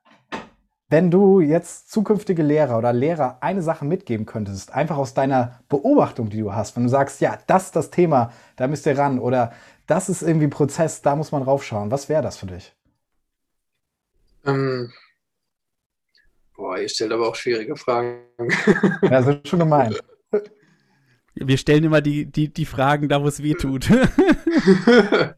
wenn 0.89 1.11
du 1.11 1.39
jetzt 1.39 1.91
zukünftige 1.91 2.41
Lehrer 2.41 2.77
oder 2.77 2.91
Lehrer 2.93 3.37
eine 3.41 3.61
Sache 3.61 3.85
mitgeben 3.85 4.25
könntest, 4.25 4.73
einfach 4.73 4.97
aus 4.97 5.13
deiner 5.13 5.59
Beobachtung, 5.69 6.29
die 6.29 6.39
du 6.39 6.53
hast, 6.53 6.75
wenn 6.75 6.83
du 6.83 6.89
sagst, 6.89 7.21
ja, 7.21 7.37
das 7.45 7.65
ist 7.65 7.75
das 7.75 7.91
Thema, 7.91 8.31
da 8.55 8.67
müsst 8.67 8.87
ihr 8.87 8.97
ran 8.97 9.19
oder 9.19 9.51
das 9.85 10.09
ist 10.09 10.23
irgendwie 10.23 10.47
Prozess, 10.47 11.03
da 11.03 11.15
muss 11.15 11.31
man 11.31 11.43
raufschauen, 11.43 11.91
was 11.91 12.09
wäre 12.09 12.23
das 12.23 12.37
für 12.37 12.47
dich? 12.47 12.75
Ähm, 14.45 14.91
boah, 16.55 16.77
ihr 16.77 16.89
stellt 16.89 17.11
aber 17.11 17.27
auch 17.27 17.35
schwierige 17.35 17.75
Fragen. 17.75 18.21
Ja, 19.01 19.21
das 19.21 19.27
ist 19.27 19.47
schon 19.47 19.59
gemein. 19.59 19.95
Wir 21.35 21.57
stellen 21.57 21.83
immer 21.85 22.01
die, 22.01 22.25
die, 22.25 22.51
die 22.51 22.65
Fragen 22.65 23.07
da, 23.07 23.23
wo 23.23 23.27
es 23.27 23.41
weh 23.41 23.53
tut. 23.53 23.89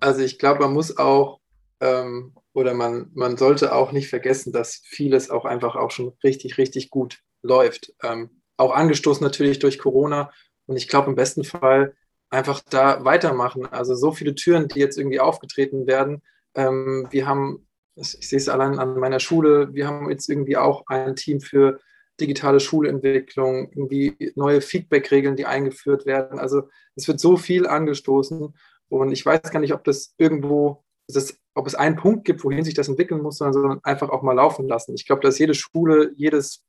also 0.00 0.20
ich 0.20 0.38
glaube, 0.38 0.60
man 0.60 0.72
muss 0.72 0.98
auch 0.98 1.40
ähm, 1.80 2.34
oder 2.52 2.74
man, 2.74 3.10
man 3.14 3.36
sollte 3.36 3.74
auch 3.74 3.92
nicht 3.92 4.08
vergessen, 4.08 4.52
dass 4.52 4.80
vieles 4.84 5.28
auch 5.30 5.44
einfach 5.44 5.76
auch 5.76 5.90
schon 5.90 6.14
richtig, 6.24 6.56
richtig 6.56 6.90
gut 6.90 7.20
läuft. 7.42 7.92
Ähm, 8.02 8.42
auch 8.56 8.74
angestoßen 8.74 9.22
natürlich 9.22 9.58
durch 9.58 9.78
Corona. 9.78 10.30
Und 10.64 10.76
ich 10.76 10.88
glaube, 10.88 11.10
im 11.10 11.16
besten 11.16 11.44
Fall 11.44 11.94
einfach 12.30 12.62
da 12.70 13.04
weitermachen. 13.04 13.66
Also 13.66 13.94
so 13.94 14.10
viele 14.10 14.34
Türen, 14.34 14.68
die 14.68 14.80
jetzt 14.80 14.96
irgendwie 14.98 15.20
aufgetreten 15.20 15.86
werden, 15.86 16.22
ähm, 16.56 17.06
wir 17.10 17.26
haben, 17.26 17.66
ich 17.94 18.28
sehe 18.28 18.38
es 18.38 18.48
allein 18.48 18.78
an 18.78 18.98
meiner 18.98 19.20
Schule, 19.20 19.72
wir 19.74 19.86
haben 19.86 20.10
jetzt 20.10 20.28
irgendwie 20.28 20.56
auch 20.56 20.84
ein 20.86 21.14
Team 21.16 21.40
für 21.40 21.78
digitale 22.20 22.60
Schulentwicklung, 22.60 23.70
irgendwie 23.70 24.32
neue 24.36 24.60
Feedback-Regeln, 24.60 25.36
die 25.36 25.46
eingeführt 25.46 26.06
werden. 26.06 26.38
Also 26.38 26.68
es 26.94 27.06
wird 27.06 27.20
so 27.20 27.36
viel 27.36 27.66
angestoßen 27.66 28.54
und 28.88 29.12
ich 29.12 29.24
weiß 29.24 29.42
gar 29.50 29.60
nicht, 29.60 29.74
ob 29.74 29.84
das 29.84 30.14
irgendwo, 30.16 30.82
das, 31.08 31.38
ob 31.54 31.66
es 31.66 31.74
einen 31.74 31.96
Punkt 31.96 32.24
gibt, 32.24 32.42
wohin 32.42 32.64
sich 32.64 32.74
das 32.74 32.88
entwickeln 32.88 33.22
muss, 33.22 33.38
sondern 33.38 33.80
einfach 33.84 34.08
auch 34.08 34.22
mal 34.22 34.32
laufen 34.32 34.66
lassen. 34.66 34.94
Ich 34.94 35.06
glaube, 35.06 35.22
dass 35.22 35.38
jede 35.38 35.54
Schule, 35.54 36.12
jedes 36.16 36.64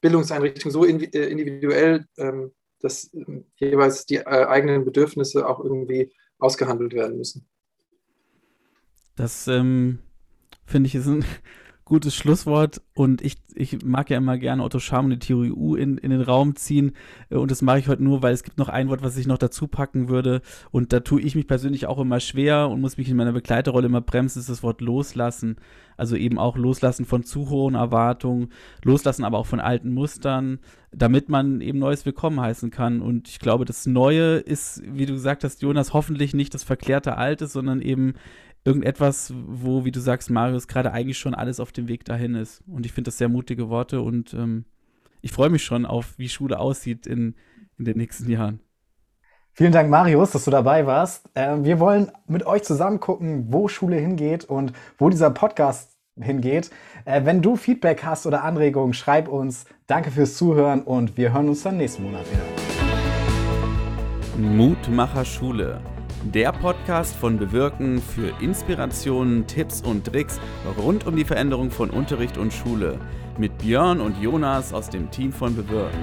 Bildungseinrichtung 0.00 0.70
so 0.70 0.84
äh, 0.84 0.88
individuell, 0.88 2.06
ähm, 2.18 2.52
dass 2.80 3.12
äh, 3.14 3.42
jeweils 3.56 4.06
die 4.06 4.16
äh, 4.16 4.24
eigenen 4.24 4.84
Bedürfnisse 4.84 5.46
auch 5.46 5.60
irgendwie 5.60 6.12
ausgehandelt 6.38 6.94
werden 6.94 7.18
müssen. 7.18 7.46
Das 9.20 9.48
ähm, 9.48 9.98
finde 10.64 10.86
ich 10.86 10.94
ist 10.94 11.06
ein 11.06 11.26
gutes 11.84 12.14
Schlusswort 12.14 12.80
und 12.94 13.20
ich, 13.20 13.36
ich 13.54 13.84
mag 13.84 14.08
ja 14.08 14.16
immer 14.16 14.38
gerne 14.38 14.62
Otto 14.62 14.78
Scham 14.78 15.04
und 15.04 15.10
die 15.10 15.18
Theorie 15.18 15.50
U 15.50 15.74
in, 15.74 15.98
in 15.98 16.10
den 16.10 16.22
Raum 16.22 16.56
ziehen 16.56 16.92
äh, 17.28 17.34
und 17.34 17.50
das 17.50 17.60
mache 17.60 17.80
ich 17.80 17.88
heute 17.88 18.02
nur, 18.02 18.22
weil 18.22 18.32
es 18.32 18.44
gibt 18.44 18.56
noch 18.56 18.70
ein 18.70 18.88
Wort, 18.88 19.02
was 19.02 19.18
ich 19.18 19.26
noch 19.26 19.36
dazu 19.36 19.68
packen 19.68 20.08
würde 20.08 20.40
und 20.70 20.94
da 20.94 21.00
tue 21.00 21.20
ich 21.20 21.34
mich 21.34 21.46
persönlich 21.46 21.84
auch 21.84 21.98
immer 21.98 22.18
schwer 22.18 22.70
und 22.70 22.80
muss 22.80 22.96
mich 22.96 23.10
in 23.10 23.16
meiner 23.18 23.32
Begleiterrolle 23.32 23.88
immer 23.88 24.00
bremsen, 24.00 24.40
ist 24.40 24.48
das 24.48 24.62
Wort 24.62 24.80
loslassen. 24.80 25.56
Also 25.98 26.16
eben 26.16 26.38
auch 26.38 26.56
loslassen 26.56 27.04
von 27.04 27.24
zu 27.24 27.50
hohen 27.50 27.74
Erwartungen, 27.74 28.48
loslassen 28.82 29.22
aber 29.22 29.36
auch 29.36 29.44
von 29.44 29.60
alten 29.60 29.92
Mustern, 29.92 30.60
damit 30.92 31.28
man 31.28 31.60
eben 31.60 31.78
Neues 31.78 32.06
willkommen 32.06 32.40
heißen 32.40 32.70
kann. 32.70 33.02
Und 33.02 33.28
ich 33.28 33.38
glaube, 33.38 33.66
das 33.66 33.84
Neue 33.84 34.36
ist, 34.36 34.82
wie 34.86 35.04
du 35.04 35.12
gesagt 35.12 35.44
hast, 35.44 35.60
Jonas, 35.60 35.92
hoffentlich 35.92 36.32
nicht 36.32 36.54
das 36.54 36.64
verklärte 36.64 37.18
Alte, 37.18 37.48
sondern 37.48 37.82
eben 37.82 38.14
irgendetwas, 38.64 39.32
wo, 39.34 39.84
wie 39.84 39.90
du 39.90 40.00
sagst, 40.00 40.30
Marius, 40.30 40.68
gerade 40.68 40.92
eigentlich 40.92 41.18
schon 41.18 41.34
alles 41.34 41.60
auf 41.60 41.72
dem 41.72 41.88
Weg 41.88 42.04
dahin 42.04 42.34
ist. 42.34 42.62
Und 42.66 42.86
ich 42.86 42.92
finde 42.92 43.08
das 43.08 43.18
sehr 43.18 43.28
mutige 43.28 43.68
Worte 43.68 44.00
und 44.00 44.34
ähm, 44.34 44.64
ich 45.22 45.32
freue 45.32 45.50
mich 45.50 45.64
schon 45.64 45.86
auf, 45.86 46.18
wie 46.18 46.28
Schule 46.28 46.58
aussieht 46.58 47.06
in, 47.06 47.34
in 47.78 47.84
den 47.84 47.96
nächsten 47.96 48.30
Jahren. 48.30 48.60
Vielen 49.52 49.72
Dank, 49.72 49.90
Marius, 49.90 50.30
dass 50.30 50.44
du 50.44 50.50
dabei 50.50 50.86
warst. 50.86 51.28
Äh, 51.34 51.64
wir 51.64 51.80
wollen 51.80 52.10
mit 52.26 52.46
euch 52.46 52.62
zusammen 52.62 53.00
gucken, 53.00 53.46
wo 53.52 53.68
Schule 53.68 53.96
hingeht 53.96 54.44
und 54.44 54.72
wo 54.98 55.08
dieser 55.10 55.30
Podcast 55.30 55.98
hingeht. 56.20 56.70
Äh, 57.04 57.24
wenn 57.24 57.42
du 57.42 57.56
Feedback 57.56 58.04
hast 58.04 58.26
oder 58.26 58.44
Anregungen, 58.44 58.94
schreib 58.94 59.28
uns. 59.28 59.66
Danke 59.86 60.10
fürs 60.10 60.36
Zuhören 60.36 60.82
und 60.82 61.16
wir 61.16 61.32
hören 61.32 61.48
uns 61.48 61.62
dann 61.62 61.78
nächsten 61.78 62.04
Monat 62.04 62.24
wieder. 62.30 62.44
Mutmacher 64.38 65.24
Schule 65.24 65.80
der 66.22 66.52
Podcast 66.52 67.16
von 67.16 67.38
Bewirken 67.38 68.00
für 68.00 68.32
Inspirationen, 68.40 69.46
Tipps 69.46 69.80
und 69.80 70.04
Tricks 70.04 70.38
rund 70.78 71.06
um 71.06 71.16
die 71.16 71.24
Veränderung 71.24 71.70
von 71.70 71.90
Unterricht 71.90 72.36
und 72.36 72.52
Schule 72.52 72.98
mit 73.38 73.56
Björn 73.58 74.00
und 74.00 74.20
Jonas 74.20 74.72
aus 74.72 74.90
dem 74.90 75.10
Team 75.10 75.32
von 75.32 75.56
Bewirken. 75.56 75.98